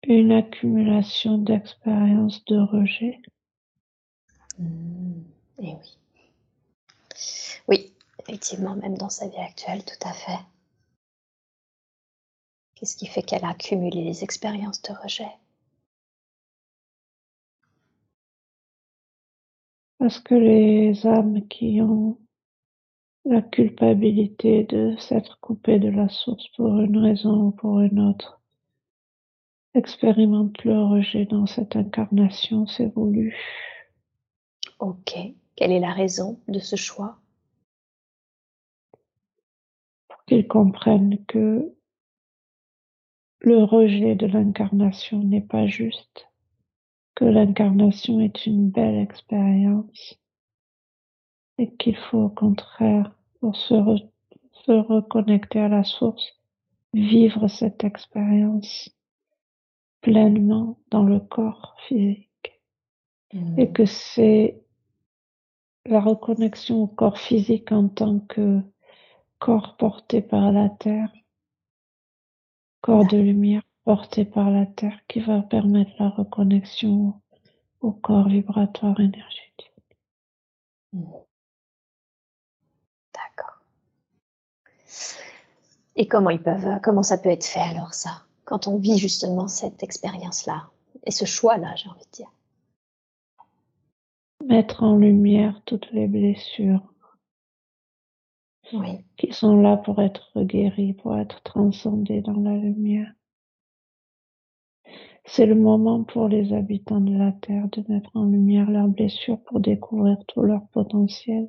Une 0.07 0.33
accumulation 0.33 1.39
d'expériences 1.39 2.45
de 2.45 2.59
rejet. 2.59 3.23
Hmm. 4.59 5.23
Et 5.59 5.75
oui. 5.75 5.99
Oui, 7.69 7.95
effectivement, 8.21 8.75
même 8.77 8.99
dans 8.99 9.09
sa 9.09 9.29
vie 9.29 9.39
actuelle, 9.39 9.83
tout 9.85 10.07
à 10.07 10.13
fait. 10.13 10.39
Qu'est-ce 12.75 12.97
qui 12.97 13.07
fait 13.07 13.23
qu'elle 13.23 13.45
a 13.45 13.51
accumulé 13.51 14.03
les 14.03 14.25
expériences 14.25 14.83
de 14.83 14.93
rejet? 14.93 15.31
Parce 20.05 20.21
que 20.21 20.35
les 20.35 21.07
âmes 21.07 21.49
qui 21.49 21.81
ont 21.81 22.19
la 23.25 23.41
culpabilité 23.41 24.65
de 24.65 24.95
s'être 24.99 25.41
coupées 25.41 25.79
de 25.79 25.89
la 25.89 26.11
source 26.11 26.47
pour 26.49 26.79
une 26.79 26.99
raison 26.99 27.47
ou 27.47 27.51
pour 27.53 27.81
une 27.81 27.99
autre 28.01 28.39
expérimentent 29.73 30.63
le 30.65 30.79
rejet 30.79 31.25
dans 31.25 31.47
cette 31.47 31.75
incarnation, 31.75 32.67
c'est 32.67 32.93
voulu. 32.95 33.35
Ok. 34.79 35.15
Quelle 35.57 35.73
est 35.73 35.81
la 35.81 35.95
raison 35.95 36.39
de 36.49 36.59
ce 36.59 36.77
choix? 36.77 37.19
Pour 40.09 40.23
qu'ils 40.27 40.47
comprennent 40.47 41.25
que 41.25 41.75
le 43.41 43.65
rejet 43.65 44.17
de 44.17 44.27
l'incarnation 44.27 45.21
n'est 45.21 45.41
pas 45.41 45.67
juste, 45.67 46.29
que 47.15 47.25
l'incarnation 47.25 48.21
est 48.21 48.47
une 48.47 48.71
belle 48.71 48.97
expérience 48.97 50.19
et 51.59 51.73
qu'il 51.77 51.97
faut 51.97 52.25
au 52.25 52.29
contraire, 52.29 53.13
pour 53.41 53.57
se, 53.57 53.75
se 54.53 54.73
reconnecter 54.73 55.61
à 55.61 55.69
la 55.69 55.85
source, 55.85 56.41
vivre 56.93 57.49
cette 57.49 57.85
expérience 57.85 58.91
pleinement 60.01 60.79
dans 60.91 61.05
le 61.05 61.21
corps 61.21 61.77
physique. 61.87 62.61
mmh. 63.33 63.59
Et 63.59 63.73
que 63.73 63.87
c'est 63.87 64.61
la 65.87 66.01
reconnexion 66.01 66.83
au 66.83 66.87
corps 66.87 67.19
physique 67.19 67.71
en 67.71 67.89
tant 67.89 68.21
que 68.21 68.61
corps 69.39 69.77
porté 69.77 70.23
par 70.23 70.51
la 70.53 70.69
terre, 70.69 71.13
corps 72.81 73.07
de 73.07 73.19
lumière 73.19 73.63
porté 73.85 74.25
par 74.25 74.51
la 74.51 74.67
terre 74.67 74.99
qui 75.09 75.21
va 75.21 75.43
permettre 75.43 75.93
la 75.99 76.09
reconnexion 76.09 77.21
au 77.81 77.93
corps 77.93 78.29
vibratoire 78.29 78.99
énergétique. 78.99 79.73
D'accord. 83.13 83.61
Et 85.97 86.09
comment 86.09 86.31
ils 86.31 86.43
peuvent, 86.43 86.81
comment 86.83 87.03
ça 87.03 87.19
peut 87.19 87.29
être 87.29 87.45
fait 87.45 87.61
alors 87.61 87.95
ça, 87.95 88.23
quand 88.45 88.67
on 88.69 88.79
vit 88.79 88.99
justement 88.99 89.49
cette 89.49 89.83
expérience-là 89.83 90.71
et 91.05 91.11
ce 91.11 91.25
choix-là, 91.25 91.75
j'ai 91.77 91.89
envie 91.89 92.05
de 92.07 92.11
dire? 92.11 92.33
Mettre 94.47 94.83
en 94.83 94.97
lumière 94.97 95.63
toutes 95.65 95.91
les 95.93 96.07
blessures 96.07 96.95
qui 99.17 99.33
sont 99.33 99.61
là 99.61 99.77
pour 99.77 100.01
être 100.01 100.43
guéries, 100.43 100.95
pour 100.95 101.17
être 101.17 101.43
transcendées 101.43 102.23
dans 102.23 102.41
la 102.41 102.57
lumière. 102.57 103.13
C'est 105.27 105.47
le 105.47 105.55
moment 105.55 106.05
pour 106.05 106.29
les 106.29 106.53
habitants 106.53 107.01
de 107.01 107.17
la 107.17 107.33
Terre 107.33 107.69
de 107.69 107.85
mettre 107.89 108.11
en 108.15 108.25
lumière 108.25 108.71
leurs 108.71 108.89
blessures 108.89 109.41
pour 109.43 109.61
découvrir 109.61 110.19
tout 110.29 110.43
leur 110.43 110.67
potentiel 110.69 111.49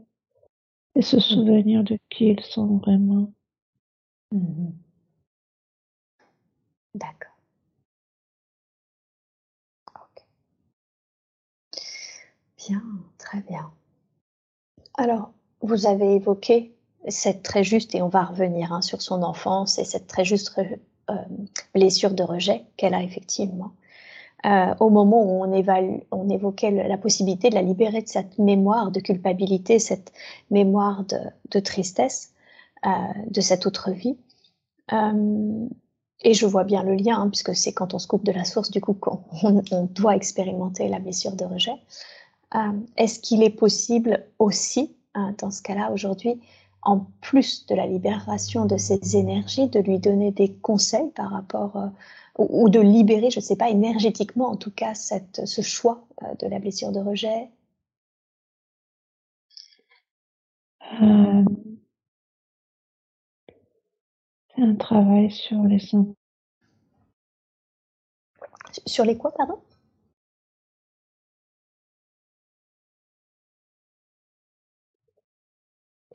et 0.95 1.01
se 1.01 1.19
souvenir 1.19 1.83
de 1.83 1.99
qui 2.09 2.27
ils 2.29 2.41
sont 2.41 2.77
vraiment. 2.77 3.33
Mhm. 4.31 4.73
D'accord. 6.95 7.35
Bien, 12.57 12.81
très 13.17 13.41
bien. 13.41 13.71
Alors, 14.97 15.31
vous 15.61 15.85
avez 15.85 16.15
évoqué 16.15 16.75
cette 17.07 17.43
très 17.43 17.63
juste, 17.63 17.95
et 17.95 18.01
on 18.01 18.09
va 18.09 18.23
revenir 18.23 18.73
hein, 18.73 18.81
sur 18.81 19.01
son 19.01 19.23
enfance 19.23 19.77
et 19.79 19.85
cette 19.85 20.07
très 20.07 20.25
juste 20.25 20.49
blessure 21.73 22.11
de 22.11 22.23
rejet 22.23 22.65
qu'elle 22.77 22.93
a 22.93 23.03
effectivement. 23.03 23.71
Euh, 24.45 24.75
au 24.79 24.89
moment 24.89 25.23
où 25.23 25.43
on, 25.43 26.29
évoquait 26.29 26.69
la 26.69 26.97
possibilité 26.97 27.49
de 27.49 27.55
la 27.55 27.63
libérer 27.63 28.03
de 28.03 28.07
cette 28.07 28.37
mémoire 28.37 28.91
de 28.91 28.99
culpabilité, 28.99 29.79
cette 29.79 30.13
mémoire 30.51 31.03
de, 31.49 31.59
tristesse 31.59 32.31
euh, 32.85 32.89
de 33.31 33.41
cette 33.41 33.65
autre 33.65 33.89
vie. 33.89 34.17
et 34.91 36.33
je 36.33 36.45
vois 36.45 36.63
bien 36.63 36.83
le 36.83 36.93
lien, 36.93 37.21
hein, 37.21 37.29
puisque 37.29 37.55
c'est 37.55 37.73
quand 37.73 37.95
on 37.95 37.99
se 37.99 38.07
coupe 38.07 38.23
de 38.23 38.31
la 38.31 38.43
source, 38.43 38.69
du 38.69 38.81
coup, 38.81 38.93
qu'on 38.93 39.23
on 39.71 39.83
doit 39.85 40.15
expérimenter 40.15 40.89
la 40.89 40.99
blessure 40.99 41.35
de 41.35 41.45
rejet. 41.45 41.79
Euh, 42.53 42.59
est-ce 42.97 43.19
qu'il 43.19 43.41
est 43.41 43.49
possible 43.49 44.25
aussi, 44.37 44.95
hein, 45.15 45.33
dans 45.39 45.49
ce 45.49 45.63
cas-là 45.63 45.91
aujourd'hui, 45.91 46.39
en 46.85 46.99
plus 47.21 47.65
de 47.65 47.75
la 47.75 47.87
libération 47.87 48.65
de 48.65 48.77
ces 48.77 49.17
énergies, 49.17 49.67
de 49.67 49.79
lui 49.79 49.99
donner 49.99 50.31
des 50.31 50.53
conseils 50.53 51.11
par 51.15 51.31
rapport, 51.31 51.75
euh, 51.77 51.87
ou, 52.37 52.69
de 52.69 52.79
libérer, 52.79 53.31
je 53.31 53.39
ne 53.39 53.43
sais 53.43 53.55
pas, 53.55 53.69
énergétiquement 53.69 54.49
en 54.49 54.55
tout 54.57 54.71
cas, 54.71 54.93
cette, 54.95 55.45
ce 55.45 55.61
choix 55.61 56.05
euh, 56.23 56.35
de 56.39 56.47
la 56.47 56.59
blessure 56.59 56.91
de 56.91 56.99
rejet? 56.99 57.49
C'est 64.55 64.63
un 64.63 64.75
travail 64.75 65.31
sur 65.31 65.63
les 65.63 65.79
sens. 65.79 66.07
Sur 68.85 69.05
les 69.05 69.17
quoi, 69.17 69.31
pardon? 69.33 69.59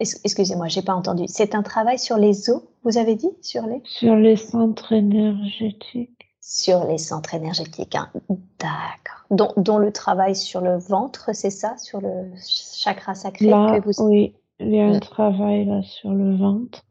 Excusez-moi, 0.00 0.68
j'ai 0.68 0.82
pas 0.82 0.94
entendu. 0.94 1.24
C'est 1.26 1.54
un 1.54 1.62
travail 1.62 1.98
sur 1.98 2.16
les 2.16 2.48
os, 2.48 2.62
vous 2.84 2.96
avez 2.96 3.16
dit 3.16 3.30
Sur 3.42 3.66
les? 3.66 3.82
Sur 3.84 4.16
les 4.16 4.36
centres 4.36 4.92
énergétiques. 4.92 6.10
Sur 6.40 6.84
les 6.86 6.96
centres 6.96 7.34
énergétiques, 7.34 7.94
hein. 7.94 8.10
d'accord. 8.58 9.56
Dont, 9.58 9.78
le 9.78 9.92
travail 9.92 10.34
sur 10.34 10.62
le 10.62 10.78
ventre, 10.78 11.30
c'est 11.34 11.50
ça? 11.50 11.76
Sur 11.76 12.00
le 12.00 12.32
chakra 12.38 13.14
sacré 13.14 13.46
que 13.46 13.84
vous... 13.84 14.02
Oui, 14.02 14.34
il 14.58 14.74
y 14.74 14.80
a 14.80 14.86
un 14.86 14.96
mm. 14.96 15.00
travail 15.00 15.66
là 15.66 15.82
sur 15.82 16.12
le 16.12 16.34
ventre. 16.34 16.82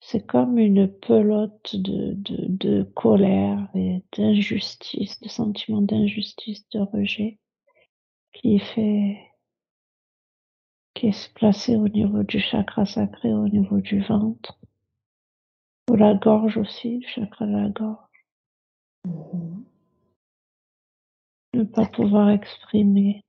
C'est 0.00 0.24
comme 0.24 0.58
une 0.58 0.86
pelote 0.86 1.74
de, 1.74 2.12
de, 2.12 2.46
de 2.46 2.82
colère 2.94 3.68
et 3.74 4.04
d'injustice, 4.16 5.18
de 5.20 5.28
sentiment 5.28 5.80
d'injustice, 5.80 6.68
de 6.68 6.80
rejet, 6.80 7.38
qui 8.32 8.58
fait 8.58 9.18
qui 10.96 11.08
est 11.08 11.34
placé 11.34 11.76
au 11.76 11.88
niveau 11.88 12.22
du 12.22 12.40
chakra 12.40 12.86
sacré, 12.86 13.32
au 13.32 13.46
niveau 13.48 13.80
du 13.80 14.00
ventre, 14.02 14.58
ou 15.90 15.94
la 15.94 16.14
gorge 16.14 16.56
aussi, 16.56 17.00
le 17.00 17.08
chakra 17.08 17.46
de 17.46 17.52
la 17.52 17.68
gorge. 17.68 18.24
Mm-hmm. 19.06 19.64
Ne 21.54 21.64
pas 21.64 21.86
pouvoir 21.86 22.30
exprimer. 22.30 23.22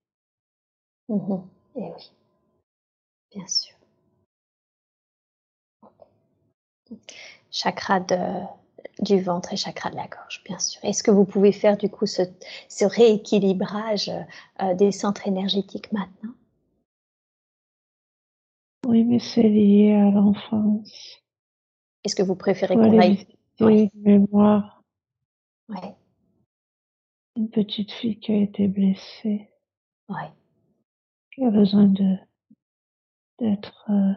Mm-hmm. 1.09 1.43
Eh 1.75 1.81
oui, 1.81 2.11
bien 3.35 3.47
sûr. 3.47 3.75
Chakra 7.51 7.99
de, 7.99 8.15
du 9.01 9.19
ventre 9.21 9.51
et 9.51 9.57
chakra 9.57 9.89
de 9.89 9.97
la 9.97 10.07
gorge, 10.07 10.41
bien 10.45 10.57
sûr. 10.57 10.79
Est-ce 10.85 11.03
que 11.03 11.11
vous 11.11 11.25
pouvez 11.25 11.51
faire 11.51 11.75
du 11.75 11.89
coup 11.89 12.05
ce, 12.05 12.23
rééquilibrage 12.79 14.09
euh, 14.61 14.73
des 14.73 14.93
centres 14.93 15.27
énergétiques 15.27 15.91
maintenant? 15.91 16.36
Oui, 18.85 19.03
mais 19.03 19.19
c'est 19.19 19.43
lié 19.43 19.93
à 19.93 20.11
l'enfance. 20.11 21.21
Est-ce 22.03 22.15
que 22.15 22.23
vous 22.23 22.35
préférez 22.35 22.75
qu'on 22.75 22.99
aille 22.99 23.27
Oui, 23.59 23.89
mémoire. 23.95 24.83
Ouais. 25.69 25.95
Une 27.35 27.49
petite 27.49 27.91
fille 27.91 28.19
qui 28.19 28.31
a 28.31 28.37
été 28.37 28.67
blessée. 28.67 29.49
Ouais. 30.09 30.31
Qui 31.31 31.43
a 31.43 31.51
besoin 31.51 31.87
de 31.87 32.17
d'être 33.39 33.85
euh, 33.89 34.13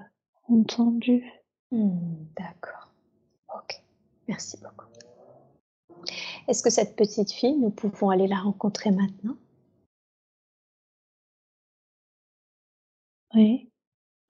entendue. 0.49 1.25
Hmm, 1.71 2.25
d'accord. 2.39 2.93
Ok. 3.55 3.83
Merci 4.29 4.57
beaucoup. 4.63 4.87
Est-ce 6.49 6.63
que 6.63 6.71
cette 6.71 6.97
petite 6.97 7.33
fille, 7.33 7.57
nous 7.57 7.71
pouvons 7.71 8.11
aller 8.11 8.27
la 8.27 8.39
rencontrer 8.39 8.91
maintenant? 8.91 9.37
Oui. 13.35 13.70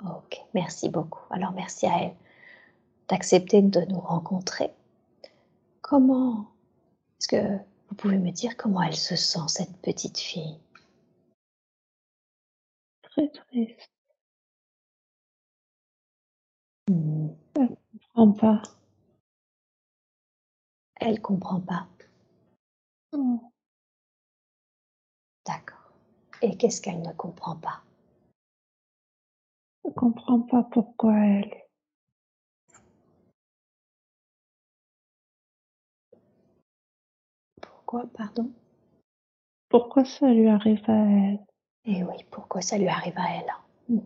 Ok, 0.05 0.40
merci 0.55 0.88
beaucoup. 0.88 1.20
Alors 1.30 1.53
merci 1.53 1.86
à 1.86 2.03
elle 2.03 2.14
d'accepter 3.09 3.61
de 3.61 3.80
nous 3.82 4.01
rencontrer. 4.01 4.72
Comment 5.82 6.46
est-ce 7.18 7.28
que 7.28 7.59
vous 7.88 7.94
pouvez 7.96 8.18
me 8.18 8.30
dire 8.30 8.57
comment 8.57 8.82
elle 8.82 8.96
se 8.96 9.16
sent, 9.16 9.48
cette 9.48 9.76
petite 9.82 10.18
fille? 10.18 10.59
Très 13.03 13.28
triste. 13.28 13.90
Mmh. 16.88 17.28
Elle 17.57 17.76
comprend 18.14 18.32
pas. 18.32 18.62
Elle 20.96 21.20
comprend 21.20 21.61
pas. 21.61 21.88
D'accord. 25.46 25.92
Et 26.42 26.57
qu'est-ce 26.57 26.80
qu'elle 26.80 27.03
ne 27.03 27.12
comprend 27.12 27.57
pas? 27.57 27.82
Je 29.85 29.91
comprends 29.91 30.41
pas 30.41 30.62
pourquoi 30.64 31.14
elle. 31.16 31.55
Pourquoi, 37.61 38.07
pardon? 38.14 38.51
Pourquoi 39.68 40.05
ça 40.05 40.28
lui 40.33 40.49
arrive 40.49 40.83
à 40.89 40.93
elle? 40.95 41.41
Eh 41.87 42.05
oui, 42.05 42.24
pourquoi 42.31 42.61
ça 42.61 42.78
lui 42.78 42.89
arrive 42.89 43.16
à 43.18 43.37
elle? 43.37 43.53
Mmh. 43.89 43.99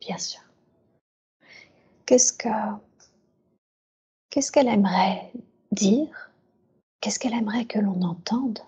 Bien 0.00 0.18
sûr. 0.18 0.40
Qu'est-ce 2.06 2.32
que 2.32 2.48
qu'est-ce 4.30 4.50
qu'elle 4.50 4.68
aimerait 4.68 5.32
dire? 5.72 6.30
Qu'est-ce 7.00 7.18
qu'elle 7.18 7.34
aimerait 7.34 7.66
que 7.66 7.78
l'on 7.78 8.02
entende 8.02 8.60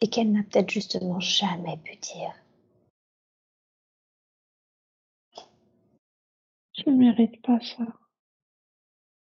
et 0.00 0.08
qu'elle 0.08 0.32
n'a 0.32 0.42
peut-être 0.42 0.70
justement 0.70 1.20
jamais 1.20 1.76
pu 1.78 1.96
dire? 1.96 2.32
Je 6.76 6.90
ne 6.90 6.96
mérite 6.96 7.40
pas 7.42 7.60
ça. 7.60 7.84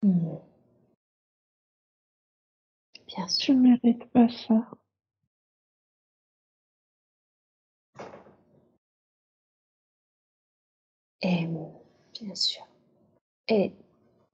Mmh. 0.03 0.35
Bien 3.07 3.27
Je 3.27 3.33
sûr. 3.33 3.53
ne 3.55 3.59
mérite 3.61 4.05
pas 4.11 4.27
ça. 4.29 4.67
Et 11.21 11.47
bien 12.21 12.35
sûr. 12.35 12.65
Et 13.47 13.71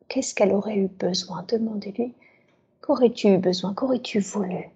qu'est-ce 0.08 0.34
qu'elle 0.34 0.54
aurait 0.54 0.78
eu 0.78 0.88
besoin? 0.88 1.44
Demandez-lui. 1.44 2.14
Qu'aurais-tu 2.82 3.28
eu 3.28 3.38
besoin? 3.38 3.74
Qu'aurais-tu 3.74 4.20
voulu? 4.20 4.70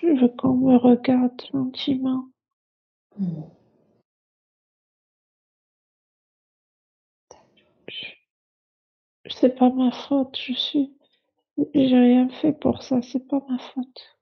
Je 0.00 0.20
veux 0.20 0.28
qu'on 0.28 0.54
me 0.54 0.76
regarde 0.76 1.40
gentiment. 1.52 2.28
Mmh. 3.18 3.42
C'est 9.30 9.56
pas 9.56 9.70
ma 9.70 9.90
faute. 9.90 10.36
Je 10.38 10.52
suis. 10.52 10.92
J'ai 11.74 11.98
rien 11.98 12.28
fait 12.28 12.52
pour 12.52 12.82
ça. 12.82 13.00
C'est 13.02 13.26
pas 13.26 13.40
ma 13.48 13.58
faute. 13.58 14.16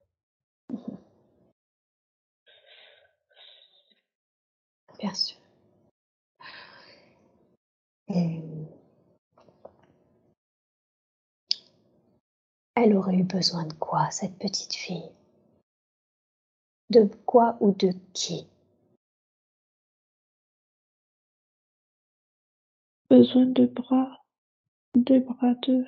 Bien 4.99 5.15
sûr. 5.15 5.39
Et 8.09 8.41
elle 12.75 12.97
aurait 12.97 13.17
eu 13.17 13.25
besoin 13.25 13.67
de 13.67 13.73
quoi, 13.75 14.11
cette 14.11 14.39
petite 14.39 14.75
fille? 14.75 15.11
De 16.91 17.05
quoi 17.27 17.57
ou 17.61 17.73
de 17.73 17.93
qui? 18.15 18.47
Besoin 23.11 23.47
de 23.47 23.67
bras. 23.67 24.25
Des 24.95 25.21
bras 25.21 25.55
de. 25.67 25.85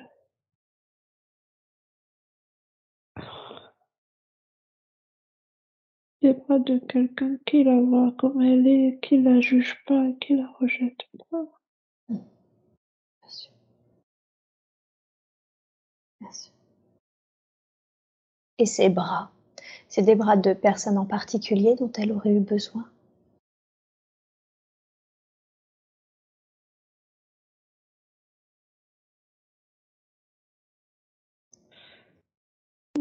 Des 6.21 6.33
bras 6.33 6.59
de 6.59 6.77
quelqu'un 6.79 7.37
qui 7.45 7.63
la 7.63 7.79
voit 7.79 8.11
comme 8.17 8.41
elle 8.41 8.67
est, 8.67 8.99
qui 9.01 9.21
la 9.21 9.39
juge 9.41 9.83
pas 9.85 10.07
qui 10.21 10.35
la 10.35 10.47
rejette 10.59 11.01
pas. 11.29 11.45
Bien 12.09 12.21
sûr. 16.31 16.51
Et 18.59 18.65
ses 18.65 18.87
bras? 18.89 19.29
C'est 19.89 20.03
des 20.03 20.15
bras 20.15 20.37
de 20.37 20.53
personnes 20.53 20.97
en 20.97 21.05
particulier 21.05 21.75
dont 21.75 21.91
elle 21.97 22.13
aurait 22.13 22.31
eu 22.31 22.39
besoin? 22.39 22.89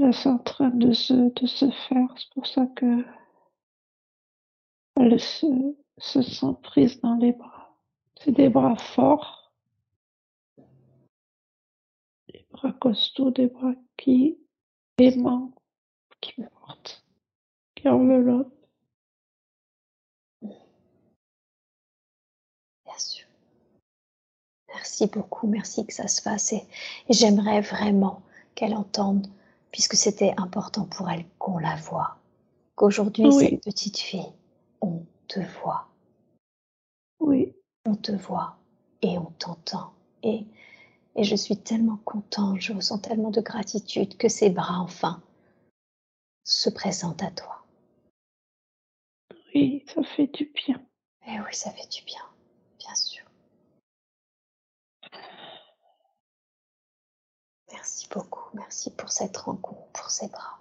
C'est 0.00 0.30
en 0.30 0.38
train 0.38 0.70
de 0.70 0.92
se, 0.92 1.12
de 1.12 1.46
se 1.46 1.70
faire. 1.70 2.08
C'est 2.16 2.30
pour 2.32 2.46
ça 2.46 2.66
que 2.74 3.04
elle 4.96 5.20
se, 5.20 5.46
se 5.98 6.22
sent 6.22 6.54
prise 6.62 7.00
dans 7.00 7.16
les 7.16 7.32
bras. 7.32 7.76
C'est 8.16 8.32
des 8.32 8.48
bras 8.48 8.76
forts, 8.76 9.52
des 12.28 12.46
bras 12.50 12.72
costauds, 12.72 13.30
des 13.30 13.46
bras 13.46 13.74
qui 13.98 14.38
aimants, 14.98 15.52
qui 16.20 16.32
portent, 16.32 17.04
qui 17.74 17.88
enveloppent. 17.88 18.54
Bien 20.42 20.52
sûr. 22.98 23.26
Merci 24.68 25.06
beaucoup, 25.06 25.46
merci 25.46 25.86
que 25.86 25.92
ça 25.92 26.08
se 26.08 26.22
fasse. 26.22 26.52
Et 26.52 26.66
j'aimerais 27.10 27.60
vraiment 27.60 28.22
qu'elle 28.54 28.74
entende, 28.74 29.26
puisque 29.72 29.94
c'était 29.94 30.34
important 30.36 30.84
pour 30.86 31.08
elle 31.10 31.24
qu'on 31.38 31.58
la 31.58 31.76
voie, 31.76 32.18
qu'aujourd'hui, 32.74 33.26
Oui. 33.26 33.48
cette 33.50 33.62
petite 33.64 33.98
fille, 33.98 34.32
on 34.80 35.04
te 35.28 35.40
voit, 35.40 35.88
Oui, 37.20 37.54
on 37.84 37.94
te 37.96 38.12
voit 38.12 38.56
et 39.02 39.18
on 39.18 39.26
t'entend. 39.38 39.92
Et, 40.22 40.46
et 41.16 41.24
je 41.24 41.36
suis 41.36 41.56
tellement 41.56 41.98
contente, 41.98 42.60
je 42.60 42.72
ressens 42.72 42.98
tellement 42.98 43.30
de 43.30 43.40
gratitude 43.40 44.16
que 44.16 44.28
ces 44.28 44.50
bras, 44.50 44.78
enfin, 44.80 45.22
se 46.44 46.70
présentent 46.70 47.22
à 47.22 47.30
toi. 47.30 47.56
oui, 49.54 49.84
ça 49.92 50.02
fait 50.02 50.28
du 50.28 50.50
bien. 50.54 50.80
Et 51.26 51.38
oui, 51.40 51.52
ça 51.52 51.70
fait 51.70 51.88
du 51.88 52.02
bien 52.04 52.94
sûr. 52.94 53.24
Merci 57.80 58.08
beaucoup, 58.10 58.54
merci 58.54 58.90
pour 58.90 59.10
cette 59.10 59.38
rencontre, 59.38 59.86
pour 59.94 60.10
ces 60.10 60.28
bras. 60.28 60.58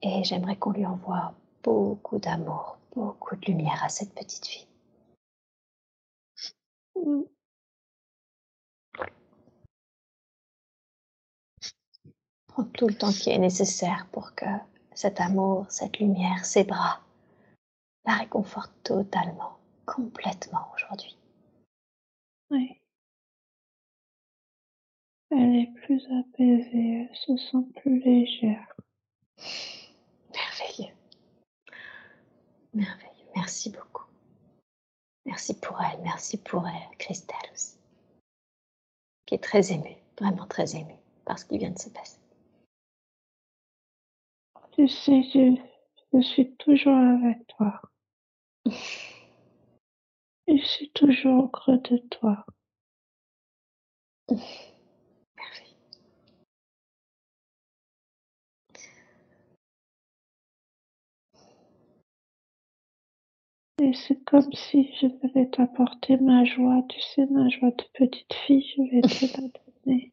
Et 0.00 0.22
j'aimerais 0.22 0.54
qu'on 0.54 0.70
lui 0.70 0.86
envoie 0.86 1.34
beaucoup 1.64 2.20
d'amour, 2.20 2.78
beaucoup 2.94 3.34
de 3.34 3.46
lumière 3.46 3.82
à 3.82 3.88
cette 3.88 4.14
petite 4.14 4.46
fille. 4.46 4.68
Prends 12.46 12.64
tout 12.74 12.86
le 12.86 12.94
temps 12.94 13.10
qui 13.10 13.30
est 13.30 13.38
nécessaire 13.38 14.06
pour 14.12 14.36
que 14.36 14.46
cet 14.94 15.20
amour, 15.20 15.66
cette 15.70 15.98
lumière, 15.98 16.44
ces 16.44 16.62
bras 16.62 17.00
la 18.04 18.14
réconfortent 18.14 18.80
totalement, 18.84 19.58
complètement 19.86 20.68
aujourd'hui. 20.76 21.18
Oui. 22.50 22.81
Elle 25.34 25.56
est 25.56 25.72
plus 25.86 26.06
apaisée, 26.12 27.08
elle 27.08 27.16
se 27.16 27.36
sent 27.38 27.64
plus 27.76 28.00
légère. 28.00 28.76
Merveilleux. 30.30 30.94
Merveilleux. 32.74 33.26
Merci 33.34 33.70
beaucoup. 33.70 34.04
Merci 35.24 35.58
pour 35.58 35.80
elle, 35.80 36.02
merci 36.02 36.36
pour 36.36 36.68
elle, 36.68 36.98
Christelle 36.98 37.50
aussi, 37.54 37.78
qui 39.24 39.36
est 39.36 39.42
très 39.42 39.72
émue, 39.72 39.96
vraiment 40.20 40.46
très 40.46 40.76
émue 40.76 40.98
par 41.24 41.38
ce 41.38 41.46
qui 41.46 41.56
vient 41.56 41.70
de 41.70 41.78
se 41.78 41.88
passer. 41.88 42.18
Tu 44.72 44.88
sais, 44.88 45.22
je, 45.22 45.56
je 46.12 46.20
suis 46.20 46.54
toujours 46.56 46.96
avec 46.96 47.46
toi. 47.46 47.80
Je 50.48 50.56
suis 50.56 50.90
toujours 50.90 51.44
au 51.44 51.48
creux 51.48 51.78
de 51.78 51.98
toi. 52.10 52.44
Et 63.82 63.94
c'est 63.94 64.22
comme 64.24 64.52
si 64.52 64.92
je 65.00 65.08
devais 65.08 65.46
t'apporter 65.46 66.16
ma 66.16 66.44
joie, 66.44 66.84
tu 66.88 67.00
sais, 67.00 67.26
ma 67.26 67.48
joie 67.48 67.72
de 67.72 67.84
petite 67.94 68.32
fille, 68.32 68.64
je 68.76 68.82
vais 68.82 69.00
te 69.00 69.40
la 69.40 69.48
donner. 69.84 70.12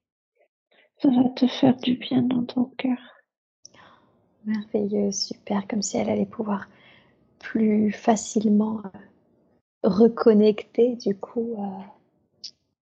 Ça 0.98 1.10
va 1.10 1.30
te 1.30 1.46
faire 1.46 1.78
du 1.78 1.94
bien 1.94 2.24
dans 2.24 2.44
ton 2.44 2.66
cœur. 2.66 2.98
Merveilleux, 4.44 5.12
super, 5.12 5.68
comme 5.68 5.84
si 5.84 5.98
elle 5.98 6.10
allait 6.10 6.26
pouvoir 6.26 6.68
plus 7.38 7.92
facilement 7.92 8.82
euh, 8.84 8.90
reconnecter 9.84 10.96
du 10.96 11.16
coup 11.16 11.56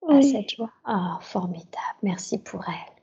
à 0.09 0.23
cette 0.23 0.57
joie. 0.57 0.71
Ah, 0.85 1.19
formidable. 1.21 1.99
Merci 2.03 2.39
pour 2.39 2.65
elle. 2.67 3.00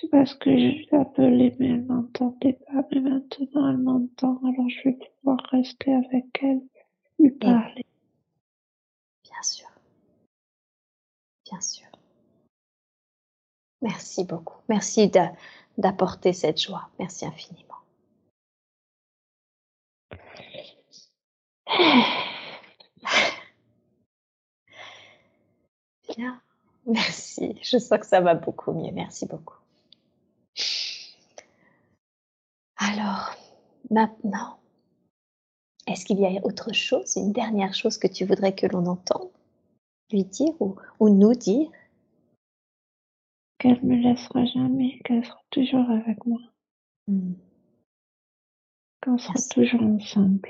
C'est 0.00 0.08
parce 0.10 0.34
que 0.34 0.50
je 0.56 0.86
l'appelais, 0.92 1.56
mais 1.58 1.70
elle 1.70 1.84
m'entendait 1.84 2.52
pas. 2.52 2.84
Mais 2.92 3.00
maintenant, 3.00 3.68
elle 3.68 3.78
m'entend, 3.78 4.40
alors 4.44 4.68
je 4.68 4.88
vais 4.88 4.92
pouvoir 4.92 5.38
rester 5.50 5.92
avec 5.92 6.26
elle, 6.42 6.62
lui 7.18 7.32
parler. 7.32 7.84
Bien 9.24 9.42
sûr. 9.42 9.66
Bien 11.50 11.60
sûr. 11.60 11.86
Merci 13.82 14.24
beaucoup. 14.24 14.58
Merci 14.68 15.10
d'apporter 15.78 16.32
cette 16.32 16.60
joie. 16.60 16.88
Merci 16.98 17.26
infiniment. 17.26 17.64
Bien. 26.16 26.40
Merci. 26.86 27.58
Je 27.62 27.78
sens 27.78 27.98
que 27.98 28.06
ça 28.06 28.20
va 28.20 28.34
beaucoup 28.34 28.72
mieux. 28.72 28.92
Merci 28.92 29.26
beaucoup. 29.26 29.54
Alors, 32.78 33.34
maintenant, 33.90 34.60
est-ce 35.88 36.04
qu'il 36.04 36.20
y 36.20 36.26
a 36.26 36.44
autre 36.44 36.72
chose, 36.72 37.16
une 37.16 37.32
dernière 37.32 37.74
chose 37.74 37.98
que 37.98 38.06
tu 38.06 38.24
voudrais 38.24 38.54
que 38.54 38.66
l'on 38.66 38.86
entende 38.86 39.30
lui 40.12 40.24
dire 40.24 40.54
ou, 40.60 40.76
nous 41.00 41.34
dire? 41.34 41.68
Qu'elle 43.58 43.82
me 43.82 43.96
laissera 43.96 44.44
jamais, 44.46 45.00
qu'elle 45.04 45.24
sera 45.24 45.42
toujours 45.50 45.90
avec 45.90 46.24
moi. 46.24 46.40
Hmm. 47.08 47.34
Qu'on 49.02 49.18
sera 49.18 49.34
toujours 49.50 49.82
ensemble. 49.82 50.48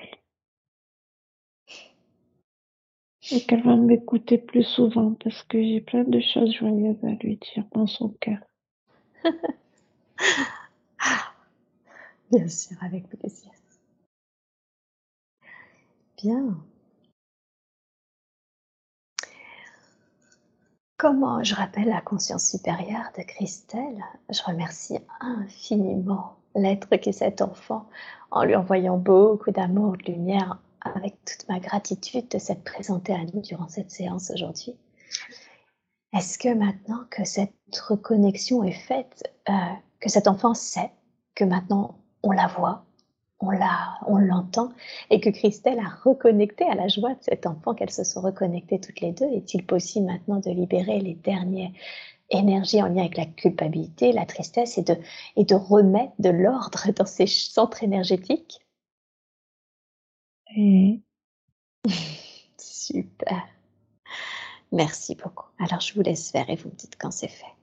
Et 3.31 3.41
qu'elle 3.47 3.62
va 3.62 3.76
m'écouter 3.76 4.39
plus 4.39 4.64
souvent 4.64 5.14
parce 5.14 5.43
que 5.45 5.62
j'ai 5.62 5.81
plein 5.81 6.05
de 6.05 6.20
choses 6.20 6.55
joyeuses 6.55 7.03
à 7.05 7.12
lui 7.22 7.37
dire 7.37 7.64
dans 7.72 7.87
son 7.87 8.11
cœur. 8.20 8.41
Bien 12.31 12.49
sûr, 12.49 12.76
avec 12.83 13.09
plaisir. 13.09 13.51
Bien. 16.18 16.59
Comment 20.99 21.45
je 21.45 21.55
rappelle 21.55 21.89
la 21.89 22.01
conscience 22.01 22.51
supérieure 22.51 23.12
de 23.16 23.22
Christelle? 23.22 24.05
Je 24.29 24.43
remercie 24.43 24.99
infiniment 25.20 26.37
l'être 26.55 26.97
qu'est 26.97 27.12
cet 27.12 27.41
enfant 27.41 27.89
en 28.31 28.45
lui 28.45 28.57
envoyant 28.57 28.99
beaucoup 28.99 29.53
d'amour, 29.53 29.97
de 29.97 30.12
lumière, 30.12 30.59
avec 30.81 31.16
toute 31.24 31.49
ma 31.49 31.61
gratitude 31.61 32.29
de 32.29 32.39
s'être 32.39 32.64
présentée 32.64 33.14
à 33.14 33.24
nous 33.33 33.41
durant 33.41 33.68
cette 33.68 33.91
séance 33.91 34.31
aujourd'hui. 34.31 34.74
Est-ce 36.12 36.39
que 36.39 36.53
maintenant 36.53 37.05
que 37.11 37.24
cette 37.24 37.53
reconnexion 37.87 38.64
est 38.64 38.72
faite, 38.72 39.22
euh, 39.49 39.53
que 40.01 40.09
cet 40.09 40.26
enfant 40.26 40.55
sait 40.55 40.91
que 41.35 41.45
maintenant 41.45 41.99
on 42.23 42.33
la 42.33 42.47
voit, 42.47 42.85
on 43.41 43.51
la, 43.51 43.99
on 44.07 44.16
l'entend, 44.19 44.73
et 45.11 45.21
que 45.21 45.31
Christelle 45.31 45.79
a 45.79 45.89
reconnecté 46.05 46.64
à 46.64 46.75
la 46.75 46.89
joie 46.89 47.14
de 47.14 47.23
cet 47.23 47.47
enfant, 47.47 47.75
qu'elles 47.75 47.91
se 47.91 48.05
sont 48.05 48.21
reconnectées 48.21 48.81
toutes 48.81 49.01
les 49.01 49.12
deux. 49.12 49.27
Est-il 49.27 49.64
possible 49.64 50.07
maintenant 50.07 50.41
de 50.41 50.51
libérer 50.51 51.01
les 51.01 51.14
dernières 51.14 51.71
énergies 52.31 52.83
en 52.83 52.89
lien 52.89 53.01
avec 53.01 53.16
la 53.16 53.27
culpabilité, 53.27 54.12
la 54.12 54.27
tristesse, 54.27 54.79
et 54.79 54.83
de, 54.83 54.97
et 55.37 55.45
de 55.45 55.55
remettre 55.55 56.14
de 56.19 56.31
l'ordre 56.31 56.91
dans 56.97 57.07
ces 57.07 57.27
centres 57.27 57.83
énergétiques? 57.83 58.61
Super. 62.59 63.49
Merci 64.73 65.14
beaucoup. 65.14 65.47
Alors 65.59 65.81
je 65.81 65.95
vous 65.95 66.03
laisse 66.03 66.31
faire 66.31 66.49
et 66.51 66.57
vous 66.57 66.69
me 66.69 66.75
dites 66.75 66.97
quand 66.99 67.11
c'est 67.11 67.29
fait. 67.29 67.58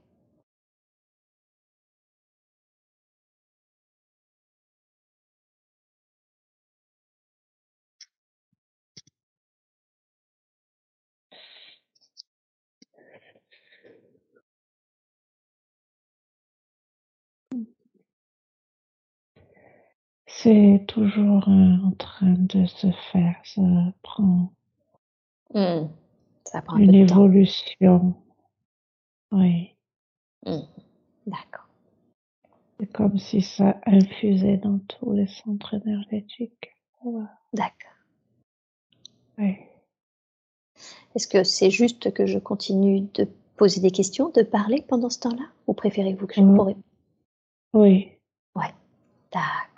C'est 20.37 20.83
toujours 20.87 21.47
euh, 21.47 21.87
en 21.87 21.91
train 21.97 22.33
de 22.37 22.65
se 22.65 22.91
faire, 23.11 23.35
ça 23.45 23.61
prend 24.03 24.51
mmh. 25.53 25.87
ça 26.43 26.61
prend 26.61 26.77
une 26.77 26.93
évolution. 26.93 28.13
Oui. 29.31 29.73
Mmh. 30.45 30.57
D'accord. 31.25 31.67
C'est 32.77 32.91
comme 32.91 33.17
si 33.17 33.41
ça 33.41 33.79
infusait 33.85 34.57
dans 34.57 34.79
tous 34.79 35.13
les 35.13 35.27
centres 35.27 35.75
énergétiques. 35.75 36.75
D'accord. 37.53 37.95
Oui. 39.37 39.55
Est-ce 41.15 41.27
que 41.29 41.45
c'est 41.45 41.71
juste 41.71 42.13
que 42.13 42.25
je 42.25 42.39
continue 42.39 43.01
de 43.13 43.27
poser 43.55 43.79
des 43.79 43.91
questions, 43.91 44.29
de 44.29 44.43
parler 44.43 44.83
pendant 44.85 45.09
ce 45.09 45.21
temps-là 45.21 45.45
Ou 45.67 45.73
préférez-vous 45.73 46.27
que 46.27 46.35
je 46.35 46.41
mmh. 46.41 46.59
réponde 46.59 46.83
Oui. 47.73 48.11
Ouais. 48.53 48.73
D'accord. 49.31 49.74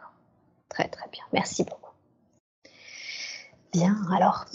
Très 0.78 0.89
très 0.89 1.09
bien. 1.09 1.23
Merci 1.34 1.63
beaucoup. 1.63 1.91
Bien, 3.73 3.97
alors, 4.15 4.45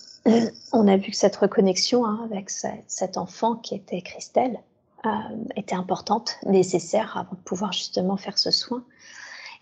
on 0.73 0.87
a 0.87 0.97
vu 0.97 1.11
que 1.11 1.17
cette 1.17 1.35
reconnexion 1.35 2.07
hein, 2.07 2.21
avec 2.31 2.49
cet 2.49 3.17
enfant 3.17 3.57
qui 3.57 3.75
était 3.75 4.03
Christelle 4.03 4.61
euh, 5.05 5.09
était 5.57 5.75
importante, 5.75 6.37
nécessaire 6.47 7.17
avant 7.17 7.33
de 7.33 7.41
pouvoir 7.41 7.73
justement 7.73 8.17
faire 8.17 8.39
ce 8.39 8.53
soin. 8.53 8.85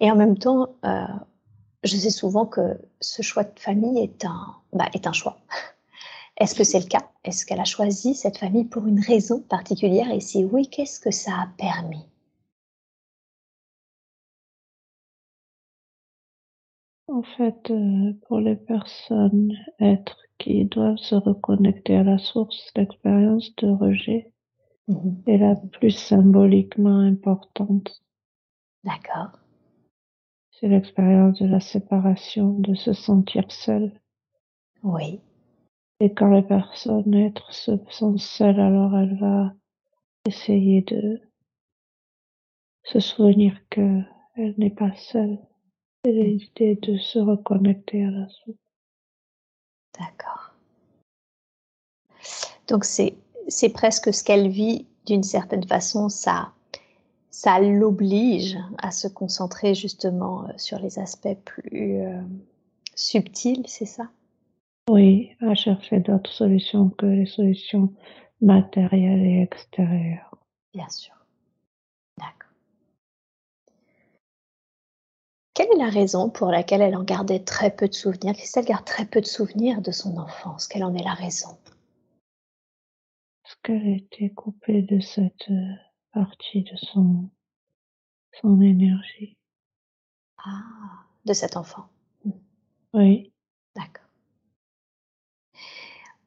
Et 0.00 0.10
en 0.10 0.16
même 0.16 0.36
temps, 0.36 0.68
euh, 0.84 1.06
je 1.82 1.96
sais 1.96 2.10
souvent 2.10 2.44
que 2.44 2.78
ce 3.00 3.22
choix 3.22 3.44
de 3.44 3.58
famille 3.58 3.98
est 4.02 4.26
un, 4.26 4.54
bah, 4.74 4.90
est 4.92 5.06
un 5.06 5.14
choix. 5.14 5.38
Est-ce 6.36 6.54
que 6.54 6.64
c'est 6.64 6.80
le 6.80 6.88
cas? 6.88 7.08
Est-ce 7.24 7.46
qu'elle 7.46 7.60
a 7.60 7.64
choisi 7.64 8.14
cette 8.14 8.36
famille 8.36 8.64
pour 8.64 8.86
une 8.86 9.00
raison 9.00 9.40
particulière? 9.40 10.10
Et 10.10 10.20
si 10.20 10.44
oui, 10.44 10.68
qu'est-ce 10.68 11.00
que 11.00 11.10
ça 11.10 11.32
a 11.32 11.48
permis? 11.56 12.09
En 17.10 17.22
fait, 17.22 17.70
euh, 17.72 18.12
pour 18.28 18.38
les 18.38 18.54
personnes, 18.54 19.52
êtres 19.80 20.22
qui 20.38 20.64
doivent 20.64 20.96
se 20.96 21.16
reconnecter 21.16 21.96
à 21.96 22.04
la 22.04 22.18
source, 22.18 22.70
l'expérience 22.76 23.54
de 23.56 23.68
rejet 23.68 24.32
mmh 24.86 25.10
est 25.26 25.38
la 25.38 25.56
plus 25.56 25.90
symboliquement 25.90 27.00
importante. 27.00 28.00
D'accord. 28.84 29.40
C'est 30.52 30.68
l'expérience 30.68 31.40
de 31.40 31.46
la 31.46 31.58
séparation, 31.58 32.58
de 32.60 32.74
se 32.74 32.92
sentir 32.92 33.50
seul. 33.50 33.92
Oui. 34.84 35.20
Et 35.98 36.14
quand 36.14 36.30
les 36.30 36.42
personnes, 36.42 37.14
êtres 37.14 37.52
se 37.52 37.72
sentent 37.88 38.18
seules, 38.18 38.60
alors 38.60 38.96
elle 38.96 39.18
va 39.18 39.52
essayer 40.26 40.82
de 40.82 41.20
se 42.84 43.00
souvenir 43.00 43.58
qu'elle 43.68 44.06
n'est 44.58 44.70
pas 44.70 44.94
seule 44.94 45.38
l'idée 46.04 46.76
de 46.76 46.96
se 46.98 47.18
reconnecter 47.18 48.04
à 48.04 48.10
la 48.10 48.28
source. 48.28 48.58
D'accord. 49.98 50.54
Donc 52.68 52.84
c'est 52.84 53.14
c'est 53.48 53.70
presque 53.70 54.14
ce 54.14 54.22
qu'elle 54.22 54.48
vit 54.48 54.86
d'une 55.06 55.22
certaine 55.22 55.66
façon, 55.66 56.08
ça 56.08 56.52
ça 57.30 57.60
l'oblige 57.60 58.58
à 58.78 58.90
se 58.90 59.08
concentrer 59.08 59.74
justement 59.74 60.44
euh, 60.44 60.52
sur 60.56 60.78
les 60.78 60.98
aspects 60.98 61.38
plus 61.44 62.02
euh, 62.02 62.20
subtils, 62.94 63.64
c'est 63.66 63.86
ça? 63.86 64.10
Oui, 64.88 65.30
à 65.40 65.54
chercher 65.54 66.00
d'autres 66.00 66.32
solutions 66.32 66.90
que 66.90 67.06
les 67.06 67.26
solutions 67.26 67.92
matérielles 68.40 69.24
et 69.24 69.42
extérieures. 69.42 70.36
Bien 70.74 70.88
sûr. 70.88 71.14
Quelle 75.60 75.78
est 75.78 75.84
la 75.84 75.90
raison 75.90 76.30
pour 76.30 76.50
laquelle 76.50 76.80
elle 76.80 76.96
en 76.96 77.04
gardait 77.04 77.44
très 77.44 77.70
peu 77.70 77.86
de 77.86 77.92
souvenirs? 77.92 78.32
Christelle 78.32 78.64
garde 78.64 78.86
très 78.86 79.04
peu 79.04 79.20
de 79.20 79.26
souvenirs 79.26 79.82
de 79.82 79.90
son 79.90 80.16
enfance. 80.16 80.66
Quelle 80.66 80.84
en 80.84 80.94
est 80.94 81.04
la 81.04 81.12
raison? 81.12 81.58
Parce 83.42 83.56
qu'elle 83.62 83.86
était 83.88 84.30
coupée 84.30 84.80
de 84.80 85.00
cette 85.00 85.50
euh, 85.50 85.74
partie 86.14 86.62
de 86.62 86.74
son, 86.76 87.28
son 88.40 88.62
énergie. 88.62 89.36
Ah, 90.38 90.62
de 91.26 91.34
cet 91.34 91.58
enfant. 91.58 91.88
Hmm. 92.24 92.30
Oui. 92.94 93.30
D'accord. 93.76 94.08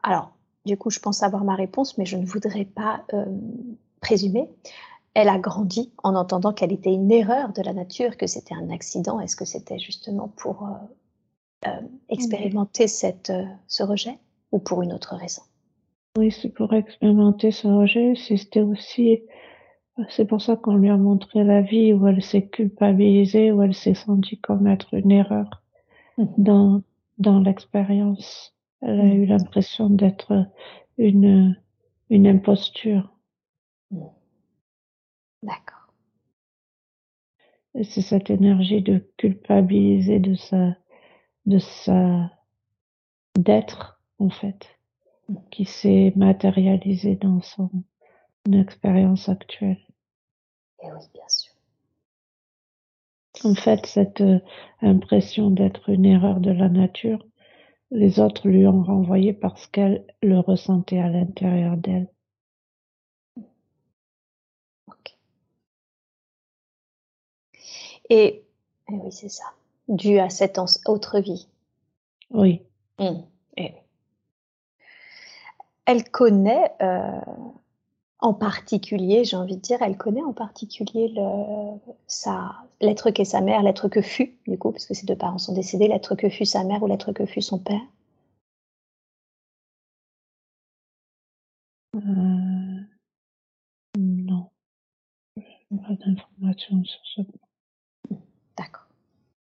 Alors, 0.04 0.38
du 0.64 0.78
coup, 0.78 0.92
je 0.92 1.00
pense 1.00 1.24
avoir 1.24 1.44
ma 1.44 1.56
réponse, 1.56 1.98
mais 1.98 2.06
je 2.06 2.18
ne 2.18 2.26
voudrais 2.28 2.66
pas 2.66 3.04
euh, 3.16 3.26
présumer 4.00 4.48
elle 5.14 5.30
a 5.30 5.38
grandi 5.38 5.91
en 6.03 6.16
entendant 6.16 6.53
qu'elle 6.53 6.72
était 6.72 6.93
une 6.93 7.11
erreur 7.11 7.53
de 7.53 7.61
la 7.61 7.74
nature, 7.74 8.18
que 8.18 8.28
c'était 8.28 8.55
un 8.55 8.70
accident. 8.70 9.20
Est-ce 9.20 9.36
que 9.36 9.45
c'était 9.45 9.80
justement 9.80 10.28
pour, 10.28 10.68
euh, 10.68 11.68
euh, 11.70 11.82
expérimenter 12.09 12.88
cette, 12.88 13.30
euh, 13.30 13.45
ce 13.68 13.84
rejet 13.84 14.18
ou 14.51 14.59
pour 14.59 14.82
une 14.82 14.93
autre 14.93 15.16
raison? 15.16 15.43
Oui, 16.18 16.32
c'est 16.32 16.49
pour 16.49 16.74
expérimenter 16.74 17.51
ce 17.51 17.68
rejet. 17.68 18.14
C'était 18.16 18.61
aussi, 18.61 19.24
c'est 20.09 20.26
pour 20.26 20.41
ça 20.41 20.55
qu'on 20.55 20.76
lui 20.76 20.89
a 20.89 20.97
montré 20.97 21.43
la 21.43 21.61
vie 21.61 21.93
où 21.93 22.07
elle 22.07 22.24
s'est 22.24 22.47
culpabilisée, 22.47 23.51
où 23.51 23.61
elle 23.61 23.74
s'est 23.74 23.95
sentie 23.95 24.39
commettre 24.39 24.93
une 24.93 25.11
erreur 25.11 25.64
mmh. 26.18 26.26
dans, 26.38 26.82
dans 27.20 27.39
l'expérience. 27.39 28.55
Elle 28.82 28.99
a 28.99 29.03
mmh. 29.03 29.14
eu 29.14 29.26
l'impression 29.26 29.89
d'être 29.89 30.47
une, 30.97 31.55
une 32.09 32.28
imposture. 32.28 33.09
Mmh. 33.91 34.01
D'accord. 35.44 35.88
Et 37.76 37.84
c'est 37.84 38.02
cette 38.02 38.30
énergie 38.30 38.82
de 38.82 39.00
culpabiliser 39.18 40.20
de 40.20 40.36
sa, 40.36 40.76
de 41.46 41.60
sa, 41.60 42.32
d'être, 43.38 44.02
en 44.20 44.30
fait, 44.30 44.80
qui 45.52 45.66
s'est 45.66 46.14
matérialisée 46.16 47.16
dans 47.16 47.41
son 47.41 47.70
expérience 48.52 49.28
actuelle. 49.30 49.80
Et 50.82 50.88
oui, 50.91 51.06
bien 51.14 51.28
sûr. 51.28 51.54
En 53.44 53.56
fait, 53.56 53.86
cette 53.86 54.22
euh, 54.22 54.39
impression 54.82 55.50
d'être 55.50 55.89
une 55.89 56.06
erreur 56.06 56.39
de 56.39 56.52
la 56.52 56.70
nature, 56.70 57.26
les 57.91 58.20
autres 58.20 58.48
lui 58.48 58.66
ont 58.68 58.84
renvoyé 58.84 59.34
parce 59.34 59.68
qu'elle 59.68 60.06
le 60.22 60.39
ressentait 60.39 61.00
à 61.00 61.10
l'intérieur 61.10 61.76
d'elle. 61.78 62.08
Et, 68.10 68.43
oui, 68.89 69.12
c'est 69.12 69.30
ça, 69.30 69.45
dû 69.88 70.20
à 70.20 70.30
cette 70.30 70.60
autre 70.86 71.20
vie. 71.20 71.47
Oui. 72.32 72.62
Mmh. 72.99 73.22
Et 73.58 73.74
Elle 75.86 76.10
connaît 76.10 76.72
euh, 76.82 77.22
en 78.24 78.34
particulier, 78.34 79.26
j'ai 79.26 79.36
envie 79.36 79.58
de 79.58 79.62
dire, 79.62 79.82
elle 79.82 79.97
connaît 79.97 80.24
en 80.24 80.32
particulier 80.34 81.14
l'être 82.82 83.10
qu'est 83.12 83.26
sa 83.26 83.41
mère, 83.41 83.62
l'être 83.64 83.89
que 83.89 84.01
fut, 84.01 84.38
du 84.47 84.58
coup, 84.58 84.72
puisque 84.72 84.95
ses 84.95 85.06
deux 85.06 85.18
parents 85.18 85.38
sont 85.38 85.54
décédés, 85.54 85.89
l'être 85.89 86.16
que 86.16 86.30
fut 86.30 86.45
sa 86.45 86.64
mère 86.64 86.82
ou 86.84 86.88
l'être 86.88 87.12
que 87.12 87.26
fut 87.26 87.41
son 87.41 87.60
père. 87.60 87.82
Euh, 91.95 92.82
non. 93.97 94.49
Pas 95.36 95.95
d'informations 95.95 96.84
sur 96.86 97.01
ce 97.04 97.22
point. 97.24 97.43
D'accord. 98.58 98.88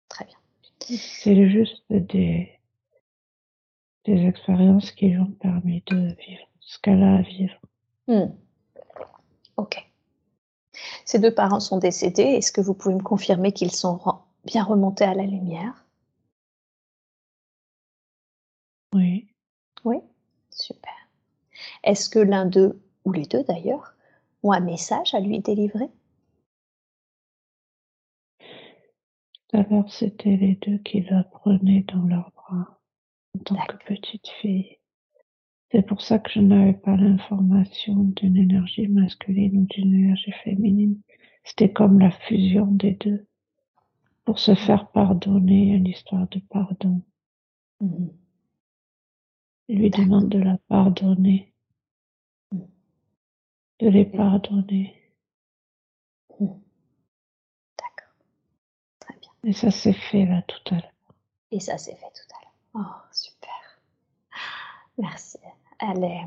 Très 0.09 0.24
bien. 0.24 0.38
C'est 0.80 1.48
juste 1.48 1.82
des, 1.90 2.59
des 4.05 4.26
expériences 4.26 4.90
qui 4.92 5.09
lui 5.09 5.18
ont 5.18 5.32
permis 5.32 5.82
de 5.86 6.14
vivre 6.26 6.46
ce 6.61 6.78
qu'elle 6.78 7.03
a 7.03 7.16
à 7.16 7.22
vivre. 7.22 7.59
Hmm. 8.09 8.34
Ok. 9.57 9.88
Ces 11.05 11.18
deux 11.18 11.34
parents 11.34 11.61
sont 11.61 11.78
décédés. 11.78 12.22
Est-ce 12.22 12.53
que 12.53 12.61
vous 12.61 12.74
pouvez 12.74 12.94
me 12.94 13.03
confirmer 13.03 13.53
qu'ils 13.53 13.72
sont 13.72 14.00
bien 14.44 14.64
remontés 14.64 15.05
à 15.05 15.14
la 15.14 15.24
lumière? 15.24 15.84
Oui. 18.94 19.28
Oui, 19.84 19.98
super. 20.50 20.92
Est-ce 21.84 22.09
que 22.09 22.18
l'un 22.18 22.46
d'eux, 22.46 22.80
ou 23.05 23.12
les 23.12 23.26
deux 23.26 23.42
d'ailleurs, 23.44 23.94
ont 24.42 24.53
un 24.53 24.61
message 24.61 25.14
à 25.14 25.20
lui 25.20 25.40
délivrer? 25.40 25.88
Alors 29.53 29.92
c'était 29.92 30.36
les 30.36 30.55
deux 30.66 30.78
qui 30.78 31.03
la 31.03 31.24
prenaient 31.24 31.84
dans 31.92 32.03
leurs 32.05 32.30
bras 32.30 32.80
en 33.34 33.38
tant 33.44 33.57
que 33.66 33.76
petite 33.84 34.28
fille. 34.40 34.78
C'est 35.70 35.82
pour 35.82 36.00
ça 36.00 36.18
que 36.18 36.30
je 36.30 36.40
n'avais 36.40 36.72
pas 36.72 36.96
l'information 36.96 37.94
d'une 38.16 38.36
énergie 38.36 38.88
masculine 38.88 39.59
ou 39.59 39.66
d'une 39.66 39.94
énergie 39.94 40.32
féminine. 40.44 41.00
C'était 41.44 41.72
comme 41.72 41.98
la 41.98 42.11
fusion 42.11 42.66
des 42.66 42.92
deux 42.92 43.26
pour 44.24 44.38
se 44.38 44.55
faire 44.55 44.90
pardonner, 44.90 45.74
une 45.74 45.86
histoire 45.86 46.28
de 46.28 46.40
pardon. 46.48 47.03
Mmh. 47.80 48.09
Il 49.68 49.78
lui 49.78 49.90
demande 49.90 50.28
de 50.28 50.38
la 50.38 50.59
pardonner, 50.68 51.53
mmh. 52.53 52.59
de 53.80 53.88
les 53.88 54.05
pardonner. 54.05 54.94
Mmh. 56.38 56.46
Et 59.45 59.53
ça 59.53 59.70
s'est 59.70 59.93
fait 59.93 60.24
là 60.24 60.43
tout 60.43 60.74
à 60.74 60.78
l'heure. 60.78 61.14
Et 61.51 61.61
ça 61.61 61.76
s'est 61.78 61.95
fait 61.95 62.01
tout 62.01 62.34
à 62.36 62.43
l'heure. 62.43 62.86
Oh, 62.86 63.09
super. 63.12 63.51
Merci. 64.99 65.38
Elle 65.80 66.05
est... 66.05 66.20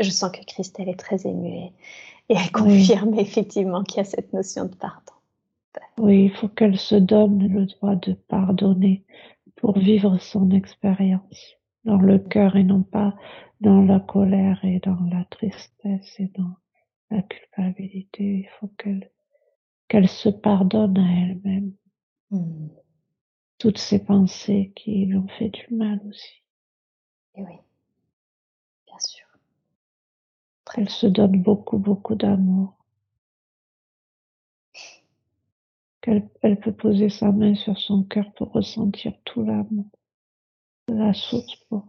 Je 0.00 0.10
sens 0.10 0.30
que 0.30 0.44
Christelle 0.44 0.88
est 0.88 0.98
très 0.98 1.26
émue 1.26 1.48
et, 1.48 1.72
elle 2.28 2.52
confirme 2.52 3.14
effectivement 3.18 3.82
qu'il 3.82 3.98
y 3.98 4.00
a 4.00 4.04
cette 4.04 4.32
notion 4.32 4.66
de 4.66 4.74
pardon. 4.74 5.12
Oui, 5.96 6.24
il 6.26 6.36
faut 6.36 6.48
qu'elle 6.48 6.78
se 6.78 6.94
donne 6.94 7.48
le 7.48 7.66
droit 7.66 7.96
de 7.96 8.12
pardonner 8.12 9.04
pour 9.56 9.78
vivre 9.78 10.18
son 10.18 10.50
expérience 10.50 11.56
dans 11.84 11.96
le 11.96 12.18
cœur 12.18 12.56
et 12.56 12.64
non 12.64 12.82
pas 12.82 13.16
dans 13.60 13.82
la 13.82 13.98
colère 13.98 14.60
et 14.62 14.78
dans 14.80 14.98
la 15.10 15.24
tristesse 15.30 16.14
et 16.18 16.30
dans 16.36 16.54
la 17.10 17.22
culpabilité. 17.22 18.24
Il 18.24 18.48
faut 18.60 18.68
qu'elle 18.78 19.10
qu'elle 19.88 20.08
se 20.08 20.28
pardonne 20.28 20.98
à 20.98 21.22
elle-même. 21.22 21.72
Mmh. 22.30 22.68
Toutes 23.58 23.78
ces 23.78 24.04
pensées 24.04 24.72
qui 24.76 25.06
lui 25.06 25.16
ont 25.16 25.28
fait 25.38 25.48
du 25.48 25.66
mal 25.70 26.00
aussi. 26.08 26.42
Et 27.34 27.42
oui, 27.42 27.56
bien 28.86 28.98
sûr. 28.98 29.26
Elle 30.76 30.88
se 30.88 31.06
donne 31.06 31.42
beaucoup, 31.42 31.78
beaucoup 31.78 32.14
d'amour. 32.14 32.74
Qu'elle 36.00 36.28
elle 36.42 36.60
peut 36.60 36.72
poser 36.72 37.08
sa 37.08 37.32
main 37.32 37.54
sur 37.54 37.76
son 37.78 38.04
cœur 38.04 38.32
pour 38.34 38.52
ressentir 38.52 39.12
tout 39.24 39.42
l'amour 39.42 39.86
la 40.94 41.12
source 41.12 41.56
pour. 41.68 41.86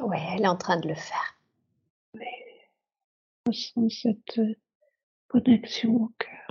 Oui, 0.00 0.16
elle 0.34 0.42
est 0.42 0.48
en 0.48 0.56
train 0.56 0.78
de 0.78 0.88
le 0.88 0.94
faire. 0.94 1.38
Oui. 2.14 2.26
ressent 3.46 3.88
cette 3.88 4.40
connexion 5.28 5.94
au 5.96 6.12
cœur. 6.18 6.45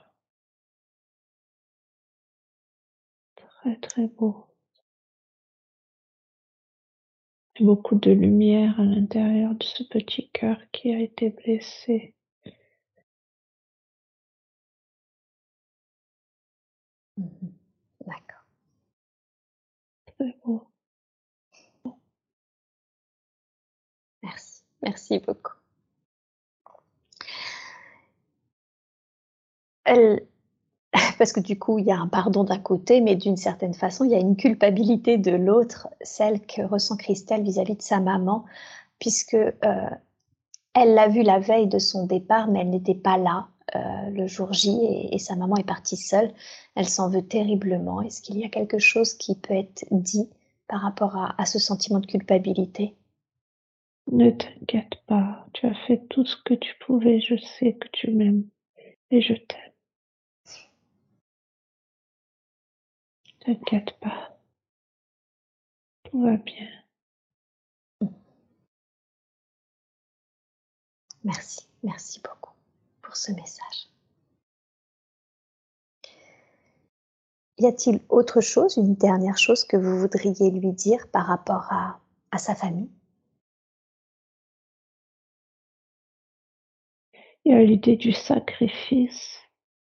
Très 3.65 3.77
très 3.77 4.07
beau. 4.07 4.45
Beaucoup 7.59 7.95
de 7.95 8.11
lumière 8.11 8.79
à 8.79 8.83
l'intérieur 8.83 9.55
de 9.55 9.63
ce 9.63 9.83
petit 9.83 10.29
cœur 10.31 10.59
qui 10.71 10.93
a 10.93 10.99
été 10.99 11.31
blessé. 11.31 12.13
Mmh 17.17 17.49
D'accord. 18.05 18.45
Très 20.05 20.35
beau. 20.43 20.67
Merci, 24.23 24.63
merci 24.81 25.19
beaucoup. 25.19 25.53
Elle, 29.85 30.27
parce 31.17 31.31
que 31.33 31.39
du 31.39 31.57
coup, 31.57 31.79
il 31.79 31.85
y 31.85 31.91
a 31.91 31.97
un 31.99 32.07
pardon 32.07 32.43
d'un 32.43 32.59
côté, 32.59 33.01
mais 33.01 33.15
d'une 33.15 33.37
certaine 33.37 33.73
façon, 33.73 34.05
il 34.05 34.11
y 34.11 34.15
a 34.15 34.19
une 34.19 34.35
culpabilité 34.35 35.17
de 35.17 35.31
l'autre, 35.31 35.87
celle 36.01 36.41
que 36.41 36.61
ressent 36.61 36.97
Christelle 36.97 37.43
vis-à-vis 37.43 37.75
de 37.75 37.81
sa 37.81 37.99
maman, 37.99 38.45
puisque 38.99 39.35
euh, 39.35 39.89
elle 40.73 40.93
l'a 40.93 41.07
vue 41.07 41.23
la 41.23 41.39
veille 41.39 41.67
de 41.67 41.79
son 41.79 42.05
départ, 42.05 42.47
mais 42.47 42.61
elle 42.61 42.69
n'était 42.69 42.95
pas 42.95 43.17
là 43.17 43.47
euh, 43.75 44.09
le 44.11 44.27
jour 44.27 44.53
J 44.53 45.09
et, 45.11 45.17
sa 45.19 45.35
maman 45.35 45.55
est 45.57 45.63
partie 45.63 45.97
seule. 45.97 46.31
Elle 46.75 46.87
s'en 46.87 47.09
veut 47.09 47.25
terriblement. 47.25 48.01
Est-ce 48.01 48.21
qu'il 48.21 48.37
y 48.37 48.45
a 48.45 48.49
quelque 48.49 48.79
chose 48.79 49.13
qui 49.13 49.35
peut 49.35 49.55
être 49.55 49.85
dit 49.91 50.29
par 50.67 50.81
rapport 50.81 51.15
à 51.37 51.45
ce 51.45 51.59
sentiment 51.59 51.99
de 51.99 52.07
culpabilité? 52.07 52.95
Ne 54.11 54.29
t'inquiète 54.29 54.95
pas, 55.07 55.47
tu 55.53 55.65
as 55.65 55.73
fait 55.87 56.05
tout 56.09 56.25
ce 56.25 56.35
que 56.45 56.53
tu 56.53 56.75
pouvais, 56.85 57.19
je 57.19 57.37
sais 57.37 57.73
que 57.73 57.87
tu 57.91 58.11
m'aimes 58.11 58.43
et 59.09 59.21
je 59.21 59.33
t'aime. 59.33 59.74
T'inquiète 63.45 63.99
pas. 63.99 64.35
Tout 66.03 66.23
va 66.23 66.35
bien. 66.37 66.67
Merci, 71.23 71.67
merci 71.83 72.19
beaucoup 72.23 72.53
pour 73.03 73.15
ce 73.15 73.31
message. 73.33 73.89
Y 77.59 77.67
a-t-il 77.67 78.01
autre 78.09 78.41
chose, 78.41 78.77
une 78.77 78.95
dernière 78.95 79.37
chose 79.37 79.63
que 79.63 79.77
vous 79.77 79.99
voudriez 79.99 80.49
lui 80.49 80.73
dire 80.73 81.07
par 81.11 81.27
rapport 81.27 81.71
à, 81.71 82.01
à 82.31 82.39
sa 82.39 82.55
famille? 82.55 82.89
Il 87.45 87.51
y 87.51 87.55
a 87.55 87.63
l'idée 87.63 87.95
du 87.95 88.11
sacrifice, 88.11 89.37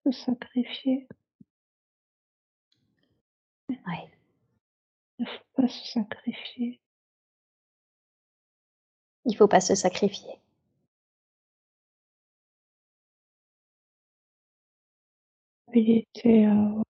de 0.04 0.12
sacrifier. 0.12 1.08
Oui. 3.70 3.76
Il 5.20 5.26
ne 5.26 5.30
faut 5.30 5.44
pas 5.56 5.68
se 5.68 5.86
sacrifier. 5.88 6.80
Il 9.26 9.32
ne 9.34 9.38
faut 9.38 9.48
pas 9.48 9.62
se 9.62 9.76
sacrifier. 9.76 10.40
Habilité 15.68 16.46
à 16.46 16.86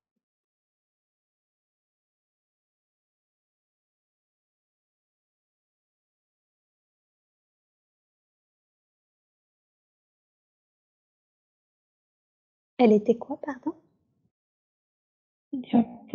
Elle 12.77 12.93
était 12.93 13.18
quoi, 13.18 13.38
pardon? 13.41 13.76
Il 15.53 15.61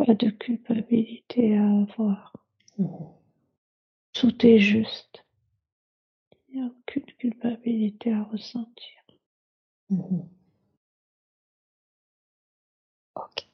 pas 0.05 0.15
de 0.15 0.29
culpabilité 0.31 1.57
à 1.57 1.81
avoir. 1.81 2.33
Mhm. 2.77 3.09
Tout 4.13 4.45
est 4.45 4.59
juste. 4.59 5.25
Il 6.49 6.59
n'y 6.61 6.67
a 6.67 6.71
aucune 6.71 7.05
culpabilité 7.05 8.11
à 8.13 8.23
ressentir. 8.23 9.01
Mhm. 9.89 10.27
Ok. 13.15 13.47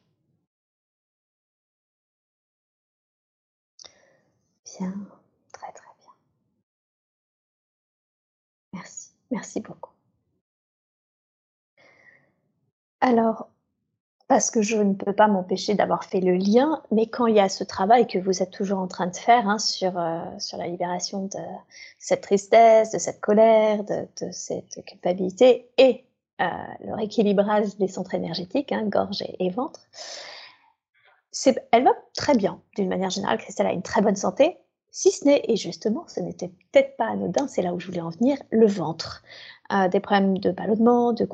Bien, 4.65 4.93
très 5.51 5.71
très 5.73 5.93
bien. 5.99 6.11
Merci, 8.73 9.11
merci 9.31 9.59
beaucoup. 9.61 9.91
Alors, 13.01 13.49
parce 14.27 14.51
que 14.51 14.61
je 14.61 14.77
ne 14.77 14.93
peux 14.93 15.13
pas 15.13 15.27
m'empêcher 15.27 15.73
d'avoir 15.73 16.03
fait 16.03 16.19
le 16.19 16.35
lien, 16.35 16.81
mais 16.91 17.07
quand 17.07 17.27
il 17.27 17.35
y 17.35 17.39
a 17.39 17.47
ce 17.47 17.63
travail 17.63 18.07
que 18.07 18.19
vous 18.19 18.43
êtes 18.43 18.51
toujours 18.51 18.79
en 18.79 18.87
train 18.87 19.07
de 19.07 19.15
faire 19.15 19.47
hein, 19.47 19.57
sur, 19.57 19.97
euh, 19.97 20.19
sur 20.37 20.57
la 20.57 20.67
libération 20.67 21.25
de 21.25 21.39
cette 21.97 22.21
tristesse, 22.21 22.91
de 22.91 22.97
cette 22.97 23.21
colère, 23.21 23.83
de, 23.85 24.07
cette 24.31 24.83
culpabilité 24.85 25.69
et 25.77 26.03
euh, 26.41 26.45
le 26.85 26.93
rééquilibrage 26.95 27.77
des 27.77 27.87
centres 27.87 28.15
énergétiques, 28.15 28.73
hein, 28.73 28.83
gorge 28.83 29.21
et, 29.21 29.45
et 29.45 29.49
ventre, 29.49 29.79
elle 31.71 31.83
va 31.83 31.93
très 32.15 32.35
bien 32.35 32.61
d'une 32.75 32.89
manière 32.89 33.09
générale. 33.09 33.37
Christelle 33.37 33.67
a 33.67 33.71
une 33.71 33.81
très 33.81 34.01
bonne 34.01 34.15
santé, 34.15 34.57
si 34.91 35.11
ce 35.11 35.25
n'est, 35.25 35.43
et 35.47 35.55
justement, 35.55 36.05
ce 36.07 36.19
n'était 36.19 36.47
peut-être 36.47 36.97
pas 36.97 37.05
anodin, 37.05 37.47
c'est 37.47 37.61
là 37.61 37.73
où 37.73 37.79
je 37.79 37.87
voulais 37.87 38.01
en 38.01 38.09
venir, 38.09 38.37
le 38.49 38.65
ventre. 38.65 39.23
Euh, 39.71 39.87
des 39.87 39.99
problèmes 39.99 40.37
de 40.39 40.51
ballonnement, 40.51 41.13
de 41.13 41.25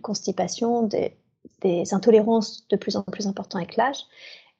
constipation, 0.00 0.82
des, 0.82 1.16
des 1.64 1.94
intolérances 1.94 2.66
de 2.68 2.76
plus 2.76 2.96
en 2.96 3.02
plus 3.02 3.26
importantes 3.26 3.56
avec 3.56 3.76
l'âge. 3.76 3.98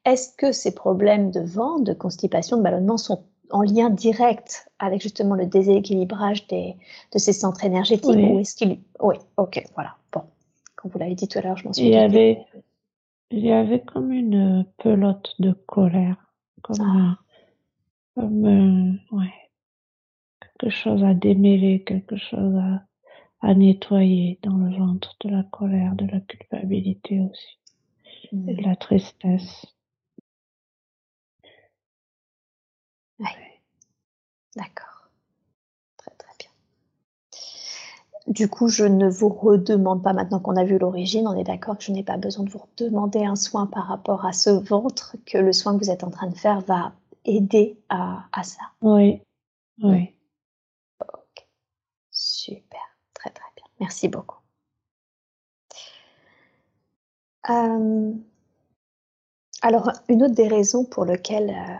Est-ce 0.04 0.34
que 0.36 0.52
ces 0.52 0.74
problèmes 0.74 1.30
de 1.30 1.40
ventre, 1.40 1.84
de 1.84 1.92
constipation, 1.94 2.56
de 2.56 2.62
ballonnement 2.62 2.96
sont 2.96 3.22
en 3.50 3.62
lien 3.62 3.90
direct 3.90 4.66
avec 4.78 5.02
justement 5.02 5.34
le 5.34 5.46
déséquilibrage 5.46 6.46
des, 6.48 6.76
de 7.12 7.18
ces 7.18 7.32
centres 7.32 7.64
énergétiques 7.64 8.10
Oui. 8.16 8.24
ou 8.32 8.38
est-ce 8.40 8.54
qu'il... 8.56 8.78
Oui, 9.00 9.16
ok, 9.36 9.62
voilà. 9.74 9.96
Bon, 10.12 10.22
quand 10.76 10.88
vous 10.88 10.98
l'avez 10.98 11.14
dit 11.14 11.28
tout 11.28 11.38
à 11.38 11.42
l'heure, 11.42 11.56
je 11.56 11.64
m'en 11.66 11.72
suis 11.72 11.84
Il 11.84 11.92
y 11.92 11.96
avait, 11.96 12.44
il 13.30 13.44
y 13.44 13.52
avait 13.52 13.80
comme 13.82 14.12
une 14.12 14.66
pelote 14.78 15.34
de 15.38 15.52
colère, 15.52 16.16
comme, 16.62 16.76
Ah. 16.80 17.18
euh, 18.18 18.22
comme 18.22 18.44
euh, 18.46 19.16
ouais, 19.16 19.32
quelque 20.40 20.70
chose 20.74 21.04
à 21.04 21.14
démêler, 21.14 21.82
quelque 21.84 22.16
chose 22.16 22.56
à, 22.56 22.82
à 23.44 23.54
nettoyer 23.54 24.38
dans 24.42 24.56
le 24.56 24.76
ventre, 24.76 25.16
de 25.20 25.28
la 25.28 25.42
colère, 25.42 25.94
de 25.94 26.06
la 26.06 26.20
culpabilité 26.20 27.20
aussi, 27.20 27.58
et 28.32 28.54
de 28.54 28.62
la 28.62 28.74
tristesse. 28.74 29.66
D'accord. 34.56 35.10
Très 35.96 36.12
très 36.12 36.32
bien. 36.38 36.50
Du 38.26 38.48
coup, 38.48 38.68
je 38.68 38.84
ne 38.84 39.08
vous 39.08 39.28
redemande 39.28 40.02
pas, 40.02 40.12
maintenant 40.12 40.40
qu'on 40.40 40.56
a 40.56 40.64
vu 40.64 40.78
l'origine, 40.78 41.28
on 41.28 41.36
est 41.36 41.44
d'accord 41.44 41.76
que 41.76 41.84
je 41.84 41.92
n'ai 41.92 42.04
pas 42.04 42.16
besoin 42.16 42.44
de 42.44 42.50
vous 42.50 42.64
demander 42.76 43.24
un 43.24 43.36
soin 43.36 43.66
par 43.66 43.86
rapport 43.86 44.24
à 44.24 44.32
ce 44.32 44.50
ventre, 44.50 45.16
que 45.26 45.38
le 45.38 45.52
soin 45.52 45.74
que 45.74 45.84
vous 45.84 45.90
êtes 45.90 46.04
en 46.04 46.10
train 46.10 46.30
de 46.30 46.36
faire 46.36 46.60
va 46.60 46.94
aider 47.24 47.78
à, 47.88 48.24
à 48.32 48.42
ça. 48.42 48.62
Oui, 48.80 49.20
oui. 49.82 50.14
Super, 52.10 52.62
très 52.62 52.70
bien. 52.70 52.83
Merci 53.84 54.08
beaucoup. 54.08 54.38
Euh, 57.50 58.12
alors, 59.60 59.92
une 60.08 60.22
autre 60.22 60.32
des 60.32 60.48
raisons 60.48 60.86
pour 60.86 61.04
lesquelles 61.04 61.50
euh, 61.50 61.74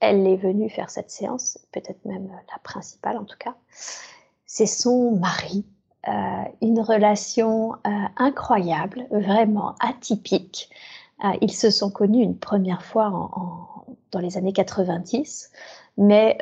elle 0.00 0.26
est 0.26 0.36
venue 0.36 0.68
faire 0.68 0.90
cette 0.90 1.10
séance, 1.10 1.58
peut-être 1.72 2.04
même 2.04 2.28
la 2.28 2.58
principale 2.62 3.16
en 3.16 3.24
tout 3.24 3.38
cas, 3.38 3.54
c'est 4.44 4.66
son 4.66 5.12
mari. 5.12 5.64
Euh, 6.08 6.44
une 6.60 6.80
relation 6.80 7.76
incroyable, 8.18 9.06
vraiment 9.10 9.76
atypique. 9.80 10.68
Ils 11.40 11.54
se 11.54 11.70
sont 11.70 11.90
connus 11.90 12.22
une 12.22 12.36
première 12.36 12.82
fois 12.82 13.30
dans 14.10 14.18
les 14.18 14.36
années 14.36 14.52
90, 14.52 15.50
mais 15.96 16.36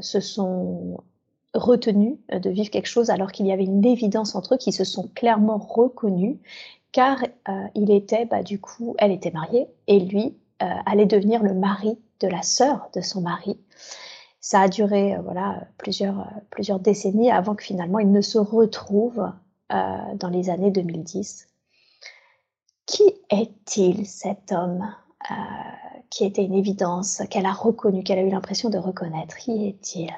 se 0.00 0.18
sont 0.18 0.98
retenus 1.54 2.18
de 2.30 2.50
vivre 2.50 2.70
quelque 2.70 2.88
chose 2.88 3.10
alors 3.10 3.32
qu'il 3.32 3.46
y 3.46 3.52
avait 3.52 3.64
une 3.64 3.84
évidence 3.84 4.34
entre 4.34 4.54
eux 4.54 4.58
qui 4.58 4.72
se 4.72 4.84
sont 4.84 5.08
clairement 5.14 5.58
reconnus 5.58 6.36
car 6.92 7.22
euh, 7.48 7.52
il 7.74 7.90
était 7.90 8.24
bah, 8.26 8.42
du 8.42 8.60
coup 8.60 8.94
elle 8.98 9.12
était 9.12 9.30
mariée 9.30 9.68
et 9.86 10.00
lui 10.00 10.36
euh, 10.62 10.66
allait 10.86 11.06
devenir 11.06 11.42
le 11.42 11.54
mari 11.54 11.98
de 12.20 12.28
la 12.28 12.42
sœur 12.42 12.88
de 12.94 13.00
son 13.00 13.20
mari. 13.20 13.58
Ça 14.40 14.60
a 14.60 14.68
duré 14.68 15.14
euh, 15.14 15.20
voilà 15.22 15.66
plusieurs 15.78 16.20
euh, 16.20 16.40
plusieurs 16.50 16.80
décennies 16.80 17.30
avant 17.30 17.54
que 17.54 17.64
finalement 17.64 17.98
ils 17.98 18.12
ne 18.12 18.20
se 18.20 18.38
retrouvent 18.38 19.30
euh, 19.72 19.98
dans 20.16 20.28
les 20.28 20.50
années 20.50 20.70
2010 20.70 21.48
qui 22.86 23.04
est-il 23.30 24.06
cet 24.06 24.52
homme 24.52 24.86
euh, 25.30 25.34
qui 26.10 26.24
était 26.24 26.44
une 26.44 26.54
évidence 26.54 27.22
qu'elle 27.30 27.46
a 27.46 27.52
reconnu 27.52 28.02
qu'elle 28.02 28.18
a 28.18 28.22
eu 28.22 28.30
l'impression 28.30 28.70
de 28.70 28.78
reconnaître? 28.78 29.36
Qui 29.36 29.66
est-il? 29.66 30.12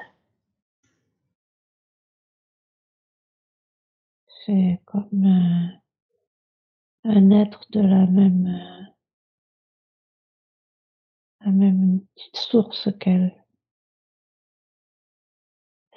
C'est 4.47 4.81
comme 4.85 5.25
euh, 5.25 5.67
un 7.05 7.31
être 7.31 7.65
de 7.71 7.79
la 7.79 8.05
même, 8.05 8.45
euh, 8.45 8.83
la 11.47 11.51
même 11.51 12.01
petite 12.13 12.35
source 12.37 12.89
qu'elle. 12.99 13.33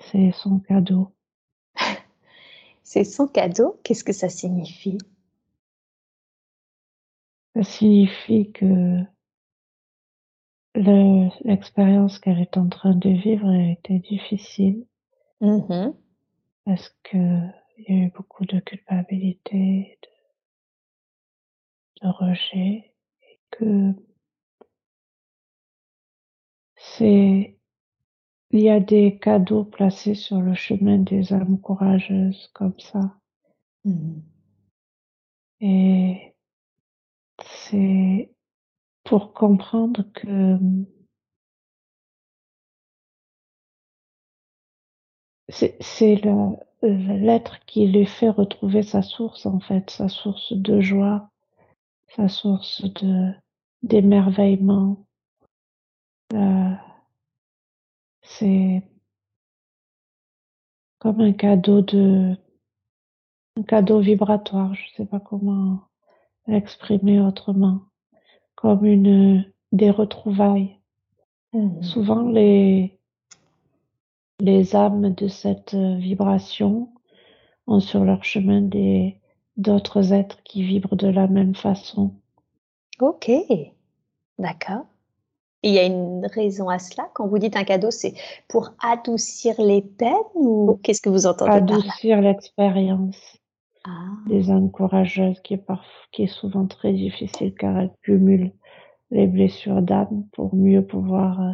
C'est 0.01 0.33
son 0.33 0.59
cadeau. 0.59 1.15
C'est 2.83 3.05
son 3.05 3.29
cadeau? 3.29 3.81
Qu'est-ce 3.85 4.05
que 4.05 4.13
ça 4.13 4.29
signifie? 4.29 4.99
Ça 7.55 7.63
signifie 7.63 8.51
que 8.51 9.05
le- 10.75 11.29
l'expérience 11.45 12.19
qu'elle 12.19 12.41
est 12.41 12.57
en 12.57 12.69
train 12.69 12.93
de 12.97 13.11
vivre 13.11 13.49
a 13.49 13.71
été 13.71 14.01
difficile 14.01 14.85
Mhm. 15.41 15.95
parce 16.65 16.97
que 17.05 17.19
il 17.89 17.97
y 17.97 18.01
a 18.03 18.07
eu 18.07 18.11
beaucoup 18.11 18.45
de 18.47 18.61
culpabilité, 18.61 19.99
de, 22.03 22.09
de 22.09 22.13
rejet, 22.13 22.93
et 23.23 23.41
que 23.51 23.95
c'est 26.75 27.57
il 28.53 28.61
y 28.61 28.71
a 28.71 28.81
des 28.81 29.19
cadeaux 29.19 29.65
placés 29.65 30.15
sur 30.15 30.41
le 30.41 30.55
chemin 30.55 30.99
des 30.99 31.33
âmes 31.33 31.61
courageuses 31.61 32.51
comme 32.55 32.79
ça. 32.81 33.19
Mhm. 33.85 34.23
Et 35.61 36.35
c'est 37.45 38.31
pour 39.05 39.35
comprendre 39.35 40.05
que 40.15 40.59
c'est 45.51 45.77
c'est 45.83 46.17
le- 46.17 46.57
l'être 46.83 47.65
qui 47.67 47.87
lui 47.87 48.07
fait 48.07 48.31
retrouver 48.31 48.83
sa 48.83 49.03
source 49.03 49.47
en 49.47 49.61
fait, 49.61 49.91
sa 49.91 50.09
source 50.09 50.53
de 50.53 50.81
joie, 50.81 51.31
sa 52.17 52.29
source 52.29 52.83
de 52.83 53.33
d'émerveillement. 53.83 55.07
Euh, 56.35 56.75
c'est 58.23 58.83
comme 60.99 61.21
un 61.21 61.33
cadeau 61.33 61.81
de 61.83 62.37
un 63.57 63.63
cadeau 63.63 64.01
vibratoire, 64.01 64.75
je 64.75 64.95
sais 64.95 65.07
pas 65.07 65.21
comment 65.21 65.81
l'exprimer 66.47 67.21
autrement, 67.21 67.81
comme 68.55 68.85
une 68.85 69.45
des 69.73 69.91
retrouvailles. 69.91 70.79
Mhm. 71.53 71.83
Souvent 71.83 72.23
les 72.23 73.00
les 74.41 74.75
âmes 74.75 75.15
de 75.15 75.29
cette 75.29 75.75
euh, 75.75 75.97
vibration 75.97 76.89
ont 77.67 77.81
sur 77.81 78.05
leur 78.05 78.25
chemin 78.25 78.63
des 78.63 79.17
d'autres 79.57 80.13
êtres 80.13 80.43
qui 80.43 80.63
vibrent 80.63 80.97
de 80.97 81.09
la 81.09 81.27
même 81.27 81.55
façon. 81.55 82.15
Ok. 83.01 83.31
D'accord. 84.39 84.87
Il 85.63 85.73
y 85.73 85.79
a 85.79 85.85
une 85.85 86.27
raison 86.27 86.71
à 86.71 86.79
cela? 86.79 87.11
Quand 87.13 87.29
vous 87.29 87.39
dites 87.39 87.57
un 87.57 87.65
cadeau, 87.65 87.91
c'est 87.91 88.15
pour 88.49 88.71
adoucir 88.83 89.55
les 89.59 89.83
peines 89.83 90.15
ou 90.35 90.81
qu'est-ce 90.83 91.03
que 91.03 91.11
vous 91.11 91.27
entendez 91.27 91.53
Adoucir 91.53 92.23
l'expérience. 92.23 93.37
Ah. 93.85 93.91
Des 94.27 94.51
encourageuses 94.51 95.41
qui 95.41 95.55
est, 95.55 95.65
qui 96.13 96.23
est 96.23 96.27
souvent 96.27 96.67
très 96.67 96.93
difficile 96.93 97.55
car 97.55 97.79
elles 97.79 97.93
cumulent 98.03 98.53
les 99.11 99.27
blessures 99.27 99.83
d'âme 99.83 100.25
pour 100.33 100.55
mieux 100.55 100.85
pouvoir 100.87 101.41
euh, 101.41 101.53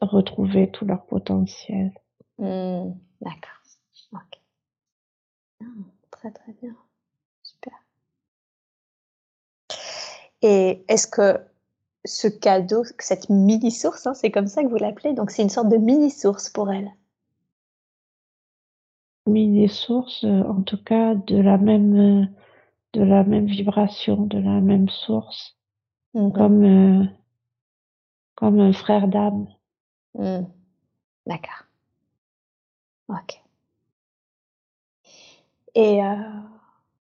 retrouver 0.00 0.70
tout 0.70 0.84
leur 0.84 1.06
potentiel. 1.06 1.92
Mmh, 2.38 2.92
d'accord. 3.20 3.60
Ok. 4.12 4.40
Ah, 5.62 5.64
très 6.10 6.30
très 6.30 6.52
bien. 6.52 6.74
Super. 7.42 7.72
Et 10.42 10.84
est-ce 10.88 11.06
que 11.06 11.38
ce 12.04 12.28
cadeau, 12.28 12.84
cette 12.98 13.30
mini-source, 13.30 14.06
hein, 14.06 14.14
c'est 14.14 14.30
comme 14.30 14.46
ça 14.46 14.62
que 14.62 14.68
vous 14.68 14.76
l'appelez, 14.76 15.12
donc 15.14 15.30
c'est 15.30 15.42
une 15.42 15.48
sorte 15.50 15.68
de 15.68 15.76
mini-source 15.76 16.50
pour 16.50 16.70
elle? 16.70 16.90
Mini-source, 19.26 20.24
euh, 20.24 20.42
en 20.44 20.62
tout 20.62 20.82
cas 20.82 21.14
de 21.16 21.36
la 21.36 21.58
même, 21.58 21.96
euh, 21.96 22.26
de 22.92 23.02
la 23.02 23.24
même 23.24 23.46
vibration, 23.46 24.26
de 24.26 24.38
la 24.38 24.60
même 24.60 24.88
source, 24.88 25.56
mmh 26.14 26.30
comme, 26.32 26.64
euh, 26.64 27.04
comme 28.36 28.60
un 28.60 28.72
frère 28.72 29.08
d'âme. 29.08 29.48
Mmh. 30.18 30.46
D'accord. 31.26 31.64
Ok. 33.08 33.40
Et 35.74 36.00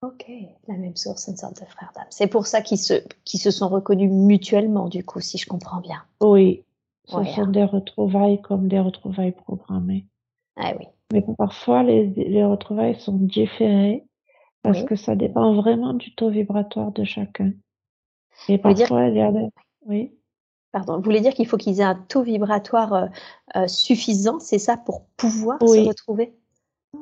Ok, 0.01 0.30
la 0.68 0.76
même 0.76 0.94
source, 0.94 1.26
une 1.26 1.36
sorte 1.36 1.60
de 1.60 1.66
frère 1.66 1.90
d'âme. 1.97 2.06
C'est 2.10 2.28
pour 2.28 2.47
ça 2.47 2.62
qu'ils 2.62 2.78
se, 2.78 2.94
se 3.24 3.51
sont 3.51 3.68
reconnus 3.68 4.12
mutuellement, 4.12 4.89
du 4.89 5.05
coup, 5.05 5.18
si 5.20 5.39
je 5.39 5.47
comprends 5.47 5.80
bien. 5.80 6.05
Oui, 6.20 6.62
ce 7.06 7.24
sont 7.24 7.43
hein. 7.43 7.47
des 7.48 7.64
retrouvailles 7.64 8.40
comme 8.40 8.68
des 8.68 8.78
retrouvailles 8.78 9.32
programmées. 9.32 10.06
Ah 10.56 10.72
oui. 10.78 10.86
Mais 11.12 11.24
parfois, 11.36 11.82
les, 11.82 12.06
les 12.06 12.44
retrouvailles 12.44 13.01
sont 13.01 13.16
différées 13.16 14.05
parce 14.62 14.85
que 14.85 14.94
ça 14.94 15.16
dépend 15.16 15.55
vraiment 15.55 15.94
du 15.94 16.14
taux 16.14 16.30
vibratoire 16.30 16.93
de 16.93 17.02
chacun. 17.02 17.52
Et 18.48 18.59
parfois, 18.59 19.09
il 19.09 19.16
y 19.16 19.20
a 19.20 19.32
des... 19.32 19.48
Oui. 19.86 20.12
Pardon, 20.73 20.97
vous 20.97 21.03
voulez 21.03 21.20
dire 21.20 21.35
qu'il 21.35 21.47
faut 21.47 21.57
qu'ils 21.57 21.81
aient 21.81 21.85
un 21.85 21.95
taux 21.95 22.23
vibratoire 22.23 22.93
euh, 22.93 23.07
euh, 23.57 23.66
suffisant, 23.69 24.39
c'est 24.39 24.59
ça, 24.59 24.77
pour 24.77 25.07
pouvoir 25.16 25.59
se 25.61 25.86
retrouver? 25.86 26.35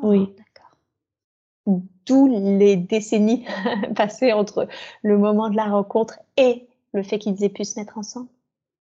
Oui. 0.02 0.32
Ah, 0.38 1.72
d'où 2.06 2.26
les 2.28 2.76
décennies 2.76 3.44
passées 3.96 4.32
entre 4.32 4.68
le 5.02 5.18
moment 5.18 5.50
de 5.50 5.56
la 5.56 5.64
rencontre 5.64 6.20
et 6.36 6.68
le 6.92 7.02
fait 7.02 7.18
qu'ils 7.18 7.42
aient 7.42 7.48
pu 7.48 7.64
se 7.64 7.78
mettre 7.78 7.98
ensemble 7.98 8.28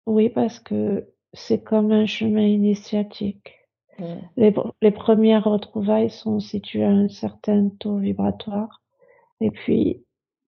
Oui, 0.06 0.28
parce 0.28 0.58
que 0.58 1.06
c'est 1.32 1.62
comme 1.62 1.92
un 1.92 2.06
chemin 2.06 2.44
initiatique. 2.44 3.52
Mmh. 3.98 4.52
Les, 4.80 4.90
premières 4.90 5.44
retrouvailles 5.44 6.10
sont 6.10 6.40
situées 6.40 6.84
à 6.84 6.90
un 6.90 7.08
certain 7.08 7.68
taux 7.78 7.98
vibratoire 7.98 8.82
et 9.40 9.50
puis 9.50 10.02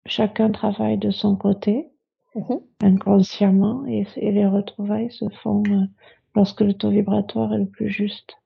chacun 0.07 0.51
travaille 0.51 0.99
de 0.99 1.11
son 1.11 1.37
côté 1.37 1.91
mmh 2.35 2.55
inconsciemment 2.81 3.87
et, 3.87 4.07
les 4.17 4.47
retrouvailles 4.47 5.11
se 5.11 5.29
font 5.43 5.63
euh, 5.69 5.87
lorsque 6.35 6.61
le 6.61 6.75
taux 6.75 6.91
vibratoire 6.91 7.55
est 7.55 7.59
le 7.59 7.67
plus 7.67 7.89
juste 7.89 8.37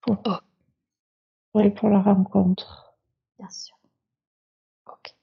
pour, 0.00 0.16
oh. 0.26 0.36
oui, 1.54 1.70
pour 1.70 1.88
la 1.88 2.00
rencontre. 2.00 2.94
Bien 3.38 3.48
sûr. 3.50 3.76
Ok. 4.86 5.14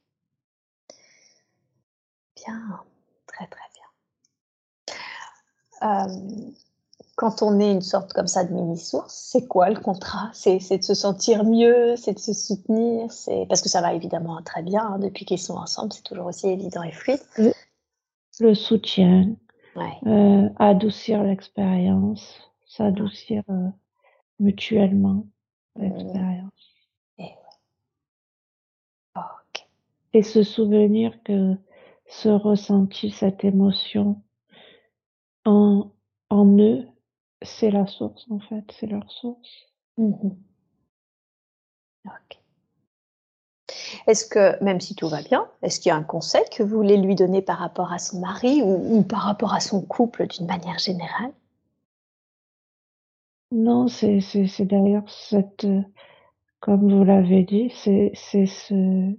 Bien, 2.36 2.80
très 3.28 3.48
très 3.48 3.70
bien. 3.74 4.96
Euh, 5.84 6.52
quand 7.16 7.42
on 7.42 7.60
est 7.60 7.72
une 7.72 7.82
sorte 7.82 8.12
comme 8.14 8.28
ça 8.28 8.44
de 8.44 8.54
mini-source, 8.54 9.14
c'est 9.14 9.48
quoi 9.48 9.70
le 9.70 9.80
contrat? 9.80 10.30
C'est, 10.34 10.58
de 10.58 10.84
se 10.84 10.94
sentir 10.94 11.46
mieux, 11.46 11.96
c'est 11.96 12.14
de 12.14 12.20
se 12.20 12.34
soutenir, 12.34 13.12
c'est 13.12 13.46
parce 13.48 13.62
que 13.62 13.70
ça 13.70 13.82
va 13.82 13.94
évidemment 13.94 14.42
très 14.44 14.64
bien 14.64 14.82
hein, 14.82 15.00
depuis 15.00 15.26
qu'ils 15.26 15.40
sont 15.40 15.56
ensemble, 15.56 15.94
c'est 15.94 16.04
toujours 16.04 16.26
aussi 16.26 16.48
évident 16.48 16.84
et 16.84 16.92
fluide. 16.92 17.22
Le, 18.40 18.54
soutien, 18.54 19.36
euh, 20.06 20.50
adoucir 20.58 21.24
l'expérience, 21.24 22.52
s'adoucir 22.66 23.44
euh, 23.50 23.70
mutuellement 24.40 25.28
l'expérience. 25.76 26.76
et 30.16 30.24
se 30.24 30.44
souvenir 30.44 31.22
que 31.24 31.58
ce 32.08 32.30
ressenti, 32.30 33.12
cette 33.12 33.44
émotion 33.44 34.24
en, 35.44 35.92
en 36.30 36.58
eux, 36.58 36.88
c'est 37.42 37.70
la 37.70 37.86
source 37.86 38.26
en 38.32 38.40
fait, 38.40 38.64
c'est 38.72 38.88
leur 38.88 39.12
source. 39.12 39.74
Mmh 39.98 40.30
est-ce 44.08 44.26
que, 44.26 44.62
même 44.64 44.80
si 44.80 44.96
tout 44.96 45.08
va 45.08 45.22
bien, 45.22 45.48
est-ce 45.62 45.80
qu'il 45.80 45.90
y 45.90 45.94
a 45.94 45.96
un 45.96 46.04
conseil 46.04 46.44
que 46.52 46.64
vous 46.64 46.78
voulez 46.78 46.98
lui 46.98 47.16
donner 47.16 47.42
par 47.42 47.60
rapport 47.60 47.92
à 47.92 48.00
son 48.00 48.20
mari 48.20 48.62
ou, 48.64 49.04
par 49.04 49.22
rapport 49.22 49.54
à 49.54 49.60
son 49.60 49.82
couple 49.82 50.28
d'une 50.28 50.48
manière 50.48 50.80
générale? 50.80 51.34
Non, 53.52 53.88
c'est 53.88 54.20
d'ailleurs 54.62 55.10
cette, 55.10 55.68
comme 56.60 56.92
vous 56.92 57.04
l'avez 57.04 57.44
dit, 57.44 57.72
c'est 57.76 58.12
ce, 58.16 59.16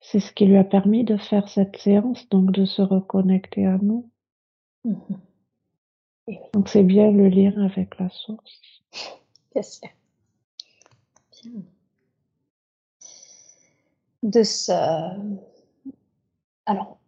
c'est 0.00 0.20
ce 0.20 0.32
qui 0.32 0.46
lui 0.46 0.56
a 0.56 0.64
permis 0.64 1.04
de 1.04 1.16
faire 1.16 1.48
cette 1.48 1.76
séance, 1.76 2.28
donc 2.28 2.52
de 2.52 2.64
se 2.64 2.82
reconnecter 2.82 3.66
à 3.66 3.78
nous. 3.78 4.10
Mmh 4.84 4.94
donc 6.52 6.68
c'est 6.68 6.82
bien 6.82 7.10
le 7.10 7.28
lire 7.28 7.58
avec 7.62 7.98
la 7.98 8.08
source. 8.08 8.60
Bien 9.52 9.62
sûr. 9.62 9.88
Bien. 11.42 11.62
De 14.22 14.42
ce... 14.42 14.72
Alors, 16.66 16.98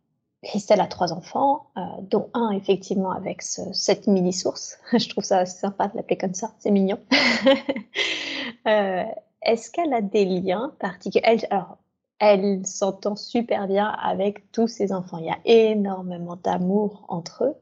Christelle 0.43 0.81
a 0.81 0.87
trois 0.87 1.13
enfants, 1.13 1.67
euh, 1.77 1.81
dont 2.03 2.29
un 2.35 2.51
effectivement 2.51 3.13
avec 3.13 3.43
cette 3.43 4.07
mini-source. 4.07 4.79
Je 4.93 5.09
trouve 5.09 5.25
ça 5.25 5.47
sympa 5.47 5.89
de 5.89 5.97
l'appeler 5.97 6.17
comme 6.17 6.35
ça, 6.35 6.53
c'est 6.59 6.71
mignon. 6.71 6.99
Euh, 8.69 9.05
est-ce 9.43 9.71
qu'elle 9.73 9.93
a 9.93 10.01
des 10.01 10.25
liens 10.25 10.73
particuliers? 10.79 11.41
Alors, 11.51 11.79
elle 12.21 12.65
s'entend 12.65 13.17
super 13.17 13.67
bien 13.67 13.89
avec 13.89 14.53
tous 14.53 14.69
ses 14.69 14.93
enfants. 14.93 15.19
Il 15.19 15.27
y 15.27 15.31
a 15.31 15.39
énormément 15.45 16.37
d'amour 16.37 17.05
entre 17.09 17.45
eux. 17.45 17.57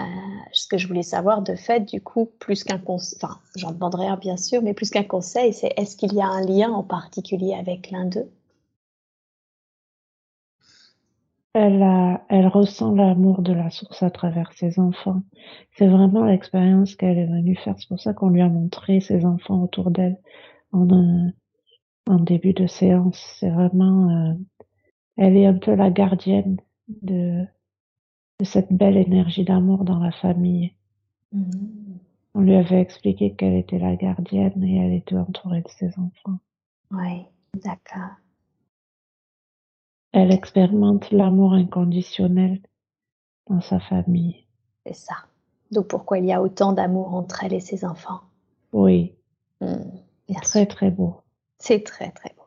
Euh, 0.00 0.04
ce 0.52 0.68
que 0.68 0.76
je 0.76 0.86
voulais 0.86 1.02
savoir 1.02 1.40
de 1.40 1.54
fait, 1.54 1.80
du 1.80 2.02
coup, 2.02 2.26
plus 2.38 2.62
qu'un 2.62 2.78
conseil, 2.78 3.18
enfin, 3.22 3.40
j'en 3.56 3.72
demanderai 3.72 4.06
un 4.06 4.16
bien 4.16 4.36
sûr, 4.36 4.60
mais 4.60 4.74
plus 4.74 4.90
qu'un 4.90 5.04
conseil, 5.04 5.54
c'est 5.54 5.72
est-ce 5.76 5.96
qu'il 5.96 6.12
y 6.12 6.20
a 6.20 6.26
un 6.26 6.42
lien 6.42 6.70
en 6.70 6.82
particulier 6.82 7.54
avec 7.54 7.90
l'un 7.90 8.04
d'eux? 8.04 8.30
Elle, 11.54 12.20
elle 12.28 12.46
ressent 12.46 12.94
l'amour 12.94 13.42
de 13.42 13.52
la 13.52 13.70
source 13.70 14.02
à 14.02 14.10
travers 14.10 14.52
ses 14.52 14.78
enfants. 14.78 15.22
C'est 15.76 15.88
vraiment 15.88 16.24
l'expérience 16.24 16.94
qu'elle 16.94 17.18
est 17.18 17.26
venue 17.26 17.56
faire. 17.56 17.74
C'est 17.78 17.88
pour 17.88 18.00
ça 18.00 18.14
qu'on 18.14 18.30
lui 18.30 18.42
a 18.42 18.48
montré 18.48 19.00
ses 19.00 19.24
enfants 19.24 19.62
autour 19.62 19.90
d'elle 19.90 20.18
en 20.72 20.90
un, 20.92 21.32
en 22.06 22.18
début 22.18 22.52
de 22.52 22.66
séance. 22.66 23.18
C'est 23.40 23.50
vraiment, 23.50 24.10
euh, 24.10 24.34
elle 25.16 25.36
est 25.36 25.46
un 25.46 25.58
peu 25.58 25.74
la 25.74 25.90
gardienne 25.90 26.58
de, 26.88 27.44
de 28.38 28.44
cette 28.44 28.72
belle 28.72 28.96
énergie 28.96 29.44
d'amour 29.44 29.84
dans 29.84 29.98
la 29.98 30.12
famille. 30.12 30.74
Mmh. 31.32 31.50
On 32.34 32.40
lui 32.40 32.54
avait 32.54 32.80
expliqué 32.80 33.34
qu'elle 33.34 33.54
était 33.54 33.78
la 33.78 33.96
gardienne 33.96 34.62
et 34.62 34.76
elle 34.76 34.92
était 34.92 35.16
entourée 35.16 35.62
de 35.62 35.68
ses 35.68 35.88
enfants. 35.98 36.38
Oui, 36.92 37.24
d'accord. 37.54 38.16
Elle 40.12 40.32
expérimente 40.32 41.10
l'amour 41.10 41.52
inconditionnel 41.52 42.60
dans 43.48 43.60
sa 43.60 43.78
famille. 43.80 44.46
C'est 44.86 44.94
ça. 44.94 45.14
Donc 45.70 45.88
pourquoi 45.88 46.18
il 46.18 46.24
y 46.26 46.32
a 46.32 46.42
autant 46.42 46.72
d'amour 46.72 47.14
entre 47.14 47.44
elle 47.44 47.52
et 47.52 47.60
ses 47.60 47.84
enfants 47.84 48.20
Oui. 48.72 49.14
Mmh, 49.60 49.76
très 50.42 50.66
très 50.66 50.90
beau. 50.90 51.16
C'est 51.58 51.84
très 51.84 52.10
très 52.12 52.32
beau. 52.36 52.44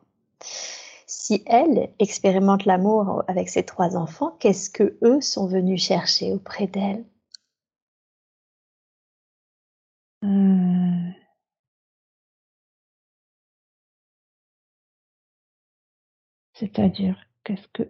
Si 1.06 1.42
elle 1.46 1.90
expérimente 1.98 2.64
l'amour 2.64 3.22
avec 3.28 3.48
ses 3.48 3.64
trois 3.64 3.96
enfants, 3.96 4.36
qu'est-ce 4.40 4.70
que 4.70 4.98
eux 5.02 5.20
sont 5.20 5.46
venus 5.46 5.84
chercher 5.84 6.32
auprès 6.32 6.66
d'elle? 6.66 7.04
Euh. 10.24 11.12
C'est-à-dire, 16.54 17.16
est-ce 17.52 17.68
que 17.72 17.82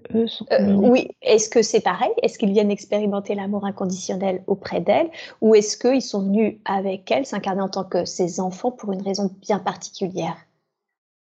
euh, 0.52 0.74
oui, 0.74 1.08
est-ce 1.22 1.48
que 1.48 1.62
c'est 1.62 1.80
pareil? 1.80 2.10
Est-ce 2.22 2.38
qu'ils 2.38 2.52
viennent 2.52 2.70
expérimenter 2.70 3.34
l'amour 3.34 3.64
inconditionnel 3.64 4.42
auprès 4.46 4.80
d'elle 4.80 5.10
Ou 5.40 5.54
est-ce 5.54 5.76
qu'ils 5.76 6.02
sont 6.02 6.22
venus 6.22 6.56
avec 6.64 7.10
elle 7.10 7.24
s'incarner 7.26 7.62
en 7.62 7.68
tant 7.68 7.84
que 7.84 8.04
ses 8.04 8.40
enfants 8.40 8.72
pour 8.72 8.92
une 8.92 9.02
raison 9.02 9.30
bien 9.40 9.58
particulière? 9.58 10.36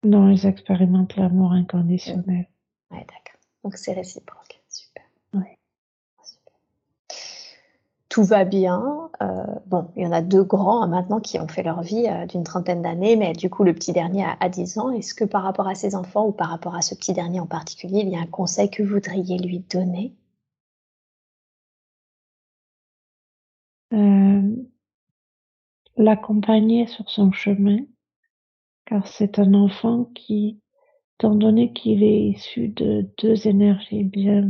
Non, 0.03 0.29
ils 0.29 0.45
expérimentent 0.45 1.15
l'amour 1.15 1.51
inconditionnel. 1.51 2.47
Euh, 2.91 2.95
ouais, 2.95 3.01
d'accord. 3.01 3.39
Donc 3.63 3.77
c'est 3.77 3.93
réciproque. 3.93 4.61
Super. 4.69 5.03
Super. 6.23 6.53
Tout 8.09 8.23
va 8.23 8.43
bien, 8.43 9.04
euh, 9.21 9.45
bon, 9.67 9.89
il 9.95 10.03
y 10.03 10.07
en 10.07 10.11
a 10.11 10.21
deux 10.21 10.43
grands 10.43 10.81
hein, 10.83 10.87
maintenant 10.87 11.19
qui 11.19 11.39
ont 11.39 11.47
fait 11.47 11.63
leur 11.63 11.81
vie 11.81 12.07
euh, 12.09 12.25
d'une 12.25 12.43
trentaine 12.43 12.81
d'années, 12.81 13.15
mais 13.15 13.33
du 13.33 13.49
coup, 13.49 13.63
le 13.63 13.73
petit 13.73 13.93
dernier 13.93 14.23
a, 14.25 14.37
a 14.39 14.49
10 14.49 14.77
ans. 14.77 14.91
Est-ce 14.91 15.13
que 15.13 15.23
par 15.25 15.43
rapport 15.43 15.67
à 15.67 15.75
ses 15.75 15.95
enfants 15.95 16.27
ou 16.27 16.31
par 16.31 16.49
rapport 16.49 16.75
à 16.75 16.81
ce 16.81 16.95
petit 16.95 17.13
dernier 17.13 17.39
en 17.39 17.47
particulier, 17.47 17.99
il 18.01 18.09
y 18.09 18.15
a 18.15 18.19
un 18.21 18.25
conseil 18.27 18.69
que 18.69 18.83
vous 18.83 18.93
voudriez 18.95 19.37
lui 19.37 19.59
donner? 19.59 20.15
Euh, 23.93 24.55
L'accompagner 25.97 26.87
sur 26.87 27.09
son 27.09 27.31
chemin, 27.33 27.79
car 28.85 29.07
c'est 29.07 29.39
un 29.39 29.53
enfant 29.53 30.05
qui, 30.15 30.59
étant 31.17 31.35
donné 31.35 31.73
qu'il 31.73 32.03
est 32.03 32.29
issu 32.29 32.69
de 32.69 33.09
deux 33.17 33.47
énergies 33.47 34.03
bien 34.03 34.49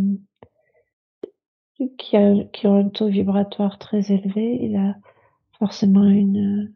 qui, 1.98 2.18
a, 2.18 2.44
qui 2.54 2.68
ont 2.68 2.76
un 2.76 2.90
taux 2.90 3.08
vibratoire 3.08 3.78
très 3.80 4.12
élevé, 4.12 4.60
il 4.62 4.76
a 4.76 4.96
forcément 5.60 6.08
une, 6.08 6.74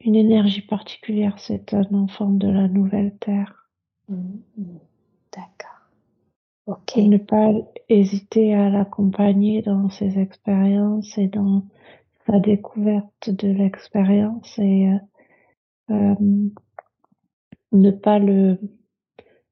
une 0.00 0.14
énergie 0.14 0.62
particulière. 0.62 1.38
C'est 1.38 1.74
un 1.74 1.86
enfant 1.92 2.30
de 2.30 2.48
la 2.48 2.68
nouvelle 2.68 3.16
Terre. 3.18 3.68
Mmh, 4.08 4.16
mmh. 4.56 4.78
D'accord. 5.34 5.90
Ok. 6.66 6.96
Et 6.96 7.08
ne 7.08 7.18
pas 7.18 7.52
hésiter 7.88 8.54
à 8.54 8.70
l'accompagner 8.70 9.62
dans 9.62 9.88
ses 9.90 10.18
expériences 10.18 11.16
et 11.18 11.28
dans 11.28 11.64
sa 12.26 12.38
découverte 12.38 13.30
de 13.30 13.48
l'expérience 13.48 14.58
et 14.58 14.90
euh, 15.90 15.94
euh, 15.94 16.14
ne 17.72 17.90
pas 17.90 18.18
le, 18.18 18.58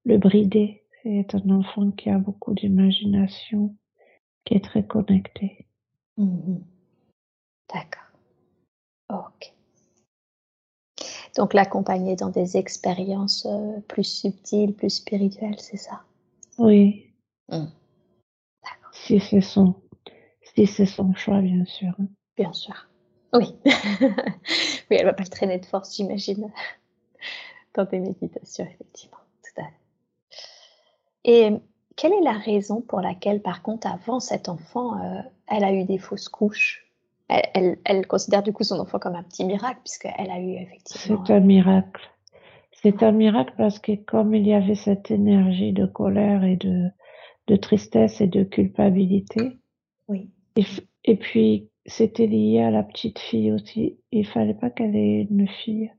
le 0.05 0.18
brider. 0.18 0.82
C'est 1.02 1.34
un 1.34 1.51
enfant 1.51 1.90
qui 1.93 2.10
a 2.10 2.18
beaucoup 2.18 2.55
d'imagination 2.55 3.74
qui 4.47 4.55
est 4.55 4.64
très 4.64 4.86
connecté. 4.86 5.66
Mmh 6.16 6.56
D'accord. 7.73 8.02
Ok. 9.10 9.52
Donc 11.36 11.52
l'accompagner 11.52 12.16
dans 12.16 12.31
des 12.31 12.56
expériences 12.56 13.44
euh, 13.44 13.81
plus 13.89 14.05
subtiles, 14.05 14.73
plus 14.73 14.90
spirituelles, 14.90 15.59
c'est 15.59 15.77
ça? 15.77 16.02
Oui. 16.59 17.12
Mmh. 17.48 17.66
D'accord. 18.62 18.90
Si 18.93 19.20
c'est 19.20 19.40
son, 19.43 19.74
si 20.55 20.66
c'est 20.66 20.86
son 20.86 21.12
choix, 21.14 21.43
bien 21.43 21.64
sûr. 21.66 21.93
Bien 22.36 22.52
sûr. 22.52 22.89
Oui. 23.35 23.55
oui, 23.64 24.97
elle 24.97 25.05
va 25.05 25.12
pas 25.12 25.24
le 25.24 25.28
traîner 25.28 25.59
de 25.59 25.66
force, 25.66 25.97
j'imagine, 25.97 26.51
dans 27.74 27.85
tes 27.85 27.98
méditations, 27.98 28.64
effectivement. 28.64 29.18
Tout 29.43 29.60
à 29.60 29.64
fait. 29.64 29.77
Et 31.24 31.51
quelle 31.97 32.12
est 32.12 32.23
la 32.23 32.32
raison 32.32 32.82
pour 32.82 33.01
laquelle, 33.01 33.40
par 33.40 33.62
contre, 33.62 33.86
avant 33.86 34.20
cet 34.20 34.48
enfant, 34.48 35.02
euh, 35.02 35.20
elle 35.48 35.64
a 35.64 35.73
eu 35.73 35.85
des 35.85 35.98
fausses 35.98 36.28
couches? 36.28 36.85
Elle, 37.28 38.06
considère 38.06 38.44
du 38.44 38.52
coup 38.52 38.62
son 38.62 38.78
enfant 38.78 39.01
comme 39.01 39.16
un 39.16 39.24
petit 39.24 39.44
miracle, 39.44 39.81
puisqu'elle 39.82 40.31
a 40.31 40.39
eu 40.39 40.52
effectivement. 40.52 41.24
C'est 41.27 41.32
un 41.32 41.40
miracle. 41.40 42.09
C'est 42.70 43.02
un 43.02 43.10
miracle 43.10 43.52
parce 43.56 43.81
que 43.81 43.97
comme 43.97 44.35
il 44.35 44.47
y 44.47 44.55
avait 44.55 44.77
cette 44.77 45.10
énergie 45.10 45.73
de 45.73 45.86
colère 45.86 46.44
et 46.44 46.55
de, 46.55 46.89
de 47.48 47.56
tristesse 47.56 48.20
et 48.20 48.28
de 48.28 48.44
culpabilité. 48.44 49.59
Oui. 50.06 50.31
Et, 51.05 51.16
puis, 51.16 51.68
c'était 51.85 52.27
lié 52.27 52.62
à 52.62 52.70
la 52.70 52.82
petite 52.82 53.18
fille 53.18 53.51
aussi. 53.51 53.98
Il 54.12 54.27
fallait 54.27 54.55
pas 54.55 54.70
qu'elle 54.70 54.94
ait 54.94 55.27
une 55.28 55.48
fille 55.48 55.93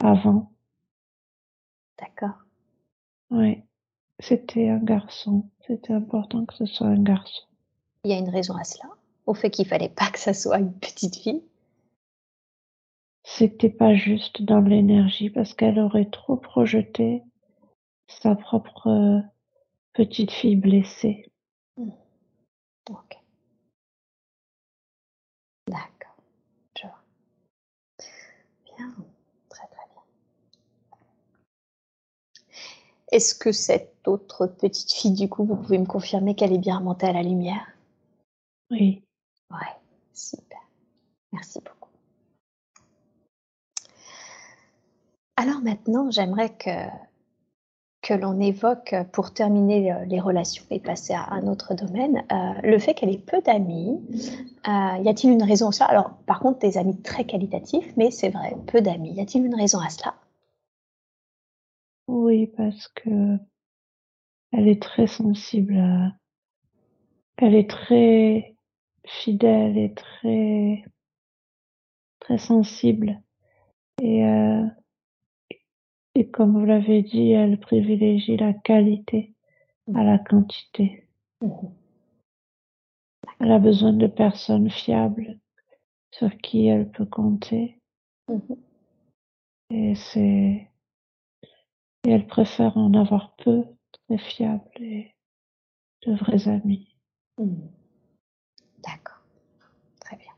avant. 0.00 0.50
D'accord. 1.98 2.38
Oui. 3.30 3.62
C'était 4.20 4.68
un 4.68 4.78
garçon. 4.78 5.48
C'était 5.66 5.92
important 5.92 6.44
que 6.44 6.54
ce 6.54 6.66
soit 6.66 6.88
un 6.88 7.02
garçon. 7.02 7.44
Il 8.04 8.10
y 8.10 8.14
a 8.14 8.18
une 8.18 8.28
raison 8.28 8.56
à 8.56 8.64
cela, 8.64 8.88
au 9.26 9.34
fait 9.34 9.50
qu'il 9.50 9.66
fallait 9.66 9.88
pas 9.88 10.10
que 10.10 10.18
ça 10.18 10.34
soit 10.34 10.58
une 10.58 10.72
petite 10.72 11.16
fille. 11.16 11.42
C'était 13.24 13.68
pas 13.68 13.94
juste 13.94 14.42
dans 14.42 14.60
l'énergie 14.60 15.30
parce 15.30 15.52
qu'elle 15.54 15.78
aurait 15.78 16.08
trop 16.08 16.36
projeté 16.36 17.22
sa 18.06 18.34
propre 18.34 18.86
euh, 18.88 19.20
petite 19.92 20.30
fille 20.30 20.56
blessée. 20.56 21.26
Ok. 21.76 23.18
D'accord. 25.68 26.16
Je 26.74 26.86
vois. 26.86 27.02
Bien. 28.64 28.94
Est-ce 33.10 33.34
que 33.34 33.52
cette 33.52 34.06
autre 34.06 34.46
petite 34.46 34.92
fille, 34.92 35.12
du 35.12 35.28
coup, 35.28 35.44
vous 35.44 35.56
pouvez 35.56 35.78
me 35.78 35.86
confirmer 35.86 36.34
qu'elle 36.34 36.52
est 36.52 36.58
bien 36.58 36.78
remontée 36.78 37.06
à 37.06 37.12
la 37.12 37.22
lumière? 37.22 37.66
Oui. 38.70 39.02
Ouais, 39.50 39.76
super. 40.12 40.58
Merci 41.32 41.60
beaucoup. 41.60 41.88
Alors 45.36 45.60
maintenant, 45.62 46.10
j'aimerais 46.10 46.50
que, 46.50 46.88
que 48.02 48.12
l'on 48.12 48.40
évoque, 48.40 48.94
pour 49.12 49.32
terminer 49.32 49.94
les 50.06 50.20
relations 50.20 50.64
et 50.70 50.80
passer 50.80 51.14
à 51.14 51.32
un 51.32 51.46
autre 51.46 51.74
domaine, 51.74 52.24
euh, 52.30 52.60
le 52.62 52.78
fait 52.78 52.92
qu'elle 52.92 53.10
ait 53.10 53.18
peu 53.18 53.40
d'amis. 53.40 54.00
Euh, 54.66 54.98
y 55.02 55.08
a-t-il 55.08 55.32
une 55.32 55.44
raison 55.44 55.68
à 55.68 55.72
cela? 55.72 55.86
Alors, 55.86 56.10
par 56.26 56.40
contre, 56.40 56.58
des 56.58 56.76
amis 56.76 57.00
très 57.00 57.24
qualitatifs, 57.24 57.90
mais 57.96 58.10
c'est 58.10 58.30
vrai, 58.30 58.56
peu 58.66 58.82
d'amis. 58.82 59.12
Y 59.12 59.20
a-t-il 59.20 59.46
une 59.46 59.54
raison 59.54 59.78
à 59.78 59.88
cela? 59.88 60.14
Oui, 62.08 62.48
parce 62.56 62.88
que 62.88 63.38
elle 64.52 64.68
est 64.68 64.82
très 64.82 65.06
sensible 65.06 65.76
à 65.76 66.12
elle 67.36 67.54
est 67.54 67.70
très 67.70 68.56
fidèle 69.06 69.78
et 69.78 69.94
très 69.94 70.84
très 72.20 72.38
sensible 72.38 73.20
et 74.02 74.24
euh, 74.24 74.64
et 76.14 76.28
comme 76.28 76.58
vous 76.58 76.64
l'avez 76.64 77.02
dit, 77.02 77.30
elle 77.30 77.60
privilégie 77.60 78.36
la 78.36 78.52
qualité 78.52 79.34
à 79.94 80.02
la 80.02 80.18
quantité. 80.18 81.06
Mmh 81.42 81.68
elle 83.40 83.52
a 83.52 83.60
besoin 83.60 83.92
de 83.92 84.08
personnes 84.08 84.68
fiables 84.68 85.38
sur 86.10 86.36
qui 86.38 86.66
elle 86.66 86.90
peut 86.90 87.06
compter. 87.06 87.78
Mmh 88.28 88.38
et 89.70 89.94
c'est 89.94 90.68
et 92.04 92.10
elle 92.10 92.26
préfère 92.26 92.76
en 92.76 92.92
avoir 92.94 93.34
peu, 93.36 93.64
très 93.92 94.18
fiables 94.18 94.62
et 94.80 95.14
de 96.06 96.14
vrais 96.14 96.48
amis. 96.48 96.96
Mmh. 97.38 97.54
D'accord. 98.78 99.22
Très 100.00 100.16
bien. 100.16 100.32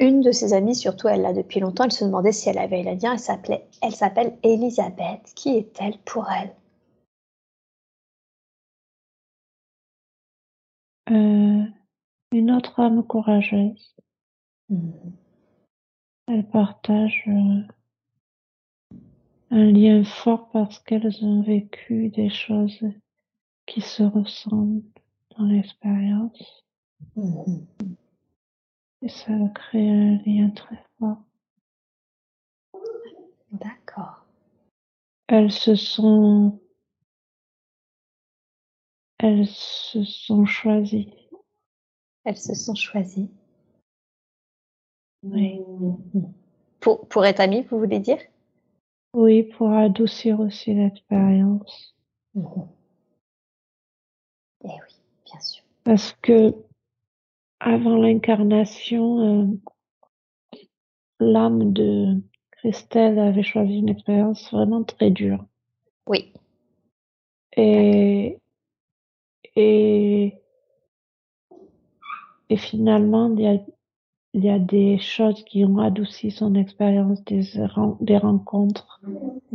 Une 0.00 0.20
de 0.22 0.32
ses 0.32 0.52
amies, 0.52 0.74
surtout 0.74 1.08
elle 1.08 1.22
l'a 1.22 1.32
depuis 1.32 1.60
longtemps, 1.60 1.84
elle 1.84 1.92
se 1.92 2.04
demandait 2.04 2.32
si 2.32 2.48
elle 2.48 2.58
avait 2.58 2.82
la 2.82 2.94
lien. 2.94 3.12
Elle 3.12 3.18
s'appelait, 3.18 3.68
elle 3.82 3.94
s'appelle 3.94 4.38
Elisabeth. 4.42 5.32
Qui 5.34 5.56
est-elle 5.56 5.98
pour 5.98 6.28
elle? 6.30 6.54
Euh, 11.10 11.64
Une 12.32 12.50
autre 12.50 12.80
âme 12.80 13.06
courageuse. 13.06 13.94
Mmh. 14.68 14.90
Elles 16.26 16.48
partagent 16.48 17.24
euh, 17.28 17.62
un 19.50 19.70
lien 19.70 20.04
fort 20.04 20.48
parce 20.50 20.78
qu'elles 20.80 21.24
ont 21.24 21.42
vécu 21.42 22.08
des 22.08 22.30
choses 22.30 22.80
qui 23.66 23.80
se 23.80 24.02
ressemblent 24.02 24.82
dans 25.36 25.44
l'expérience. 25.44 26.64
Mmh 27.16 27.66
Et 29.02 29.08
ça 29.08 29.32
crée 29.54 29.90
un 29.90 30.18
lien 30.24 30.50
très 30.50 30.82
fort. 30.98 31.22
D'accord. 33.52 34.24
Elles 35.28 35.52
se 35.52 35.74
sont 35.74 36.60
elles 39.18 39.46
se 39.46 40.04
sont 40.04 40.44
choisies. 40.44 41.14
Elles 42.24 42.36
se 42.36 42.54
sont 42.54 42.74
choisies. 42.74 43.30
Oui. 45.24 45.60
Pour, 46.80 47.08
pour 47.08 47.24
être 47.24 47.40
amis, 47.40 47.62
vous 47.70 47.78
voulez 47.78 47.98
dire? 47.98 48.18
Oui, 49.14 49.44
pour 49.44 49.70
adoucir 49.70 50.40
aussi 50.40 50.74
l'expérience. 50.74 51.94
Mhm. 52.34 52.68
Eh 54.64 54.68
oui, 54.68 54.96
bien 55.24 55.40
sûr. 55.40 55.64
Parce 55.84 56.12
que 56.20 56.54
avant 57.60 57.96
l'incarnation, 57.96 59.20
euh, 59.20 60.58
l'âme 61.20 61.72
de 61.72 62.20
Christelle 62.50 63.18
avait 63.18 63.42
choisi 63.42 63.78
une 63.78 63.88
expérience 63.88 64.50
vraiment 64.52 64.84
très 64.84 65.10
dure. 65.10 65.44
Oui. 66.06 66.32
Et, 67.56 68.38
et, 69.54 70.42
et 72.50 72.56
finalement, 72.56 73.30
il 74.34 74.44
y 74.44 74.50
a 74.50 74.58
des 74.58 74.98
choses 74.98 75.44
qui 75.44 75.64
ont 75.64 75.78
adouci 75.78 76.32
son 76.32 76.56
expérience, 76.56 77.24
des, 77.24 77.42
des 78.00 78.18
rencontres 78.18 79.00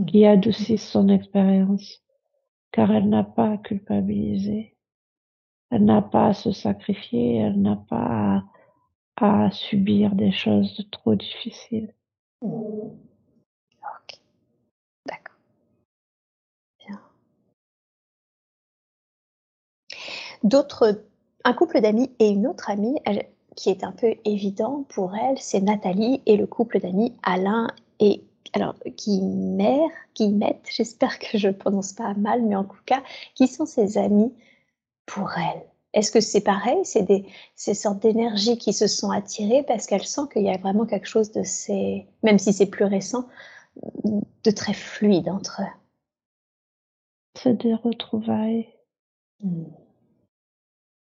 qui 0.07 0.25
adoucissent 0.25 0.89
son 0.89 1.09
expérience. 1.09 2.01
car 2.71 2.91
elle 2.91 3.09
n'a 3.09 3.23
pas 3.23 3.51
à 3.51 3.57
culpabiliser. 3.57 4.77
Elle 5.69 5.83
n'a 5.85 6.01
pas 6.01 6.27
à 6.27 6.33
se 6.33 6.51
sacrifier, 6.51 7.35
elle 7.37 7.61
n'a 7.61 7.75
pas 7.75 8.43
à, 9.17 9.51
subir 9.51 10.15
des 10.15 10.31
choses 10.31 10.87
trop 10.91 11.13
difficiles. 11.15 11.93
Ok. 12.41 13.01
D'accord. 15.05 15.35
Bien. 16.79 17.01
D'autres, 20.43 21.03
un 21.43 21.53
couple 21.53 21.81
d'amis 21.81 22.15
et 22.19 22.29
une 22.29 22.47
autre 22.47 22.69
amie, 22.69 22.97
qui 23.55 23.69
est 23.69 23.83
un 23.83 23.91
peu 23.91 24.15
évident 24.25 24.85
pour 24.89 25.15
elle, 25.15 25.37
c'est 25.37 25.61
Nathalie 25.61 26.21
et 26.25 26.37
le 26.37 26.47
couple 26.47 26.79
d'amis 26.79 27.13
Alain 27.23 27.67
et 27.99 28.23
alors 28.53 28.75
qui 28.95 29.21
mère, 29.21 29.89
qui 30.13 30.29
mettent, 30.29 30.65
j'espère 30.71 31.19
que 31.19 31.37
je 31.37 31.47
ne 31.47 31.53
prononce 31.53 31.93
pas 31.93 32.13
mal, 32.15 32.41
mais 32.43 32.55
en 32.55 32.63
tout 32.63 32.83
cas, 32.85 33.03
qui 33.35 33.47
sont 33.47 33.65
ses 33.65 33.97
amis 33.97 34.33
pour 35.05 35.31
elle 35.37 35.63
Est-ce 35.93 36.11
que 36.11 36.21
c'est 36.21 36.41
pareil? 36.41 36.79
C'est 36.83 37.03
des 37.03 37.25
ces 37.55 37.73
sortes 37.73 37.99
d'énergies 37.99 38.57
qui 38.57 38.73
se 38.73 38.87
sont 38.87 39.11
attirées 39.11 39.63
parce 39.63 39.85
qu'elle 39.85 40.05
sent 40.05 40.21
qu'il 40.31 40.43
y 40.43 40.49
a 40.49 40.57
vraiment 40.57 40.85
quelque 40.85 41.07
chose 41.07 41.31
de 41.31 41.43
ces, 41.43 42.07
même 42.23 42.39
si 42.39 42.53
c'est 42.53 42.67
plus 42.67 42.85
récent, 42.85 43.27
de 44.03 44.51
très 44.51 44.73
fluide 44.73 45.29
entre 45.29 45.61
eux? 45.61 45.73
C'est 47.35 47.55
des 47.55 47.73
retrouvailles. 47.75 48.67
Mmh 49.41 49.65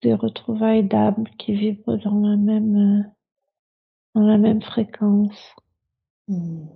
des 0.05 0.13
retrouvailles 0.13 0.87
d'âmes 0.87 1.25
qui 1.39 1.55
vibrent 1.55 1.97
dans 1.97 2.19
la 2.19 2.37
même, 2.37 2.75
euh, 2.75 3.03
dans 4.13 4.21
la 4.21 4.37
même 4.37 4.61
fréquence. 4.61 5.55
Mmh. 6.27 6.67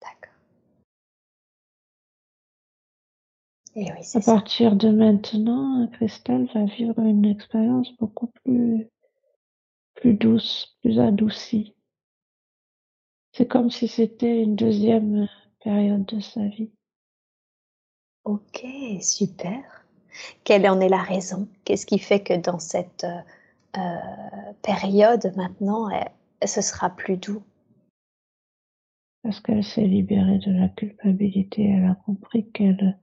D'accord. 0.00 0.34
Et 3.74 3.90
oui, 3.90 4.06
à 4.14 4.20
partir 4.20 4.76
de 4.76 4.90
maintenant, 4.90 5.88
Christelle 5.88 6.48
va 6.54 6.64
vivre 6.66 7.00
une 7.00 7.24
expérience 7.24 7.92
beaucoup 7.96 8.28
plus, 8.44 8.88
plus 9.94 10.14
douce, 10.14 10.78
plus 10.82 11.00
adoucie. 11.00 11.74
C'est 13.32 13.48
comme 13.48 13.70
si 13.70 13.88
c'était 13.88 14.40
une 14.40 14.54
deuxième 14.54 15.28
période 15.64 16.04
de 16.06 16.20
sa 16.20 16.46
vie. 16.46 16.70
Ok, 18.22 18.64
super. 19.00 19.79
Quelle 20.44 20.68
en 20.68 20.80
est 20.80 20.88
la 20.88 21.02
raison? 21.02 21.48
Qu'est-ce 21.64 21.86
qui 21.86 21.98
fait 21.98 22.20
que 22.20 22.34
dans 22.34 22.58
cette 22.58 23.04
euh, 23.04 23.20
euh, 23.78 24.52
période 24.62 25.32
maintenant, 25.36 25.88
ce 26.44 26.60
sera 26.60 26.90
plus 26.90 27.16
doux? 27.16 27.42
Parce 29.22 29.40
qu'elle 29.40 29.64
s'est 29.64 29.86
libérée 29.86 30.38
de 30.38 30.52
la 30.52 30.68
culpabilité, 30.68 31.68
elle 31.68 31.84
a 31.84 31.94
compris 32.06 32.50
qu'elle 32.50 32.98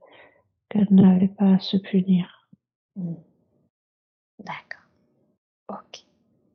qu'elle 0.68 0.88
n'avait 0.90 1.28
pas 1.28 1.54
à 1.54 1.58
se 1.60 1.76
punir. 1.76 2.48
Mmh. 2.96 3.14
D'accord. 4.40 4.82
Ok. 5.68 6.04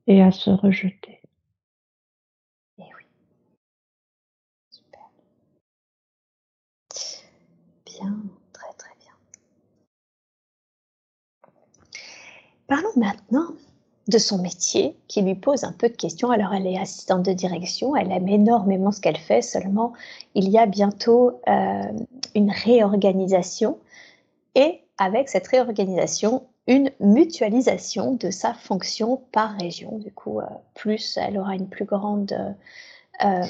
Et 0.08 0.22
à 0.22 0.32
se 0.32 0.50
rejeter. 0.52 1.22
Eh 2.78 2.84
oui. 2.84 3.06
Super. 4.70 5.10
Bien. 7.86 8.24
Parlons 12.74 12.90
maintenant 12.96 13.50
de 14.08 14.18
son 14.18 14.42
métier 14.42 14.98
qui 15.08 15.22
lui 15.22 15.36
pose 15.36 15.64
un 15.64 15.74
peu 15.74 15.90
de 15.90 15.96
questions. 15.96 16.32
Alors 16.32 16.56
elle 16.56 16.66
est 16.66 16.80
assistante 16.80 17.22
de 17.22 17.32
direction, 17.32 17.96
elle 17.96 18.12
aime 18.12 18.28
énormément 18.28 18.92
ce 18.92 19.00
qu'elle 19.00 19.20
fait, 19.20 19.44
seulement 19.44 19.94
il 20.34 20.50
y 20.50 20.58
a 20.58 20.66
bientôt 20.66 21.40
euh, 21.48 21.84
une 22.34 22.50
réorganisation 22.50 23.78
et 24.56 24.82
avec 24.98 25.30
cette 25.30 25.48
réorganisation, 25.50 26.48
une 26.66 26.90
mutualisation 27.00 28.16
de 28.16 28.32
sa 28.32 28.56
fonction 28.56 29.22
par 29.32 29.56
région. 29.60 30.00
Du 30.00 30.12
coup, 30.12 30.40
euh, 30.40 30.46
plus 30.74 31.18
elle 31.18 31.38
aura 31.38 31.54
une 31.54 31.70
plus 31.70 31.86
grande 31.86 32.34
euh, 33.24 33.46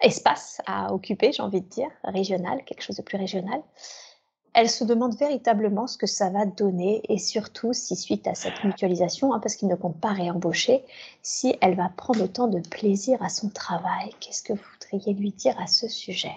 espace 0.00 0.62
à 0.66 0.94
occuper, 0.94 1.32
j'ai 1.32 1.42
envie 1.42 1.62
de 1.62 1.68
dire, 1.68 1.90
régional, 2.04 2.62
quelque 2.64 2.82
chose 2.82 2.96
de 2.96 3.02
plus 3.02 3.18
régional 3.18 3.60
elle 4.56 4.70
se 4.70 4.84
demande 4.84 5.14
véritablement 5.16 5.86
ce 5.86 5.98
que 5.98 6.06
ça 6.06 6.30
va 6.30 6.46
donner 6.46 7.02
et 7.10 7.18
surtout 7.18 7.72
si 7.74 7.94
suite 7.94 8.26
à 8.26 8.34
cette 8.34 8.64
mutualisation, 8.64 9.34
hein, 9.34 9.38
parce 9.40 9.54
qu'il 9.54 9.68
ne 9.68 9.76
compte 9.76 10.00
pas 10.00 10.12
réembaucher, 10.12 10.82
si 11.22 11.56
elle 11.60 11.76
va 11.76 11.90
prendre 11.90 12.24
autant 12.24 12.48
de 12.48 12.60
plaisir 12.60 13.22
à 13.22 13.28
son 13.28 13.50
travail. 13.50 14.10
Qu'est-ce 14.18 14.42
que 14.42 14.54
vous 14.54 14.64
voudriez 14.80 15.12
lui 15.14 15.30
dire 15.32 15.60
à 15.60 15.66
ce 15.66 15.88
sujet? 15.88 16.32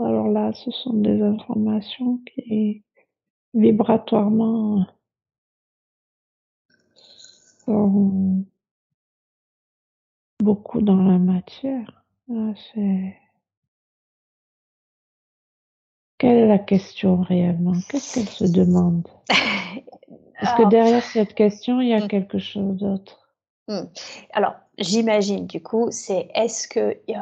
Alors 0.00 0.28
là, 0.28 0.52
ce 0.54 0.70
sont 0.70 0.94
des 0.94 1.20
informations 1.22 2.20
qui 2.26 2.84
vibratoirement 3.54 4.86
beaucoup 10.42 10.80
dans 10.80 11.02
la 11.02 11.18
matière. 11.18 12.04
c'est... 12.28 13.16
Quelle 16.18 16.36
est 16.36 16.48
la 16.48 16.58
question 16.58 17.22
réellement? 17.22 17.72
Qu'est-ce 17.88 18.14
qu'elle 18.14 18.28
se 18.28 18.44
demande? 18.44 19.08
Est-ce 20.40 20.54
que 20.56 20.68
derrière 20.68 21.02
cette 21.02 21.34
question, 21.34 21.80
il 21.80 21.88
y 21.88 21.94
a 21.94 22.04
hmm. 22.04 22.08
quelque 22.08 22.38
chose 22.38 22.76
d'autre. 22.76 23.28
Hmm. 23.68 23.84
Alors, 24.32 24.54
j'imagine 24.78 25.46
du 25.46 25.62
coup, 25.62 25.88
c'est 25.90 26.30
est-ce 26.34 26.66
que 26.66 26.80
euh, 26.80 27.14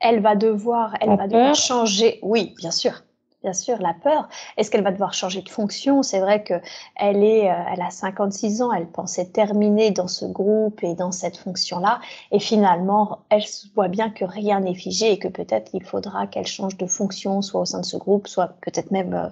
elle 0.00 0.20
va 0.20 0.36
devoir, 0.36 0.94
elle 1.00 1.16
va 1.16 1.26
devoir 1.26 1.54
changer? 1.54 2.18
Oui, 2.22 2.54
bien 2.58 2.70
sûr 2.70 3.05
bien 3.46 3.52
sûr, 3.52 3.78
la 3.78 3.94
peur. 3.94 4.28
Est-ce 4.56 4.72
qu'elle 4.72 4.82
va 4.82 4.90
devoir 4.90 5.14
changer 5.14 5.40
de 5.40 5.48
fonction? 5.48 6.02
C'est 6.02 6.18
vrai 6.18 6.42
que 6.42 6.54
elle 6.96 7.22
est, 7.22 7.48
euh, 7.48 7.54
elle 7.72 7.80
a 7.80 7.90
56 7.90 8.60
ans, 8.60 8.72
elle 8.72 8.88
pensait 8.88 9.26
terminer 9.26 9.92
dans 9.92 10.08
ce 10.08 10.24
groupe 10.24 10.82
et 10.82 10.94
dans 10.94 11.12
cette 11.12 11.36
fonction-là, 11.36 12.00
et 12.32 12.40
finalement, 12.40 13.20
elle 13.30 13.44
voit 13.76 13.86
bien 13.86 14.10
que 14.10 14.24
rien 14.24 14.58
n'est 14.60 14.74
figé 14.74 15.12
et 15.12 15.18
que 15.20 15.28
peut-être 15.28 15.70
il 15.74 15.84
faudra 15.84 16.26
qu'elle 16.26 16.46
change 16.46 16.76
de 16.76 16.86
fonction, 16.86 17.40
soit 17.40 17.60
au 17.60 17.64
sein 17.64 17.80
de 17.80 17.84
ce 17.84 17.96
groupe, 17.96 18.26
soit 18.26 18.48
peut-être 18.62 18.90
même 18.90 19.14
euh, 19.14 19.28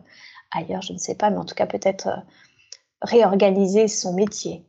ailleurs, 0.53 0.83
je 0.83 0.93
ne 0.93 0.99
sais 0.99 1.17
pas, 1.17 1.31
mais 1.31 1.39
en 1.39 1.45
tout 1.45 1.57
cas 1.57 1.67
peut-être 1.67 2.07
euh, 2.07 2.17
réorganiser 3.03 3.89
son 3.89 4.13
métier. 4.15 4.65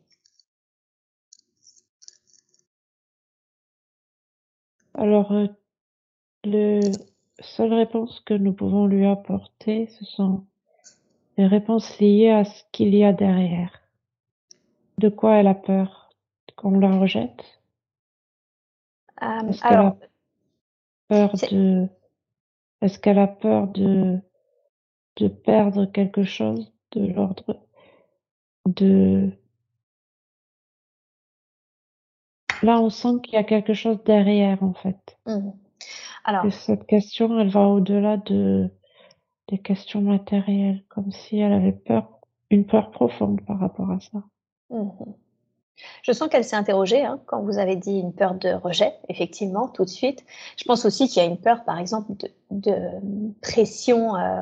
Alors, 4.96 5.32
le, 6.46 6.80
seules 7.46 7.74
réponses 7.74 8.20
que 8.22 8.34
nous 8.34 8.54
pouvons 8.54 8.88
lui 8.88 9.06
apporter, 9.06 9.88
ce 9.88 10.06
sont 10.06 10.46
des 11.38 11.48
réponses 11.48 12.00
liées 12.00 12.30
à 12.30 12.46
ce 12.46 12.64
qu'il 12.72 12.96
y 12.96 13.04
a 13.04 13.14
derrière. 13.14 13.82
De 14.98 15.10
quoi 15.10 15.36
elle 15.36 15.48
a 15.48 15.56
peur 15.56 16.10
Qu'on 16.56 16.80
la 16.80 16.98
rejette? 16.98 17.60
Euh, 19.22 19.50
Est-ce 19.50 19.62
qu'elle 19.62 19.78
a 19.78 19.98
peur 21.10 21.34
de 21.52 21.88
Est-ce 22.82 23.00
qu'elle 23.00 23.20
a 23.20 23.28
peur 23.28 23.68
de 23.68 24.20
de 25.18 25.28
perdre 25.28 25.86
quelque 25.86 26.24
chose 26.24 26.74
de 26.92 27.08
l'ordre 27.08 27.62
de 28.66 29.32
Là, 32.64 32.80
on 32.80 32.90
sent 32.90 33.22
qu'il 33.24 33.34
y 33.34 33.38
a 33.38 33.44
quelque 33.44 33.74
chose 33.74 34.02
derrière, 34.06 34.64
en 34.64 34.74
fait. 34.74 35.18
Mmh. 35.26 35.52
Alors, 36.24 36.52
cette 36.52 36.88
question, 36.88 37.40
elle 37.40 37.50
va 37.50 37.68
au-delà 37.68 38.18
de 38.18 38.70
des 39.48 39.60
questions 39.60 40.02
matérielles, 40.02 40.84
comme 40.90 41.12
si 41.12 41.40
elle 41.40 41.54
avait 41.54 41.72
peur, 41.72 42.20
une 42.50 42.66
peur 42.66 42.92
profonde 42.92 43.42
par 43.46 43.60
rapport 43.60 43.92
à 43.92 44.00
ça. 44.00 44.24
Mmh 44.70 44.90
Je 46.02 46.12
sens 46.14 46.30
qu'elle 46.30 46.44
s'est 46.44 46.56
interrogée 46.56 47.04
hein, 47.04 47.20
quand 47.26 47.42
vous 47.42 47.60
avez 47.60 47.76
dit 47.76 48.00
une 48.00 48.14
peur 48.14 48.36
de 48.36 48.50
rejet, 48.54 48.94
effectivement, 49.10 49.68
tout 49.68 49.84
de 49.84 49.90
suite. 49.90 50.26
Je 50.58 50.64
pense 50.64 50.86
aussi 50.86 51.08
qu'il 51.08 51.22
y 51.22 51.26
a 51.26 51.30
une 51.30 51.38
peur, 51.38 51.64
par 51.64 51.78
exemple, 51.78 52.14
de, 52.50 52.74
pression 53.42 54.16
euh, 54.16 54.42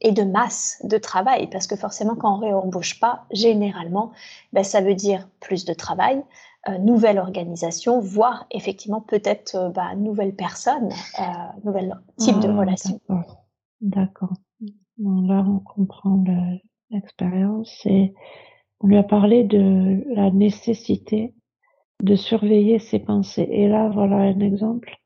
et 0.00 0.12
de 0.12 0.22
masse 0.22 0.80
de 0.84 0.96
travail, 0.96 1.48
parce 1.50 1.66
que 1.66 1.76
forcément, 1.76 2.14
quand 2.14 2.36
on 2.36 2.38
ne 2.38 2.44
réembauche 2.46 2.98
pas, 2.98 3.24
généralement, 3.32 4.12
ben, 4.52 4.64
ça 4.64 4.80
veut 4.80 4.94
dire 4.94 5.28
plus 5.40 5.64
de 5.64 5.74
travail, 5.74 6.22
euh, 6.68 6.78
nouvelle 6.78 7.18
organisation, 7.18 8.00
voire 8.00 8.46
effectivement 8.50 9.00
peut-être 9.00 9.54
euh, 9.56 9.68
bah, 9.70 9.94
nouvelle 9.96 10.34
personne, 10.34 10.90
euh, 11.18 11.22
nouvel 11.64 11.94
type 12.18 12.38
de 12.40 12.48
ah, 12.48 12.56
relation. 12.56 13.00
D'accord. 13.80 14.34
là, 14.98 15.44
on 15.46 15.58
comprend 15.60 16.22
l'expérience 16.90 17.80
et 17.86 18.14
on 18.80 18.88
lui 18.88 18.98
a 18.98 19.02
parlé 19.02 19.44
de 19.44 20.04
la 20.14 20.30
nécessité 20.30 21.34
de 22.02 22.14
surveiller 22.14 22.78
ses 22.78 22.98
pensées. 22.98 23.48
Et 23.50 23.68
là, 23.68 23.88
voilà 23.88 24.16
un 24.16 24.40
exemple 24.40 24.96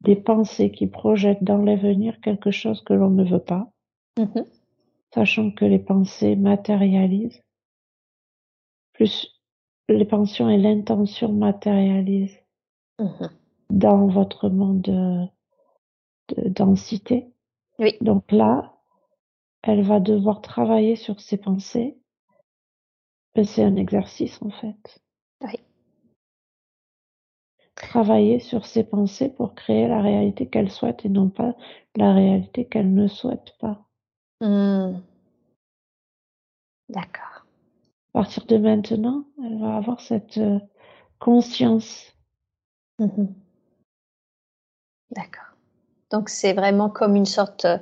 des 0.00 0.16
pensées 0.16 0.70
qui 0.70 0.86
projettent 0.86 1.44
dans 1.44 1.58
l'avenir 1.58 2.20
quelque 2.20 2.50
chose 2.50 2.82
que 2.82 2.92
l'on 2.92 3.10
ne 3.10 3.24
veut 3.24 3.42
pas. 3.42 3.70
Mmh 4.18 4.42
sachant 5.14 5.52
que 5.52 5.64
les 5.64 5.78
pensées 5.78 6.34
matérialisent, 6.34 7.42
plus 8.92 9.33
les 9.88 10.04
pensions 10.04 10.48
et 10.48 10.58
l'intention 10.58 11.32
matérialisent 11.32 12.38
Mhm. 13.00 13.28
dans 13.70 14.06
votre 14.06 14.48
monde 14.48 14.80
de, 14.82 15.26
de 16.36 16.48
densité. 16.48 17.26
Oui. 17.78 17.96
Donc 18.00 18.30
là, 18.30 18.74
elle 19.62 19.82
va 19.82 19.98
devoir 20.00 20.40
travailler 20.42 20.94
sur 20.96 21.20
ses 21.20 21.36
pensées. 21.36 21.98
C'est 23.42 23.64
un 23.64 23.74
exercice 23.76 24.40
en 24.42 24.50
fait. 24.50 25.02
Oui. 25.40 25.58
Travailler 27.74 28.38
sur 28.38 28.64
ses 28.66 28.84
pensées 28.84 29.28
pour 29.28 29.56
créer 29.56 29.88
la 29.88 30.00
réalité 30.00 30.48
qu'elle 30.48 30.70
souhaite 30.70 31.04
et 31.04 31.08
non 31.08 31.28
pas 31.28 31.56
la 31.96 32.12
réalité 32.12 32.66
qu'elle 32.66 32.94
ne 32.94 33.08
souhaite 33.08 33.56
pas. 33.58 33.84
Hmm. 34.40 35.00
D'accord. 36.88 37.33
À 38.14 38.20
partir 38.20 38.46
de 38.46 38.56
maintenant, 38.58 39.24
elle 39.44 39.58
va 39.58 39.76
avoir 39.76 40.00
cette 40.00 40.38
euh, 40.38 40.60
conscience. 41.18 42.12
Mhm. 43.00 43.34
D'accord. 45.10 45.56
Donc 46.10 46.28
c'est 46.28 46.52
vraiment 46.52 46.88
comme 46.88 47.16
une 47.16 47.26
sorte 47.26 47.64
euh, 47.64 47.78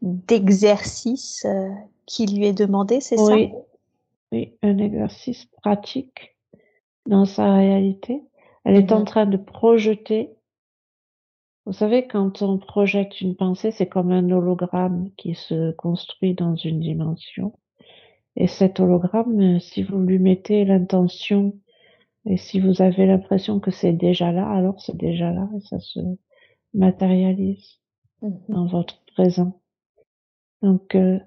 d'exercice 0.00 1.44
euh, 1.44 1.70
qui 2.06 2.26
lui 2.26 2.46
est 2.46 2.52
demandé, 2.52 3.00
c'est 3.00 3.16
ça? 3.16 3.36
Oui, 4.30 4.54
un 4.62 4.78
exercice 4.78 5.46
pratique 5.46 6.36
dans 7.06 7.24
sa 7.24 7.52
réalité. 7.54 8.22
Elle 8.64 8.76
est 8.76 8.92
en 8.92 9.00
Mhm. 9.00 9.04
train 9.06 9.26
de 9.26 9.36
projeter. 9.38 10.30
Vous 11.66 11.72
savez, 11.72 12.06
quand 12.06 12.42
on 12.42 12.58
projette 12.58 13.20
une 13.20 13.34
pensée, 13.34 13.72
c'est 13.72 13.88
comme 13.88 14.12
un 14.12 14.30
hologramme 14.30 15.10
qui 15.16 15.34
se 15.34 15.72
construit 15.72 16.34
dans 16.34 16.54
une 16.54 16.80
dimension. 16.80 17.58
Et 18.38 18.46
cet 18.46 18.80
hologramme, 18.80 19.38
euh, 19.56 19.60
si 19.60 19.82
vous 19.82 19.98
lui 19.98 20.18
mettez 20.18 20.64
l'intention 20.64 21.52
et 22.24 22.38
si 22.38 22.60
vous 22.60 22.82
avez 22.82 23.04
l'impression 23.06 23.60
que 23.60 23.70
c'est 23.70 23.92
déjà 23.92 24.32
là, 24.32 24.48
alors 24.50 24.80
c'est 24.80 24.96
déjà 24.96 25.32
là 25.32 25.48
et 25.56 25.60
ça 25.60 25.78
se 25.80 26.00
matérialise 26.74 27.80
Mhm. 28.22 28.40
dans 28.48 28.66
votre 28.66 29.02
présent. 29.14 29.60
Donc, 30.62 30.94
euh, 30.94 31.18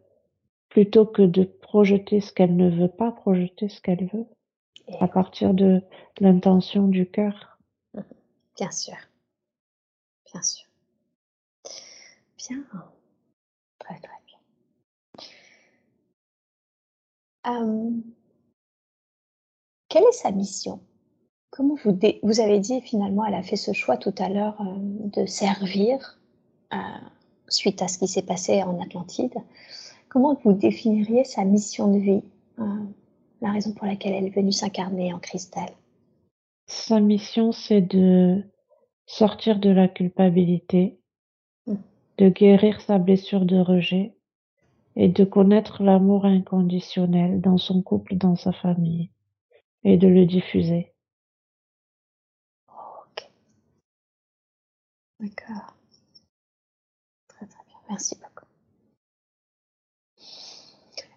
plutôt 0.69 1.05
que 1.05 1.21
de 1.21 1.43
projeter 1.43 2.21
ce 2.21 2.33
qu'elle 2.33 2.55
ne 2.55 2.69
veut 2.69 2.89
pas, 2.89 3.11
projeter 3.11 3.69
ce 3.69 3.81
qu'elle 3.81 4.07
veut 4.13 4.25
à 4.99 5.07
partir 5.07 5.53
de 5.53 5.81
l'intention 6.19 6.87
du 6.87 7.05
cœur. 7.09 7.59
Bien 8.57 8.71
sûr. 8.71 8.95
Bien 10.31 10.41
sûr. 10.41 10.65
Bien. 12.37 12.63
Très 13.79 13.99
très 13.99 14.19
bien. 14.25 14.37
Euh, 17.47 17.91
quelle 19.89 20.03
est 20.03 20.11
sa 20.11 20.31
mission? 20.31 20.79
Comment 21.49 21.75
vous, 21.83 22.39
avez 22.39 22.59
dit 22.59 22.81
finalement, 22.81 23.25
elle 23.25 23.33
a 23.33 23.43
fait 23.43 23.57
ce 23.57 23.73
choix 23.73 23.97
tout 23.97 24.13
à 24.17 24.29
l'heure 24.29 24.59
euh, 24.61 24.75
de 24.77 25.25
servir 25.25 26.19
euh, 26.73 26.77
suite 27.49 27.81
à 27.81 27.87
ce 27.87 27.97
qui 27.97 28.07
s'est 28.07 28.21
passé 28.21 28.63
en 28.63 28.79
Atlantide. 28.81 29.33
Comment 30.07 30.37
vous 30.43 30.53
définiriez 30.53 31.25
sa 31.25 31.43
mission 31.43 31.91
de 31.91 31.99
vie 31.99 32.23
euh, 32.59 32.63
La 33.41 33.51
raison 33.51 33.73
pour 33.73 33.85
laquelle 33.85 34.13
elle 34.13 34.25
est 34.25 34.35
venue 34.35 34.53
s'incarner 34.53 35.13
en 35.13 35.19
cristal? 35.19 35.69
Sa 36.67 37.01
mission, 37.01 37.51
c'est 37.51 37.81
de 37.81 38.43
sortir 39.05 39.59
de 39.59 39.69
la 39.69 39.89
culpabilité, 39.89 41.01
Mm. 41.67 41.75
de 42.17 42.29
guérir 42.29 42.81
sa 42.81 42.97
blessure 42.97 43.45
de 43.45 43.59
rejet 43.59 44.15
et 44.95 45.07
de 45.07 45.23
connaître 45.23 45.83
l'amour 45.83 46.25
inconditionnel 46.25 47.41
dans 47.41 47.57
son 47.57 47.81
couple, 47.81 48.15
dans 48.15 48.35
sa 48.35 48.51
famille 48.51 49.09
et 49.83 49.97
de 49.97 50.07
le 50.07 50.25
diffuser. 50.25 50.93
Ok. 52.67 53.29
D'accord. 55.19 55.75
Très 57.27 57.45
très 57.45 57.63
bien. 57.67 57.77
Merci 57.89 58.15
beaucoup. 58.15 58.45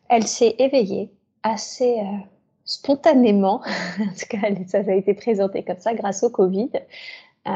Elle 0.09 0.26
s'est 0.26 0.55
éveillée 0.59 1.10
assez 1.42 2.01
euh, 2.01 2.18
spontanément, 2.64 3.62
en 4.01 4.06
tout 4.06 4.26
cas 4.28 4.40
ça, 4.66 4.78
a 4.78 4.94
été 4.94 5.14
présenté 5.14 5.64
comme 5.64 5.78
ça 5.78 5.94
grâce 5.94 6.22
au 6.22 6.30
Covid, 6.30 6.70
euh, 7.46 7.51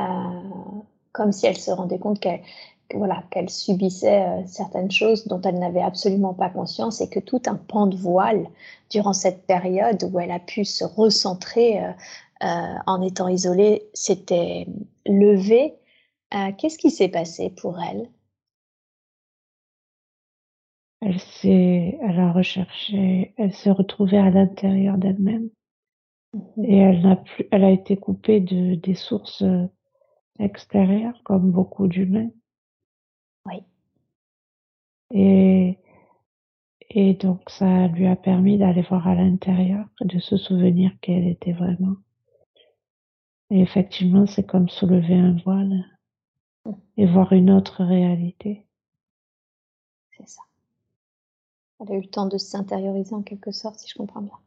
comme 1.13 1.33
si 1.33 1.47
elle 1.47 1.57
se 1.57 1.71
rendait 1.71 1.99
compte 1.99 2.21
qu'elle 2.21 2.41
que, 2.41 2.47
voilà, 2.95 3.23
qu'elle 3.31 3.51
subissait 3.51 4.23
euh, 4.23 4.47
certaines 4.47 4.91
choses 4.91 5.27
dont 5.27 5.41
elle 5.43 5.59
n'avait 5.59 5.83
absolument 5.83 6.33
pas 6.33 6.49
conscience 6.49 7.01
et 7.01 7.09
que 7.09 7.21
tout 7.21 7.43
un 7.47 7.57
pan 7.57 7.87
de 7.87 7.97
voile 7.97 8.49
durant 8.91 9.13
cette 9.13 9.47
période 9.47 10.03
où 10.11 10.19
elle 10.19 10.31
a 10.31 10.39
pu 10.39 10.65
se 10.65 10.85
recentrer 10.85 11.85
euh, 11.85 11.91
euh, 12.45 12.75
en 12.87 13.03
étant 13.03 13.29
isolée 13.29 13.89
s'était 13.93 14.67
levé. 15.07 15.75
Qu'est-ce 16.59 16.77
qui 16.77 16.91
s'est 16.91 17.09
passé 17.09 17.49
pour 17.49 17.81
elle? 17.81 18.11
Elle 21.01 21.19
s'est, 21.19 21.99
elle 22.03 22.21
a 22.21 22.33
recherché, 22.33 23.33
elle 23.39 23.55
s'est 23.55 23.71
retrouvée 23.71 24.19
à 24.19 24.29
l'intérieur 24.29 24.99
d'elle-même 24.99 25.49
et 26.63 26.77
elle 26.77 27.01
n'a 27.01 27.17
plus, 27.17 27.47
elle 27.51 27.65
a 27.65 27.71
été 27.71 27.97
coupée 27.97 28.41
de, 28.41 28.75
des 28.75 28.95
sources 28.95 29.43
extérieures 30.39 31.19
comme 31.25 31.51
beaucoup 31.51 31.87
d'humains. 31.87 32.29
Oui. 33.49 33.63
Et, 35.11 35.79
et 36.91 37.15
donc 37.15 37.49
ça 37.49 37.89
lui 37.89 38.07
a 38.07 38.17
permis 38.17 38.59
d'aller 38.59 38.83
voir 38.83 39.07
à 39.09 39.15
l'intérieur, 39.15 39.87
de 40.01 40.19
se 40.19 40.37
souvenir 40.37 40.93
qu'elle 41.01 41.27
était 41.27 41.53
vraiment. 41.53 41.97
Et 43.51 43.61
effectivement, 43.61 44.27
c'est 44.27 44.45
comme 44.45 44.69
soulever 44.69 45.15
un 45.15 45.37
voile 45.45 45.85
et 46.97 47.07
voir 47.07 47.33
une 47.33 47.51
autre 47.51 47.83
réalité. 47.83 48.67
C'est 50.17 50.29
ça. 50.29 50.43
Elle 51.81 51.93
a 51.93 51.95
eu 51.95 52.03
le 52.03 52.11
temps 52.11 52.27
de 52.27 52.37
s'intérioriser 52.37 53.15
en 53.15 53.23
quelque 53.23 53.53
sorte, 53.53 53.79
si 53.79 53.89
je 53.89 53.95
comprends 53.95 54.23
bien. 54.23 54.39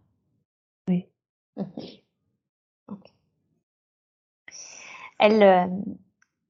Oui. 0.88 1.08
Mhm. 1.58 1.66
Elle, 5.20 5.44
euh, 5.44 5.68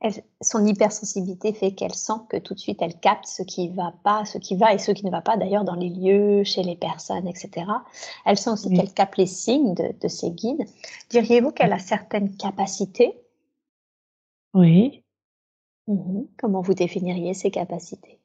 elle- 0.02 0.23
son 0.41 0.65
hypersensibilité 0.65 1.53
fait 1.53 1.72
qu'elle 1.73 1.94
sent 1.94 2.14
que 2.30 2.38
tout 2.38 2.53
de 2.53 2.60
suite 2.60 2.82
elle 2.82 2.99
capte 2.99 3.26
ce 3.28 3.44
qui 3.44 3.69
va 3.69 3.94
pas, 4.03 4.26
ce 4.26 4.38
qui 4.40 4.56
va 4.56 4.73
et 4.73 4.78
ce 4.80 4.91
qui 4.91 5.06
ne 5.06 5.11
va 5.11 5.22
pas 5.22 5.38
d'ailleurs 5.38 5.64
dans 5.64 5.76
les 5.76 5.90
lieux, 5.90 6.44
chez 6.44 6.64
les 6.64 6.76
personnes, 6.76 7.28
etc. 7.28 7.65
Elle 8.26 8.38
sent 8.38 8.52
aussi 8.52 8.68
Oui. 8.69 8.76
qu'elle 8.78 8.94
capte 8.94 9.18
les 9.18 9.28
signes 9.28 9.73
de, 9.76 9.94
de 10.02 10.07
ses 10.07 10.32
guides. 10.32 10.65
Diriez-vous 11.10 11.52
qu'elle 11.52 11.73
a 11.73 11.80
certaines 11.80 12.36
capacités? 12.36 13.14
Oui. 14.53 15.03
Mhm. 15.88 16.28
Comment 16.38 16.61
vous 16.61 16.73
définiriez 16.73 17.34
ces 17.34 17.52
capacités? 17.52 18.19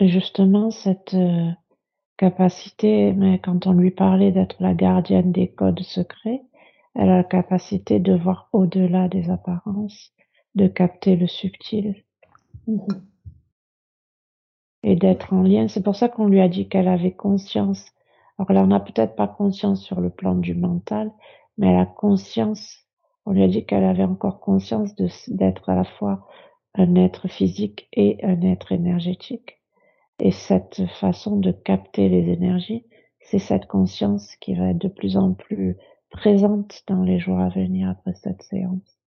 Justement, 0.00 0.70
cette 0.70 1.14
euh, 1.14 1.50
capacité, 2.16 3.12
mais 3.12 3.38
quand 3.40 3.66
on 3.66 3.72
lui 3.72 3.90
parlait 3.90 4.32
d'être 4.32 4.56
la 4.60 4.74
gardienne 4.74 5.32
des 5.32 5.48
codes 5.48 5.82
secrets, 5.82 6.42
elle 6.94 7.10
a 7.10 7.16
la 7.18 7.24
capacité 7.24 7.98
de 8.00 8.14
voir 8.14 8.48
au-delà 8.52 9.08
des 9.08 9.30
apparences, 9.30 10.12
de 10.54 10.66
capter 10.68 11.16
le 11.16 11.26
subtil 11.26 12.04
Mhm. 12.66 12.86
et 14.82 14.96
d'être 14.96 15.32
en 15.32 15.42
lien. 15.42 15.68
C'est 15.68 15.82
pour 15.82 15.96
ça 15.96 16.08
qu'on 16.08 16.26
lui 16.26 16.40
a 16.40 16.48
dit 16.48 16.68
qu'elle 16.68 16.88
avait 16.88 17.12
conscience. 17.14 17.92
Alors 18.38 18.52
là, 18.52 18.62
on 18.62 18.66
n'a 18.68 18.80
peut-être 18.80 19.16
pas 19.16 19.28
conscience 19.28 19.82
sur 19.82 20.00
le 20.00 20.10
plan 20.10 20.34
du 20.34 20.54
mental, 20.54 21.12
mais 21.58 21.68
elle 21.68 21.78
a 21.78 21.86
conscience. 21.86 22.86
On 23.26 23.32
lui 23.32 23.42
a 23.42 23.48
dit 23.48 23.64
qu'elle 23.64 23.84
avait 23.84 24.04
encore 24.04 24.40
conscience 24.40 24.94
d'être 25.28 25.68
à 25.68 25.74
la 25.74 25.84
fois 25.84 26.26
un 26.74 26.94
être 26.96 27.28
physique 27.28 27.88
et 27.92 28.18
un 28.24 28.42
être 28.42 28.72
énergétique. 28.72 29.60
Et 30.18 30.30
cette 30.32 30.86
façon 31.00 31.36
de 31.38 31.52
capter 31.52 32.08
les 32.08 32.30
énergies, 32.32 32.84
c'est 33.20 33.38
cette 33.38 33.66
conscience 33.66 34.36
qui 34.36 34.54
va 34.54 34.70
être 34.70 34.78
de 34.78 34.88
plus 34.88 35.16
en 35.16 35.32
plus 35.32 35.76
présente 36.10 36.82
dans 36.86 37.02
les 37.02 37.18
jours 37.18 37.38
à 37.40 37.48
venir 37.48 37.88
après 37.88 38.14
cette 38.14 38.42
séance. 38.42 38.98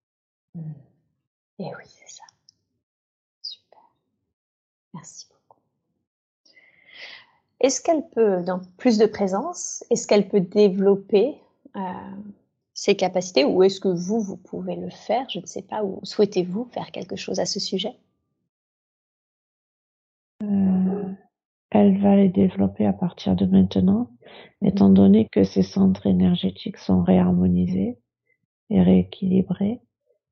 Et 1.59 1.63
Eh 1.63 1.75
oui, 1.75 1.83
c'est 1.85 2.15
ça. 2.15 2.23
Super. 3.41 3.79
Merci 4.93 5.27
beaucoup. 5.29 5.59
Est-ce 7.59 7.81
qu'elle 7.81 8.07
peut, 8.09 8.43
dans 8.43 8.61
plus 8.77 8.97
de 8.97 9.05
présence, 9.07 9.83
est-ce 9.89 10.07
qu'elle 10.07 10.27
peut 10.29 10.41
développer 10.41 11.35
euh, 11.75 11.81
ses 12.73 12.95
capacités 12.95 13.43
ou 13.43 13.63
est-ce 13.63 13.79
que 13.79 13.87
vous, 13.87 14.19
vous 14.21 14.37
pouvez 14.37 14.75
le 14.75 14.91
faire 14.91 15.27
Je 15.29 15.39
ne 15.39 15.45
sais 15.47 15.63
pas. 15.63 15.83
Ou 15.83 15.99
souhaitez-vous 16.03 16.65
faire 16.65 16.91
quelque 16.91 17.15
chose 17.15 17.39
à 17.39 17.45
ce 17.45 17.59
sujet? 17.59 17.97
Euh, 20.43 21.13
elle 21.71 21.99
va 21.99 22.15
les 22.15 22.29
développer 22.29 22.85
à 22.85 22.93
partir 22.93 23.35
de 23.35 23.47
maintenant, 23.47 24.11
étant 24.61 24.89
donné 24.89 25.27
que 25.31 25.43
ces 25.43 25.63
centres 25.63 26.05
énergétiques 26.05 26.77
sont 26.77 27.01
réharmonisés 27.01 27.97
et 28.69 28.81
rééquilibrés. 28.81 29.81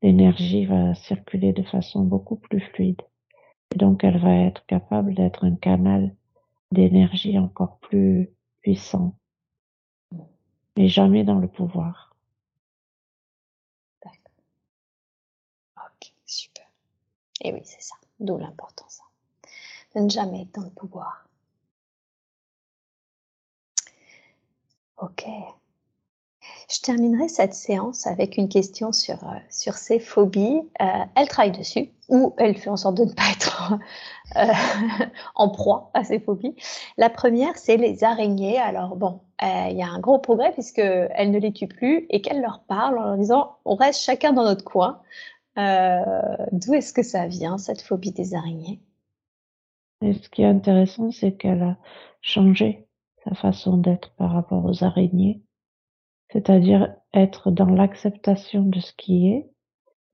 L'énergie 0.02 0.66
va 0.66 0.94
circuler 0.96 1.54
de 1.54 1.64
façon 1.64 2.04
beaucoup 2.04 2.36
plus 2.36 2.60
fluide. 2.62 3.02
Et 3.74 3.78
donc, 3.78 4.04
elle 4.04 4.20
va 4.20 4.34
être 4.34 4.66
capable 4.68 5.14
d'être 5.16 5.46
un 5.46 5.56
canal 5.56 6.16
d'énergie 6.72 7.38
encore 7.40 7.80
plus 7.80 8.30
puissant, 8.62 9.16
mais 10.78 10.88
jamais 10.88 11.24
dans 11.24 11.40
le 11.40 11.48
pouvoir. 11.48 12.16
D'accord. 14.04 14.34
Ok, 15.78 16.14
super. 16.26 16.66
Et 17.42 17.54
oui, 17.54 17.62
c'est 17.64 17.82
ça, 17.82 17.96
d'où 18.20 18.38
l'importance 18.38 19.02
hein, 19.02 19.50
de 19.96 20.02
ne 20.06 20.10
jamais 20.10 20.44
être 20.44 20.56
dans 20.56 20.64
le 20.64 20.70
pouvoir. 20.72 21.28
Ok. 24.98 25.26
Je 26.70 26.80
terminerai 26.80 27.28
cette 27.28 27.54
séance 27.54 28.08
avec 28.08 28.38
une 28.38 28.50
question 28.50 28.92
sur, 28.92 29.24
euh, 29.24 29.38
sur 29.50 29.76
ces 29.76 30.00
phobies. 30.00 30.62
Euh, 30.82 30.86
elle 31.16 31.28
travaille 31.28 31.52
dessus 31.52 31.92
ou 32.10 32.34
elle 32.38 32.58
fait 32.58 32.70
en 32.70 32.78
sorte 32.78 32.98
de 32.98 33.06
ne 33.06 33.14
pas 33.14 33.30
être 33.32 33.74
euh, 34.38 35.06
en 35.36 35.50
proie 35.50 35.92
à 35.94 36.04
ces 36.04 36.20
phobies. 36.20 36.56
La 36.98 37.10
première, 37.10 37.56
c'est 37.58 37.78
les 37.78 38.04
araignées. 38.04 38.58
Alors 38.58 38.96
bon, 38.96 39.22
il 39.42 39.78
y 39.78 39.84
a 39.84 39.88
un 39.88 40.00
gros 40.00 40.18
progrès 40.18 40.54
puisqu'elle 40.54 41.32
ne 41.32 41.40
les 41.40 41.54
tue 41.54 41.68
plus 41.68 42.08
et 42.10 42.22
qu'elle 42.22 42.42
leur 42.42 42.64
parle 42.68 42.98
en 42.98 43.04
leur 43.04 43.18
disant 43.18 43.58
on 43.66 43.76
reste 43.76 44.02
chacun 44.02 44.34
dans 44.34 44.44
notre 44.44 44.64
coin. 44.64 45.02
D'où 45.56 46.74
est-ce 46.74 46.94
que 46.94 47.04
ça 47.04 47.28
vient, 47.28 47.58
cette 47.58 47.82
phobie 47.82 48.12
des 48.12 48.34
araignées? 48.34 48.82
Et 50.02 50.14
Ce 50.14 50.30
qui 50.30 50.42
est 50.42 50.48
intéressant, 50.48 51.12
c'est 51.12 51.34
qu'elle 51.34 51.62
a 51.62 51.78
changé 52.22 52.88
sa 53.24 53.36
façon 53.36 53.78
d'être 53.78 54.12
par 54.16 54.32
rapport 54.32 54.66
aux 54.66 54.84
araignées 54.84 55.45
c'est-à-dire 56.32 56.94
être 57.14 57.52
dans 57.52 57.70
l'acceptation 57.70 58.64
de 58.64 58.80
ce 58.80 58.94
qui 58.94 59.30
est 59.30 59.50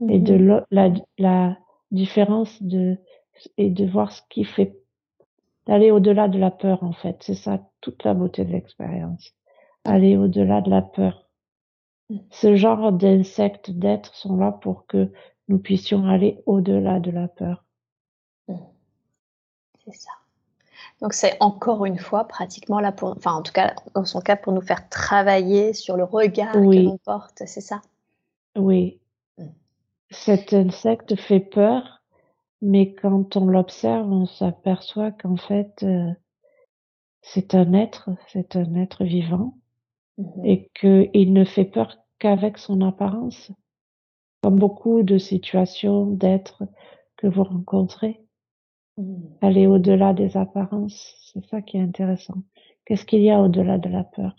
et 0.10 0.20
de 0.20 0.34
la, 0.72 0.94
la 1.18 1.58
différence 1.92 2.62
de 2.64 2.98
et 3.58 3.70
de 3.70 3.86
voir 3.86 4.12
ce 4.12 4.22
qui 4.30 4.44
fait 4.44 4.76
d'aller 5.68 5.92
au-delà 5.92 6.28
de 6.28 6.40
la 6.40 6.52
peur 6.52 6.84
en 6.84 6.94
fait. 6.94 7.18
C'est 7.22 7.36
ça 7.36 7.62
toute 7.82 8.04
la 8.04 8.14
beauté 8.14 8.46
de 8.46 8.52
l'expérience. 8.52 9.34
Aller 9.84 10.18
au-delà 10.18 10.62
de 10.62 10.70
la 10.70 10.82
peur. 10.82 11.28
Mmh. 12.10 12.18
ce 12.30 12.56
genre 12.56 12.92
d'insectes 12.92 13.72
d'êtres 13.72 14.14
sont 14.16 14.36
là 14.36 14.52
pour 14.52 14.86
que 14.86 15.12
nous 15.48 15.60
puissions 15.60 16.06
aller 16.08 16.42
au-delà 16.46 17.00
de 17.00 17.12
la 17.12 17.28
peur. 17.28 17.64
Mmh. 18.48 18.56
c'est 19.86 19.96
ça 19.96 20.21
donc 21.02 21.14
c'est 21.14 21.36
encore 21.40 21.86
une 21.86 21.98
fois 21.98 22.26
pratiquement 22.26 22.80
là 22.80 22.92
pour, 22.92 23.10
enfin 23.10 23.34
en 23.34 23.42
tout 23.42 23.54
cas 23.54 23.74
dans 23.96 24.06
son 24.06 24.22
cas 24.22 24.36
pour 24.36 24.54
nous 24.54 24.62
faire 24.62 24.88
travailler 24.90 25.74
sur 25.74 25.98
le 25.98 26.04
regard 26.04 26.54
que 26.54 26.60
l'on 26.60 26.98
porte, 26.98 27.44
c'est 27.46 27.62
ça? 27.62 27.82
Oui. 28.56 29.00
Mmh. 29.38 29.46
Cet 30.10 30.54
insecte 30.54 31.16
fait 31.16 31.40
peur, 31.40 32.02
mais 32.62 32.94
quand 32.94 33.36
on 33.36 33.46
l'observe, 33.46 34.12
on 34.12 34.26
s'aperçoit 34.26 35.12
qu'en 35.12 35.38
fait 35.38 35.84
euh, 35.84 36.12
c'est 37.22 37.56
un 37.56 37.74
être, 37.74 38.10
c'est 38.28 38.56
un 38.56 38.76
être 38.76 39.04
vivant, 39.04 39.56
mmh 40.18 40.46
et 40.46 40.70
qu'il 40.76 41.34
ne 41.34 41.46
fait 41.46 41.66
peur 41.66 41.98
qu'avec 42.20 42.58
son 42.58 42.82
apparence, 42.82 43.52
comme 44.44 44.58
beaucoup 44.60 45.02
de 45.04 45.18
situations 45.18 46.06
d'êtres 46.06 46.64
que 47.18 47.28
vous 47.28 47.44
rencontrez. 47.44 48.22
Mmh. 48.98 49.24
Aller 49.42 49.68
au-delà 49.68 50.14
des 50.14 50.38
apparences, 50.38 51.16
c'est 51.34 51.46
ça 51.46 51.62
qui 51.62 51.78
est 51.78 51.82
intéressant. 51.82 52.44
Qu'est-ce 52.86 53.06
qu'il 53.06 53.22
y 53.22 53.32
a 53.32 53.40
au-delà 53.40 53.78
de 53.78 53.90
la 53.90 54.04
peur? 54.04 54.36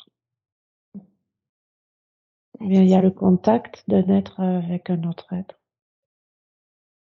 Eh 2.61 2.65
il 2.65 2.89
y 2.89 2.95
a 2.95 3.01
le 3.01 3.11
contact 3.11 3.83
d'un 3.89 4.09
être 4.09 4.41
avec 4.41 4.91
un 4.91 5.03
autre 5.05 5.33
être. 5.33 5.59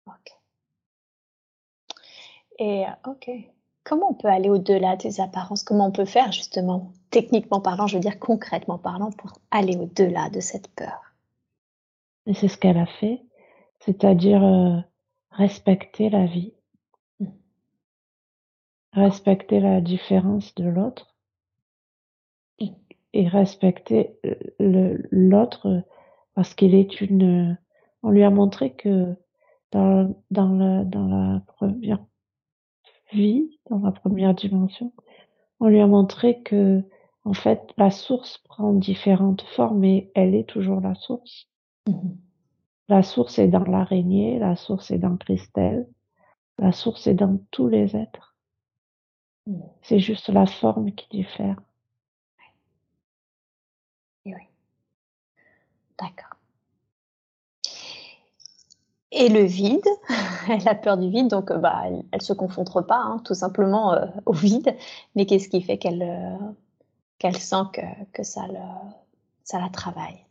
Ok. 0.06 0.32
Et 2.58 2.84
ok. 3.06 3.30
Comment 3.82 4.10
on 4.10 4.14
peut 4.14 4.28
aller 4.28 4.50
au-delà 4.50 4.96
des 4.96 5.20
apparences? 5.20 5.64
Comment 5.64 5.86
on 5.86 5.92
peut 5.92 6.04
faire 6.04 6.32
justement, 6.32 6.92
techniquement 7.10 7.60
parlant, 7.60 7.86
je 7.86 7.96
veux 7.96 8.02
dire 8.02 8.18
concrètement 8.18 8.78
parlant, 8.78 9.10
pour 9.10 9.32
aller 9.50 9.76
au-delà 9.76 10.30
de 10.30 10.40
cette 10.40 10.68
peur? 10.68 11.14
Et 12.26 12.34
c'est 12.34 12.48
ce 12.48 12.58
qu'elle 12.58 12.78
a 12.78 12.86
fait, 12.86 13.22
c'est-à-dire 13.80 14.44
euh, 14.44 14.76
respecter 15.30 16.10
la 16.10 16.26
vie 16.26 16.52
respecter 18.92 19.60
la 19.60 19.80
différence 19.80 20.54
de 20.54 20.64
l'autre 20.64 21.14
et 23.12 23.26
respecter 23.28 24.16
le 24.58 25.02
l'autre 25.10 25.84
parce 26.34 26.54
qu'il 26.54 26.74
est 26.74 27.00
une 27.00 27.58
on 28.02 28.10
lui 28.10 28.22
a 28.22 28.30
montré 28.30 28.74
que 28.74 29.14
dans 29.72 30.14
dans 30.30 30.52
la 30.54 30.84
dans 30.84 31.06
la 31.06 31.40
première 31.40 32.04
vie, 33.12 33.58
dans 33.68 33.80
la 33.80 33.92
première 33.92 34.34
dimension, 34.34 34.92
on 35.58 35.68
lui 35.68 35.80
a 35.80 35.86
montré 35.86 36.42
que 36.42 36.82
en 37.24 37.32
fait 37.32 37.72
la 37.76 37.90
source 37.90 38.38
prend 38.38 38.72
différentes 38.72 39.42
formes 39.42 39.84
et 39.84 40.10
elle 40.14 40.34
est 40.34 40.48
toujours 40.48 40.80
la 40.80 40.94
source. 40.94 41.48
Mmh 41.88 42.10
la 42.90 43.04
source 43.04 43.38
est 43.38 43.46
dans 43.46 43.62
l'araignée, 43.64 44.40
la 44.40 44.56
source 44.56 44.90
est 44.90 44.98
dans 44.98 45.16
Christelle, 45.16 45.88
la 46.58 46.72
source 46.72 47.06
est 47.06 47.14
dans 47.14 47.38
tous 47.52 47.68
les 47.68 47.96
êtres. 47.96 48.29
C'est 49.82 50.00
juste 50.00 50.28
la 50.28 50.46
forme 50.46 50.92
qui 50.92 51.08
diffère. 51.10 51.56
Oui. 54.26 54.34
oui. 54.34 54.48
D'accord. 55.98 56.36
Et 59.12 59.28
le 59.28 59.42
vide, 59.42 59.84
elle 60.48 60.68
a 60.68 60.74
peur 60.74 60.96
du 60.96 61.10
vide, 61.10 61.28
donc 61.28 61.50
euh, 61.50 61.58
bah, 61.58 61.82
elle, 61.86 62.04
ne 62.12 62.20
se 62.20 62.32
confronte 62.32 62.86
pas, 62.86 62.98
hein, 62.98 63.20
tout 63.24 63.34
simplement 63.34 63.92
euh, 63.94 64.06
au 64.26 64.32
vide. 64.32 64.76
Mais 65.14 65.26
qu'est-ce 65.26 65.48
qui 65.48 65.62
fait 65.62 65.78
qu'elle 65.78 66.02
euh, 66.02 66.36
qu'elle 67.18 67.36
sent 67.36 67.64
que, 67.72 67.80
que 68.12 68.22
ça, 68.22 68.46
le, 68.48 68.58
ça 69.44 69.60
la 69.60 69.68
travaille? 69.68 70.24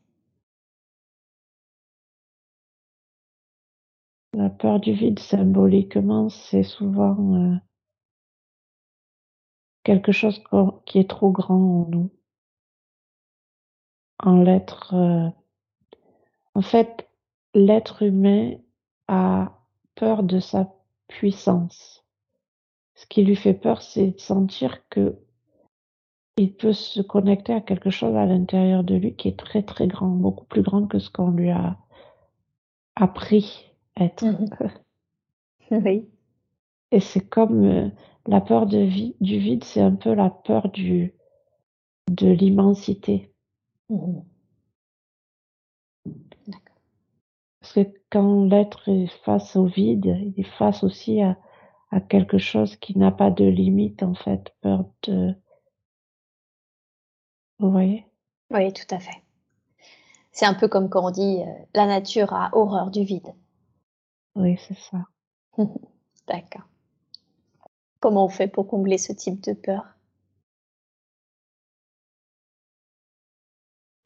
La 4.34 4.50
peur 4.50 4.80
du 4.80 4.94
vide, 4.94 5.20
symboliquement, 5.20 6.30
c'est 6.30 6.64
souvent 6.64 7.60
quelque 9.84 10.11
chose 10.11 10.41
qui 10.85 10.99
est 10.99 11.10
trop 11.10 11.31
grand 11.31 11.56
en 11.56 11.85
nous. 11.89 12.10
En 14.19 14.41
l'être, 14.41 14.93
euh, 14.93 15.30
en 16.53 16.61
fait, 16.61 17.10
l'être 17.53 18.03
humain 18.03 18.56
a 19.07 19.57
peur 19.95 20.23
de 20.23 20.39
sa 20.39 20.73
puissance. 21.07 22.03
Ce 22.95 23.06
qui 23.06 23.23
lui 23.23 23.35
fait 23.35 23.53
peur, 23.53 23.81
c'est 23.81 24.11
de 24.11 24.19
sentir 24.19 24.88
que 24.89 25.18
il 26.38 26.53
peut 26.53 26.73
se 26.73 27.01
connecter 27.01 27.53
à 27.53 27.60
quelque 27.60 27.89
chose 27.89 28.15
à 28.15 28.26
l'intérieur 28.26 28.84
de 28.85 28.95
lui 28.95 29.14
qui 29.14 29.27
est 29.27 29.38
très 29.38 29.61
très 29.61 29.88
grand, 29.88 30.07
beaucoup 30.07 30.45
plus 30.45 30.61
grand 30.61 30.88
que 30.88 30.97
ce 30.97 31.10
qu'on 31.10 31.31
lui 31.31 31.49
a 31.49 31.77
appris 32.95 33.73
être. 33.97 34.26
Mmh 34.26 34.47
oui. 35.85 36.07
Et 36.91 36.99
c'est 36.99 37.27
comme 37.27 37.65
euh, 37.65 37.89
la 38.30 38.41
peur 38.41 38.68
de 38.68 38.77
vie, 38.77 39.15
du 39.22 39.39
vide, 39.39 39.64
c'est 39.64 39.81
un 39.81 39.95
peu 39.95 40.14
la 40.14 40.30
peur 40.30 40.69
du, 40.69 41.15
de 42.10 42.27
l'immensité. 42.27 43.34
Mmh 43.89 44.22
Parce 47.60 47.73
que 47.73 47.93
quand 48.10 48.45
l'être 48.45 48.88
est 48.88 49.07
face 49.23 49.56
au 49.56 49.65
vide, 49.65 50.18
il 50.22 50.39
est 50.39 50.57
face 50.57 50.84
aussi 50.84 51.22
à, 51.22 51.38
à 51.91 51.99
quelque 51.99 52.38
chose 52.38 52.76
qui 52.77 52.97
n'a 52.97 53.11
pas 53.11 53.31
de 53.31 53.45
limite, 53.45 54.01
en 54.01 54.14
fait, 54.14 54.56
peur 54.61 54.85
de... 55.03 55.35
Vous 57.60 57.72
voyez? 57.72 58.06
Oui, 58.51 58.72
tout 58.73 58.95
à 58.95 58.99
fait. 58.99 59.23
C'est 60.31 60.45
un 60.45 60.53
peu 60.53 60.68
comme 60.68 60.89
quand 60.89 61.06
on 61.06 61.11
dit 61.11 61.41
euh, 61.41 61.65
la 61.76 61.85
nature 61.85 62.34
a 62.34 62.49
horreur 62.53 62.91
du 62.91 63.03
vide. 63.03 63.34
Oui, 64.35 64.57
c'est 64.68 64.77
ça. 64.77 65.03
D'accord. 66.27 66.69
Comment 67.99 68.26
on 68.26 68.30
fait 68.30 68.47
pour 68.47 68.67
combler 68.67 68.97
ce 68.97 69.13
type 69.13 69.41
de 69.43 69.53
peur? 69.53 69.85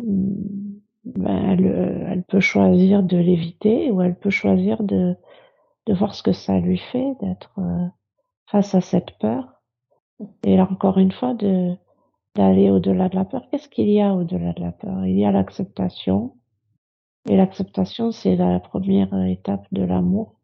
Mmh, 0.04 0.80
ben, 1.06 1.60
euh, 1.62 2.08
elle, 2.12 2.24
peut 2.24 2.40
choisir 2.40 3.04
de 3.04 3.18
l'éviter 3.18 3.92
ou 3.92 4.02
elle 4.02 4.16
peut 4.18 4.30
choisir 4.30 4.84
de, 4.84 5.16
de 5.86 5.94
voir 5.94 6.16
ce 6.16 6.24
que 6.24 6.34
ça 6.34 6.60
lui 6.60 6.78
fait 6.78 7.16
d'être 7.22 7.54
euh, 7.60 7.88
face 8.48 8.76
à 8.76 8.82
cette 8.82 9.18
peur. 9.20 9.62
Mmh. 10.20 10.26
Et 10.44 10.58
là, 10.58 10.68
encore 10.72 10.98
une 10.98 11.12
fois, 11.12 11.34
de 11.34 11.76
d'aller 12.36 12.70
au-delà 12.70 13.10
de 13.10 13.16
la 13.16 13.26
peur. 13.26 13.48
Qu'est-ce 13.50 13.70
qu'il 13.70 13.90
y 13.90 14.02
a 14.02 14.14
au-delà 14.14 14.54
de 14.54 14.62
la 14.62 14.72
peur? 14.72 15.06
Il 15.06 15.18
y 15.18 15.26
a 15.26 15.32
l'acceptation. 15.32 16.36
Et 17.30 17.38
l'acceptation, 17.38 18.12
c'est 18.12 18.36
la 18.36 18.60
première 18.60 19.14
étape 19.26 19.66
de 19.72 19.84
l'amour, 19.84 20.40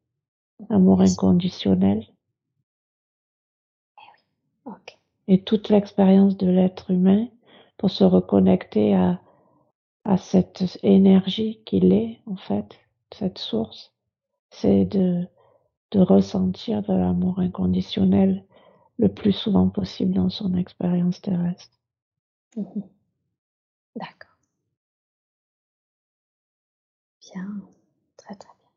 l'amour 0.69 1.01
inconditionnel. 1.01 2.05
Et 5.27 5.43
toute 5.43 5.69
l'expérience 5.69 6.37
de 6.37 6.47
l'être 6.47 6.91
humain 6.91 7.27
pour 7.77 7.91
se 7.91 8.03
reconnecter 8.03 8.95
à, 8.95 9.21
à 10.05 10.17
cette 10.17 10.79
énergie 10.83 11.61
qu'il 11.65 11.93
est, 11.93 12.19
en 12.25 12.35
fait, 12.35 12.79
cette 13.13 13.37
source, 13.37 13.93
c'est 14.51 14.85
de, 14.85 15.27
de 15.91 15.99
ressentir 15.99 16.81
de 16.83 16.93
l'amour 16.93 17.39
inconditionnel 17.39 18.45
le 18.97 19.09
plus 19.09 19.31
souvent 19.31 19.69
possible 19.69 20.13
dans 20.13 20.29
son 20.29 20.55
expérience 20.55 21.21
terrestre. 21.21 21.77
Mhm. 22.57 22.83
D'accord. 23.95 24.29
Bien, 27.21 27.61
très 28.17 28.35
très 28.35 28.49
bien. 28.59 28.69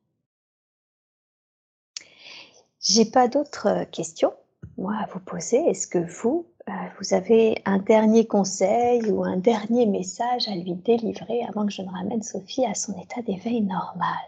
J'ai 2.81 3.05
pas 3.05 3.29
d'autres 3.29 3.85
questions, 3.91 4.35
moi, 4.77 4.95
à 5.03 5.07
vous 5.07 5.21
poser. 5.21 5.59
Est-ce 5.69 5.87
que 5.87 5.99
vous, 5.99 6.47
euh, 6.69 6.73
vous 6.99 7.15
avez 7.15 7.57
un 7.65 7.79
dernier 7.79 8.27
conseil 8.27 9.03
ou 9.11 9.25
un 9.25 9.37
dernier 9.39 9.87
message 9.87 10.49
à 10.49 10.55
lui 10.55 10.75
délivrer 10.75 11.43
avant 11.45 11.67
que 11.67 11.73
je 11.73 11.83
ne 11.83 11.91
ramène 11.91 12.23
Sophie 12.23 12.67
à 12.67 12.75
son 12.75 12.93
état 13.01 13.23
d'éveil 13.23 13.63
normal? 13.63 14.19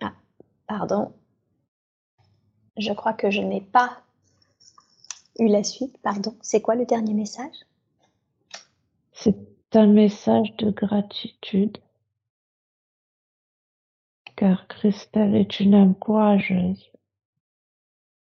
Ah, 0.00 0.14
pardon. 0.68 1.12
Je 2.76 2.92
crois 2.92 3.12
que 3.12 3.30
je 3.30 3.40
n'ai 3.40 3.60
pas 3.60 4.02
eu 5.38 5.48
la 5.48 5.62
suite. 5.62 5.96
Pardon. 5.98 6.36
C'est 6.42 6.60
quoi 6.60 6.74
le 6.74 6.86
dernier 6.86 7.14
message? 7.14 7.54
C'est 9.12 9.36
un 9.74 9.86
message 9.86 10.54
de 10.56 10.70
gratitude. 10.70 11.78
Car 14.36 14.66
Christelle 14.66 15.36
est 15.36 15.60
une 15.60 15.74
âme 15.74 15.94
courageuse 15.94 16.90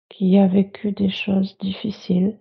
qui 0.09 0.39
a 0.39 0.47
vécu 0.47 0.93
des 0.93 1.10
choses 1.10 1.59
difficiles 1.59 2.39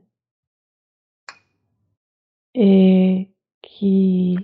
et 2.54 3.30
qui 3.62 4.38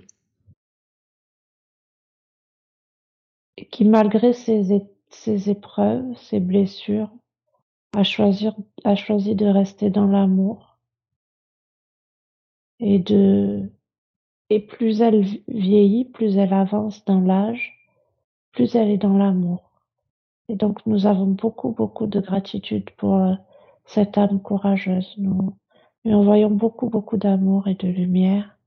malgré 3.80 4.32
ses 4.32 5.50
épreuves, 5.50 6.16
ses 6.16 6.40
blessures, 6.40 7.10
a, 7.94 8.02
choisi 8.04 9.34
de 9.34 9.46
rester 9.46 9.90
dans 9.90 10.06
l'amour. 10.06 10.78
Et 12.80 12.98
de 12.98 13.70
et 14.50 14.60
plus 14.60 15.00
elle 15.00 15.22
vieillit, 15.48 16.04
plus 16.04 16.36
elle 16.36 16.52
avance 16.52 17.04
dans 17.04 17.20
l'âge, 17.20 17.72
plus 18.52 18.74
elle 18.76 18.90
est 18.90 18.98
dans 18.98 19.16
l'amour. 19.16 19.70
Et 20.48 20.56
donc 20.56 20.84
nous 20.86 21.06
avons 21.06 21.26
beaucoup, 21.26 21.70
beaucoup 21.70 22.06
de 22.06 22.20
gratitude 22.20 22.90
pour 22.96 23.16
euh, 23.16 23.34
cette 23.86 24.18
âme 24.18 24.40
courageuse. 24.40 25.14
Nous 25.18 25.54
lui 26.04 26.14
envoyons 26.14 26.50
beaucoup, 26.50 26.90
beaucoup 26.90 27.16
d'amour 27.16 27.68
et 27.68 27.74
de 27.74 27.88
lumière 27.88 28.58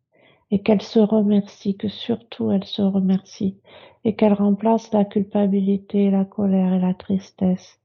et 0.52 0.62
qu'elle 0.62 0.82
se 0.82 0.99
remercie, 0.99 1.78
que 1.78 1.90
surtout 1.90 2.52
elle 2.52 2.64
se 2.64 2.82
remercie, 2.82 3.60
et 4.04 4.16
qu'elle 4.16 4.34
remplace 4.34 4.91
la 4.94 5.06
culpabilité, 5.06 6.10
la 6.10 6.26
colère 6.26 6.74
et 6.74 6.80
la 6.80 6.94
tristesse 6.94 7.80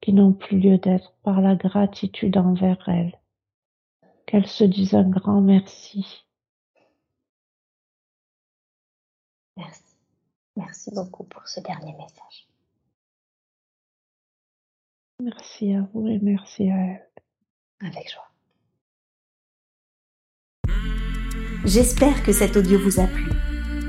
qui 0.00 0.12
n'ont 0.12 0.32
plus 0.32 0.58
lieu 0.58 0.78
d'être 0.78 1.12
par 1.22 1.40
la 1.40 1.54
gratitude 1.54 2.36
envers 2.36 2.88
elle. 2.88 3.18
Qu'elle 4.26 4.46
se 4.46 4.64
dise 4.64 4.94
un 4.94 5.08
grand 5.08 5.40
merci. 5.40 6.24
Merci. 9.56 9.96
Merci 10.56 10.90
beaucoup 10.94 11.24
pour 11.24 11.46
ce 11.46 11.60
dernier 11.60 11.92
message. 11.92 12.48
Merci 15.22 15.72
à 15.72 15.88
vous 15.92 16.06
et 16.08 16.18
merci 16.18 16.70
à 16.70 16.76
elle. 16.76 17.08
Avec 17.80 18.10
joie. 18.10 18.28
J'espère 21.64 22.22
que 22.22 22.32
cet 22.32 22.56
audio 22.56 22.78
vous 22.78 23.00
a 23.00 23.06
plu. 23.06 23.30